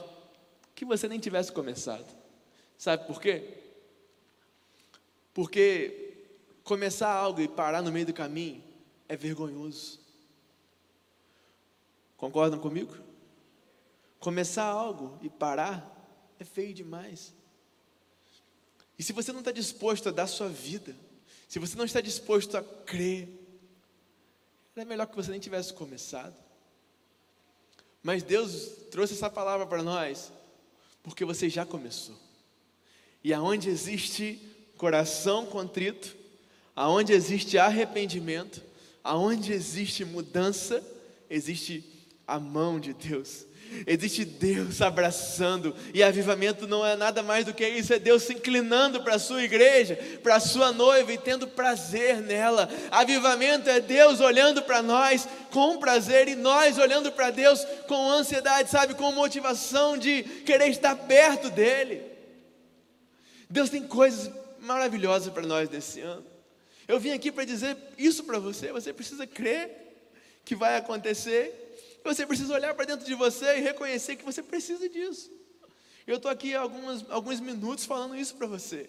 que 0.74 0.84
você 0.84 1.08
nem 1.08 1.18
tivesse 1.18 1.52
começado. 1.52 2.06
Sabe 2.78 3.06
por 3.06 3.20
quê? 3.20 3.58
Porque 5.34 6.10
Começar 6.70 7.10
algo 7.10 7.40
e 7.40 7.48
parar 7.48 7.82
no 7.82 7.90
meio 7.90 8.06
do 8.06 8.12
caminho 8.12 8.62
é 9.08 9.16
vergonhoso. 9.16 9.98
Concordam 12.16 12.60
comigo? 12.60 12.94
Começar 14.20 14.66
algo 14.66 15.18
e 15.20 15.28
parar 15.28 15.84
é 16.38 16.44
feio 16.44 16.72
demais. 16.72 17.34
E 19.00 19.02
se 19.02 19.14
você 19.14 19.32
não 19.32 19.38
está 19.38 19.50
disposto 19.50 20.10
a 20.10 20.12
dar 20.12 20.26
sua 20.26 20.50
vida, 20.50 20.94
se 21.48 21.58
você 21.58 21.74
não 21.74 21.86
está 21.86 22.02
disposto 22.02 22.58
a 22.58 22.62
crer, 22.62 23.30
é 24.76 24.84
melhor 24.84 25.06
que 25.06 25.16
você 25.16 25.30
nem 25.30 25.40
tivesse 25.40 25.72
começado. 25.72 26.36
Mas 28.02 28.22
Deus 28.22 28.68
trouxe 28.90 29.14
essa 29.14 29.30
palavra 29.30 29.66
para 29.66 29.82
nós, 29.82 30.30
porque 31.02 31.24
você 31.24 31.48
já 31.48 31.64
começou. 31.64 32.14
E 33.24 33.32
aonde 33.32 33.70
existe 33.70 34.38
coração 34.76 35.46
contrito, 35.46 36.14
aonde 36.76 37.14
existe 37.14 37.56
arrependimento, 37.56 38.62
aonde 39.02 39.50
existe 39.50 40.04
mudança, 40.04 40.86
existe 41.30 41.82
a 42.30 42.38
mão 42.38 42.78
de 42.78 42.94
Deus. 42.94 43.46
Existe 43.86 44.24
Deus 44.24 44.80
abraçando, 44.82 45.74
e 45.94 46.02
avivamento 46.02 46.66
não 46.66 46.84
é 46.84 46.96
nada 46.96 47.22
mais 47.22 47.44
do 47.44 47.54
que 47.54 47.66
isso, 47.66 47.92
é 47.92 47.98
Deus 47.98 48.24
se 48.24 48.34
inclinando 48.34 49.02
para 49.02 49.14
a 49.14 49.18
sua 49.18 49.42
igreja, 49.42 49.96
para 50.22 50.36
a 50.36 50.40
sua 50.40 50.72
noiva 50.72 51.12
e 51.12 51.18
tendo 51.18 51.46
prazer 51.46 52.20
nela. 52.20 52.68
Avivamento 52.90 53.68
é 53.68 53.80
Deus 53.80 54.20
olhando 54.20 54.62
para 54.62 54.82
nós 54.82 55.28
com 55.50 55.78
prazer 55.78 56.28
e 56.28 56.34
nós 56.34 56.78
olhando 56.78 57.12
para 57.12 57.30
Deus 57.30 57.64
com 57.86 58.10
ansiedade, 58.10 58.70
sabe, 58.70 58.94
com 58.94 59.12
motivação 59.12 59.96
de 59.96 60.22
querer 60.44 60.68
estar 60.68 60.94
perto 60.96 61.50
dEle. 61.50 62.02
Deus 63.48 63.70
tem 63.70 63.82
coisas 63.86 64.30
maravilhosas 64.60 65.32
para 65.32 65.46
nós 65.46 65.68
nesse 65.70 66.00
ano. 66.00 66.26
Eu 66.86 66.98
vim 66.98 67.12
aqui 67.12 67.30
para 67.30 67.44
dizer 67.44 67.76
isso 67.96 68.24
para 68.24 68.38
você, 68.38 68.72
você 68.72 68.92
precisa 68.92 69.26
crer 69.26 69.80
que 70.44 70.56
vai 70.56 70.76
acontecer 70.76 71.69
você 72.04 72.26
precisa 72.26 72.54
olhar 72.54 72.74
para 72.74 72.86
dentro 72.86 73.06
de 73.06 73.14
você 73.14 73.58
e 73.58 73.60
reconhecer 73.60 74.16
que 74.16 74.24
você 74.24 74.42
precisa 74.42 74.88
disso. 74.88 75.30
Eu 76.06 76.16
estou 76.16 76.30
aqui 76.30 76.54
alguns, 76.54 77.08
alguns 77.10 77.40
minutos 77.40 77.84
falando 77.84 78.16
isso 78.16 78.34
para 78.34 78.46
você. 78.46 78.88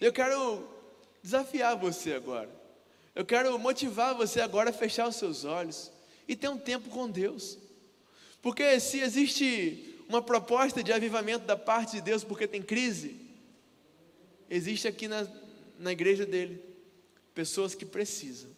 Eu 0.00 0.12
quero 0.12 0.68
desafiar 1.22 1.76
você 1.76 2.12
agora. 2.12 2.50
Eu 3.14 3.24
quero 3.24 3.58
motivar 3.58 4.14
você 4.14 4.40
agora 4.40 4.70
a 4.70 4.72
fechar 4.72 5.08
os 5.08 5.16
seus 5.16 5.44
olhos 5.44 5.90
e 6.28 6.36
ter 6.36 6.48
um 6.48 6.58
tempo 6.58 6.90
com 6.90 7.08
Deus. 7.08 7.58
Porque 8.42 8.78
se 8.78 9.00
existe 9.00 9.96
uma 10.08 10.22
proposta 10.22 10.82
de 10.82 10.92
avivamento 10.92 11.46
da 11.46 11.56
parte 11.56 11.92
de 11.92 12.02
Deus 12.02 12.22
porque 12.22 12.46
tem 12.46 12.62
crise, 12.62 13.16
existe 14.48 14.86
aqui 14.86 15.08
na, 15.08 15.26
na 15.78 15.92
igreja 15.92 16.24
dele 16.24 16.62
pessoas 17.34 17.74
que 17.74 17.84
precisam, 17.84 18.50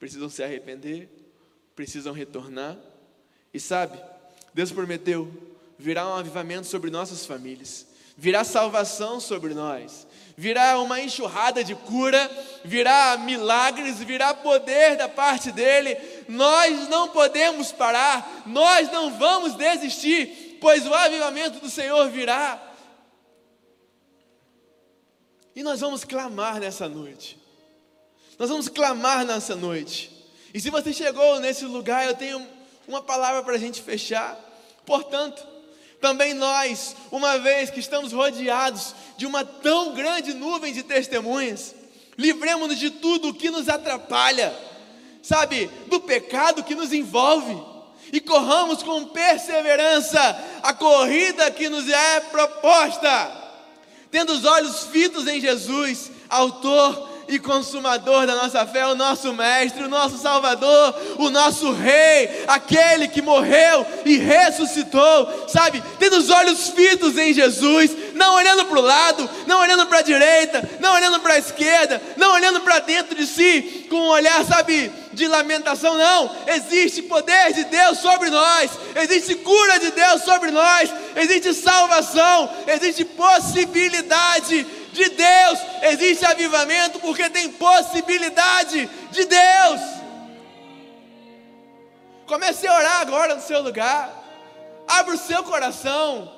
precisam 0.00 0.28
se 0.28 0.42
arrepender, 0.42 1.08
precisam 1.76 2.12
retornar 2.12 2.78
e 3.54 3.60
sabe, 3.60 3.96
Deus 4.52 4.72
prometeu: 4.72 5.32
virá 5.78 6.06
um 6.08 6.16
avivamento 6.16 6.66
sobre 6.66 6.90
nossas 6.90 7.24
famílias, 7.24 7.86
virá 8.16 8.42
salvação 8.42 9.20
sobre 9.20 9.54
nós, 9.54 10.06
virá 10.36 10.80
uma 10.80 11.00
enxurrada 11.00 11.62
de 11.62 11.76
cura, 11.76 12.28
virá 12.64 13.16
milagres, 13.16 14.00
virá 14.00 14.34
poder 14.34 14.96
da 14.96 15.08
parte 15.08 15.52
dEle. 15.52 15.96
Nós 16.28 16.88
não 16.88 17.08
podemos 17.10 17.70
parar, 17.70 18.42
nós 18.44 18.90
não 18.90 19.16
vamos 19.16 19.54
desistir, 19.54 20.58
pois 20.60 20.84
o 20.84 20.92
avivamento 20.92 21.60
do 21.60 21.70
Senhor 21.70 22.10
virá. 22.10 22.60
E 25.54 25.62
nós 25.62 25.80
vamos 25.80 26.02
clamar 26.02 26.58
nessa 26.58 26.88
noite. 26.88 27.38
Nós 28.36 28.50
vamos 28.50 28.68
clamar 28.68 29.24
nessa 29.24 29.54
noite. 29.54 30.10
E 30.52 30.60
se 30.60 30.68
você 30.68 30.92
chegou 30.92 31.38
nesse 31.38 31.64
lugar, 31.64 32.04
eu 32.06 32.14
tenho 32.14 32.44
uma 32.86 33.02
palavra 33.02 33.42
para 33.42 33.54
a 33.54 33.58
gente 33.58 33.82
fechar. 33.82 34.38
Portanto, 34.84 35.46
também 36.00 36.34
nós, 36.34 36.94
uma 37.10 37.38
vez 37.38 37.70
que 37.70 37.80
estamos 37.80 38.12
rodeados 38.12 38.94
de 39.16 39.26
uma 39.26 39.44
tão 39.44 39.94
grande 39.94 40.34
nuvem 40.34 40.72
de 40.72 40.82
testemunhas, 40.82 41.74
livremos-nos 42.18 42.78
de 42.78 42.90
tudo 42.90 43.28
o 43.28 43.34
que 43.34 43.50
nos 43.50 43.68
atrapalha, 43.68 44.54
sabe, 45.22 45.70
do 45.86 46.00
pecado 46.00 46.62
que 46.62 46.74
nos 46.74 46.92
envolve, 46.92 47.56
e 48.12 48.20
corramos 48.20 48.82
com 48.82 49.06
perseverança 49.06 50.20
a 50.62 50.74
corrida 50.74 51.50
que 51.50 51.68
nos 51.68 51.88
é 51.88 52.20
proposta, 52.20 53.42
tendo 54.10 54.32
os 54.32 54.44
olhos 54.44 54.84
fitos 54.84 55.26
em 55.26 55.40
Jesus, 55.40 56.10
Autor 56.28 57.13
e 57.28 57.38
consumador 57.38 58.26
da 58.26 58.34
nossa 58.34 58.66
fé, 58.66 58.86
o 58.86 58.94
nosso 58.94 59.32
Mestre, 59.32 59.84
o 59.84 59.88
nosso 59.88 60.18
Salvador, 60.18 60.94
o 61.18 61.30
nosso 61.30 61.72
Rei, 61.72 62.44
aquele 62.46 63.08
que 63.08 63.22
morreu 63.22 63.86
e 64.04 64.16
ressuscitou, 64.16 65.48
sabe? 65.48 65.82
Tendo 65.98 66.16
os 66.16 66.30
olhos 66.30 66.68
fitos 66.70 67.16
em 67.16 67.32
Jesus, 67.32 67.90
não 68.14 68.34
olhando 68.34 68.64
para 68.66 68.78
o 68.78 68.82
lado, 68.82 69.30
não 69.46 69.60
olhando 69.60 69.86
para 69.86 69.98
a 69.98 70.02
direita, 70.02 70.68
não 70.80 70.94
olhando 70.94 71.20
para 71.20 71.34
a 71.34 71.38
esquerda, 71.38 72.00
não 72.16 72.32
olhando 72.32 72.60
para 72.60 72.78
dentro 72.80 73.14
de 73.14 73.26
si, 73.26 73.86
com 73.88 73.96
um 73.96 74.08
olhar, 74.08 74.44
sabe, 74.44 74.90
de 75.12 75.26
lamentação, 75.26 75.96
não. 75.96 76.30
Existe 76.46 77.02
poder 77.02 77.52
de 77.52 77.64
Deus 77.64 77.98
sobre 77.98 78.30
nós, 78.30 78.70
existe 78.96 79.34
cura 79.36 79.78
de 79.78 79.90
Deus 79.90 80.22
sobre 80.22 80.50
nós, 80.50 80.90
existe 81.16 81.54
salvação, 81.54 82.50
existe 82.66 83.04
possibilidade 83.04 84.66
de 84.94 85.10
Deus, 85.10 85.58
existe 85.82 86.24
avivamento 86.24 87.00
porque 87.00 87.28
tem 87.28 87.50
possibilidade 87.50 88.88
de 89.10 89.24
Deus. 89.26 89.80
Comece 92.26 92.66
a 92.66 92.74
orar 92.74 93.00
agora 93.00 93.34
no 93.34 93.42
seu 93.42 93.60
lugar, 93.60 94.10
abra 94.88 95.14
o 95.14 95.18
seu 95.18 95.42
coração. 95.42 96.32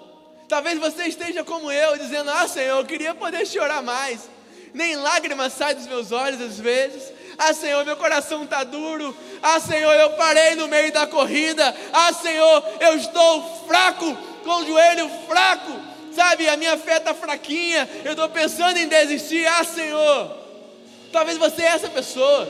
Talvez 0.49 0.79
você 0.79 1.05
esteja 1.05 1.45
como 1.45 1.71
eu, 1.71 1.99
dizendo: 1.99 2.31
Ah, 2.31 2.49
Senhor, 2.49 2.79
eu 2.79 2.87
queria 2.87 3.15
poder 3.15 3.47
chorar 3.47 3.83
mais. 3.83 4.29
Nem 4.73 4.97
lágrimas 4.97 5.53
saem 5.53 5.77
dos 5.77 5.87
meus 5.87 6.11
olhos 6.11 6.41
às 6.41 6.59
vezes. 6.59 7.13
Ah, 7.39 7.53
Senhor, 7.53 7.85
meu 7.85 7.97
coração 7.97 8.45
está 8.45 8.65
duro. 8.65 9.17
Ah, 9.43 9.61
Senhor, 9.61 9.93
eu 9.93 10.11
parei 10.15 10.55
no 10.55 10.67
meio 10.67 10.91
da 10.93 11.07
corrida. 11.07 11.75
Ah, 11.93 12.13
Senhor, 12.13 12.65
eu 12.81 12.97
estou 12.97 13.67
fraco, 13.67 14.17
com 14.45 14.63
o 14.63 14.67
joelho 14.67 15.11
fraco 15.29 15.96
sabe, 16.17 16.49
a 16.49 16.57
minha 16.57 16.79
fé 16.79 16.97
está 16.97 17.13
fraquinha, 17.13 17.87
eu 18.05 18.13
estou 18.13 18.29
pensando 18.31 18.79
em 18.79 18.89
desistir. 18.89 19.47
Ah, 19.47 19.63
Senhor, 19.63 20.35
talvez 21.13 21.37
você 21.37 21.63
é 21.63 21.67
essa 21.67 21.91
pessoa, 21.91 22.49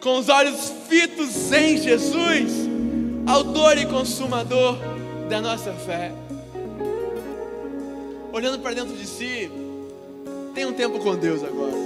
com 0.00 0.18
os 0.18 0.28
olhos 0.28 0.72
fitos 0.88 1.52
em 1.52 1.76
Jesus, 1.78 2.52
Autor 3.26 3.78
e 3.78 3.86
Consumador 3.86 4.78
da 5.28 5.40
nossa 5.40 5.72
fé, 5.72 6.12
olhando 8.32 8.58
para 8.58 8.74
dentro 8.74 8.96
de 8.96 9.06
si, 9.06 9.50
tem 10.54 10.66
um 10.66 10.72
tempo 10.72 10.98
com 10.98 11.14
Deus 11.14 11.44
agora, 11.44 11.76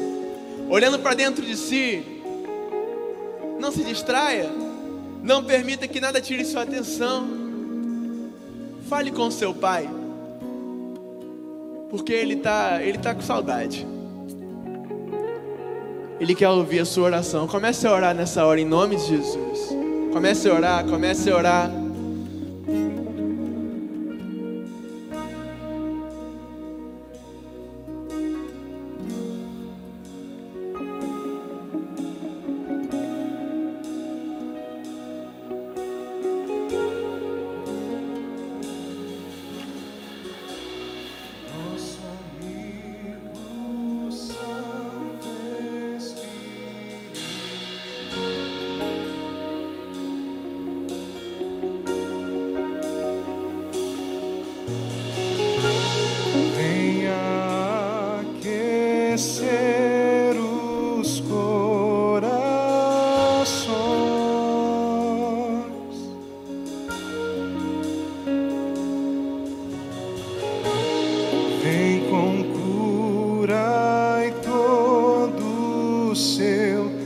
olhando 0.71 0.99
para 0.99 1.15
dentro 1.15 1.45
de 1.45 1.57
si, 1.57 2.03
não 3.59 3.71
se 3.71 3.85
distraia, 3.85 4.51
não 5.23 5.45
permita 5.45 5.87
que 5.87 6.01
nada 6.01 6.23
tire 6.23 6.47
sua 6.47 6.63
atenção. 6.63 7.40
Fale 8.91 9.13
com 9.13 9.31
seu 9.31 9.55
pai. 9.55 9.89
Porque 11.91 12.13
ele 12.13 12.35
está 12.35 12.83
ele 12.83 12.99
tá 12.99 13.15
com 13.15 13.21
saudade. 13.21 13.87
Ele 16.19 16.35
quer 16.35 16.49
ouvir 16.49 16.81
a 16.81 16.85
sua 16.85 17.05
oração. 17.05 17.47
Comece 17.47 17.87
a 17.87 17.93
orar 17.93 18.13
nessa 18.17 18.45
hora 18.45 18.61
em 18.61 18.65
nome 18.65 18.97
de 18.97 19.07
Jesus. 19.07 19.69
Comece 20.13 20.51
a 20.51 20.55
orar, 20.55 20.85
comece 20.87 21.31
a 21.31 21.37
orar. 21.37 21.71
Pai 73.71 74.35
todo 74.43 76.13
seu. 76.17 77.00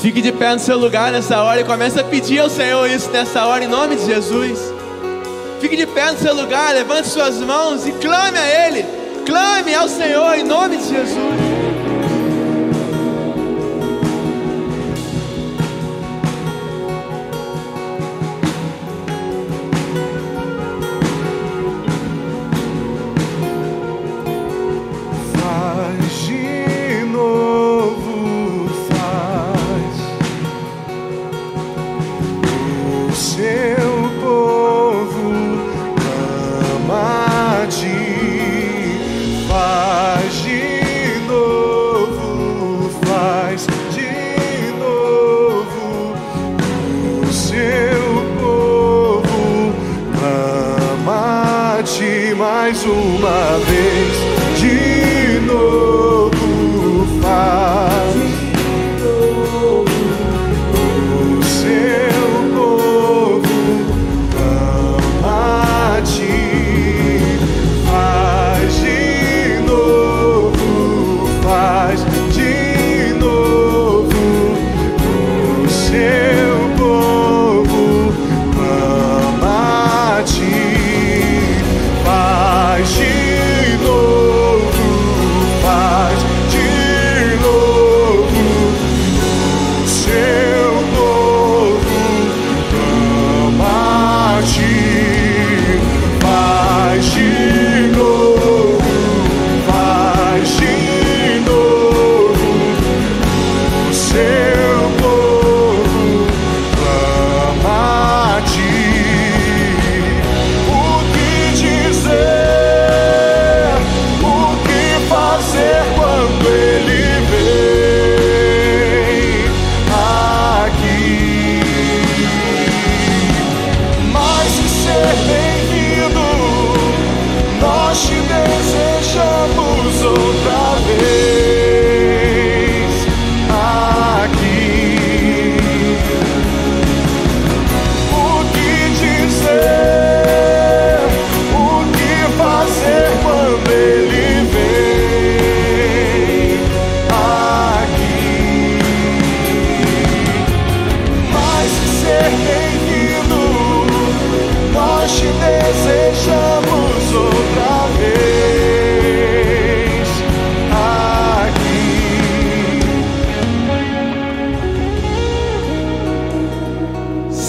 Fique 0.00 0.20
de 0.20 0.32
pé 0.32 0.54
no 0.54 0.58
seu 0.58 0.78
lugar 0.78 1.12
nessa 1.12 1.42
hora 1.42 1.60
e 1.60 1.64
comece 1.64 2.00
a 2.00 2.04
pedir 2.04 2.40
ao 2.40 2.50
Senhor 2.50 2.90
isso 2.90 3.10
nessa 3.10 3.46
hora, 3.46 3.64
em 3.64 3.68
nome 3.68 3.96
de 3.96 4.06
Jesus. 4.06 4.58
Fique 5.60 5.76
de 5.76 5.86
pé 5.86 6.10
no 6.10 6.18
seu 6.18 6.34
lugar, 6.34 6.74
levante 6.74 7.08
suas 7.08 7.38
mãos 7.38 7.86
e 7.86 7.92
clame 7.92 8.38
a 8.38 8.66
Ele, 8.66 8.84
clame 9.24 9.74
ao 9.74 9.88
Senhor 9.88 10.34
em 10.34 10.42
nome 10.42 10.76
de 10.76 10.88
Jesus. 10.88 11.51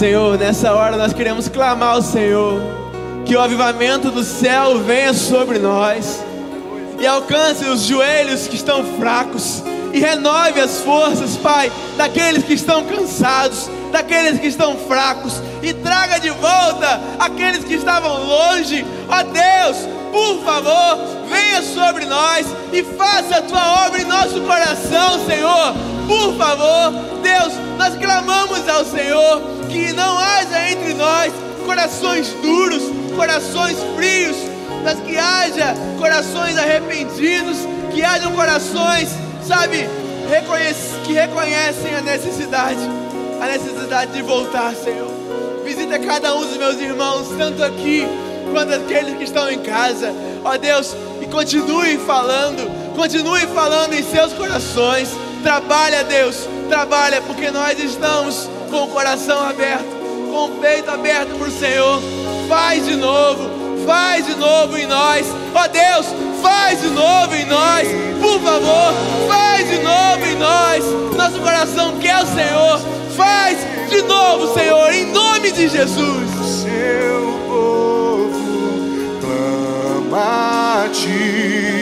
Senhor, 0.04 0.38
nessa 0.38 0.74
hora 0.74 0.97
nós 0.97 1.14
queremos 1.14 1.47
clamar 1.47 1.95
ao 1.95 2.01
Senhor, 2.01 2.60
que 3.26 3.38
o 3.38 3.39
avivamento 3.39 4.12
do 4.12 4.22
céu 4.22 4.80
venha 4.80 5.14
sobre 5.14 5.60
nós 5.60 6.22
e 6.99 7.08
alcance 7.08 7.64
os 7.64 7.84
joelhos 7.84 8.45
que 8.45 8.58
estão 8.58 8.84
fracos 8.99 9.64
e 9.93 9.99
renove 10.01 10.60
as 10.60 10.82
forças, 10.82 11.38
Pai, 11.38 11.72
daqueles 11.95 12.43
que 12.43 12.51
estão 12.51 12.84
cansados, 12.84 13.70
daqueles 13.93 14.41
que 14.41 14.47
estão 14.47 14.76
fracos 14.76 15.41
e 15.62 15.74
traga 15.74 16.20
de 16.20 16.32
volta 16.32 16.99
aqueles 17.18 17.64
que 17.64 17.76
estavam 17.76 18.26
longe. 18.26 18.86
Ó 19.08 19.24
Deus, 19.24 19.88
por 20.12 20.43
favor, 20.43 20.99
venha 21.30 21.62
sobre 21.62 22.04
nós 22.04 22.45
e 22.74 22.84
faça 22.84 23.38
a 23.38 23.41
tua 23.41 23.86
obra 23.86 24.01
em 24.01 24.06
nosso 24.06 24.41
coração, 24.41 25.26
Senhor. 25.26 25.74
Por 26.06 26.36
favor, 26.36 26.91
Deus, 27.22 27.54
nós 27.78 27.95
clamamos 27.95 28.68
ao 28.68 28.84
Senhor 28.84 29.62
que 29.74 29.91
não 29.91 30.19
haja 30.19 30.69
entre 30.69 30.93
nós 30.93 31.34
corações 31.65 32.28
duros, 32.43 32.84
corações 33.15 33.76
frios, 33.95 34.38
mas 34.84 34.99
que 34.99 35.17
haja 35.17 35.74
corações 35.97 36.55
arrependidos, 36.59 37.57
que 37.91 38.03
hajam 38.03 38.32
corações, 38.34 39.09
sabe, 39.47 39.89
que 41.03 41.13
reconhecem 41.13 41.95
a 41.95 42.01
necessidade, 42.01 42.80
a 43.41 43.47
necessidade 43.47 44.11
de 44.11 44.21
voltar, 44.21 44.76
Senhor. 44.76 45.11
Visita 45.65 45.97
cada 45.97 46.36
um 46.36 46.45
dos 46.45 46.57
meus 46.57 46.80
irmãos, 46.80 47.30
tanto 47.36 47.63
aqui 47.63 48.05
quanto 48.51 48.74
aqueles 48.74 49.17
que 49.17 49.24
estão 49.24 49.49
em 49.49 49.59
casa, 49.59 50.13
ó 50.43 50.55
Deus, 50.55 50.95
e 51.19 51.26
continue 51.26 51.97
falando, 51.97 52.69
continue 52.95 53.47
falando 53.47 53.93
em 53.93 54.03
seus 54.03 54.34
corações. 54.34 55.09
Trabalha, 55.41 56.03
Deus, 56.03 56.47
trabalha, 56.69 57.21
porque 57.21 57.49
nós 57.49 57.78
estamos 57.80 58.49
com 58.74 58.86
o 58.86 58.88
coração 58.88 59.39
aberto, 59.47 59.86
com 60.32 60.45
o 60.45 60.49
peito 60.59 60.89
aberto 60.89 61.38
para 61.38 61.47
o 61.47 61.51
Senhor. 61.51 62.01
Faz 62.49 62.84
de 62.86 62.95
novo 62.95 63.63
faz 63.86 64.26
de 64.26 64.36
novo 64.36 64.78
em 64.78 64.88
nós. 64.88 65.28
Ó 65.53 65.63
oh 65.63 65.67
Deus, 65.67 66.07
faz 66.41 66.82
de 66.82 66.88
novo 66.88 67.36
em 67.36 67.45
nós. 67.45 67.88
Por 68.21 68.39
favor, 68.39 68.93
faz 69.28 69.69
de 69.69 69.80
novo 69.80 70.26
em 70.26 70.36
nós. 70.36 70.86
Nosso 71.15 71.39
coração 71.39 71.97
quer 71.99 72.24
o 72.24 72.26
Senhor. 72.26 72.80
Faz 73.15 73.57
de 73.89 74.01
novo, 74.03 74.53
Senhor, 74.53 74.91
em 74.93 75.11
nome 75.11 75.51
de 75.51 75.67
Jesus. 75.67 76.30
Seu 76.63 77.39
povo 77.47 78.32
clama 80.09 80.86
a 80.86 80.89
ti. 80.89 81.72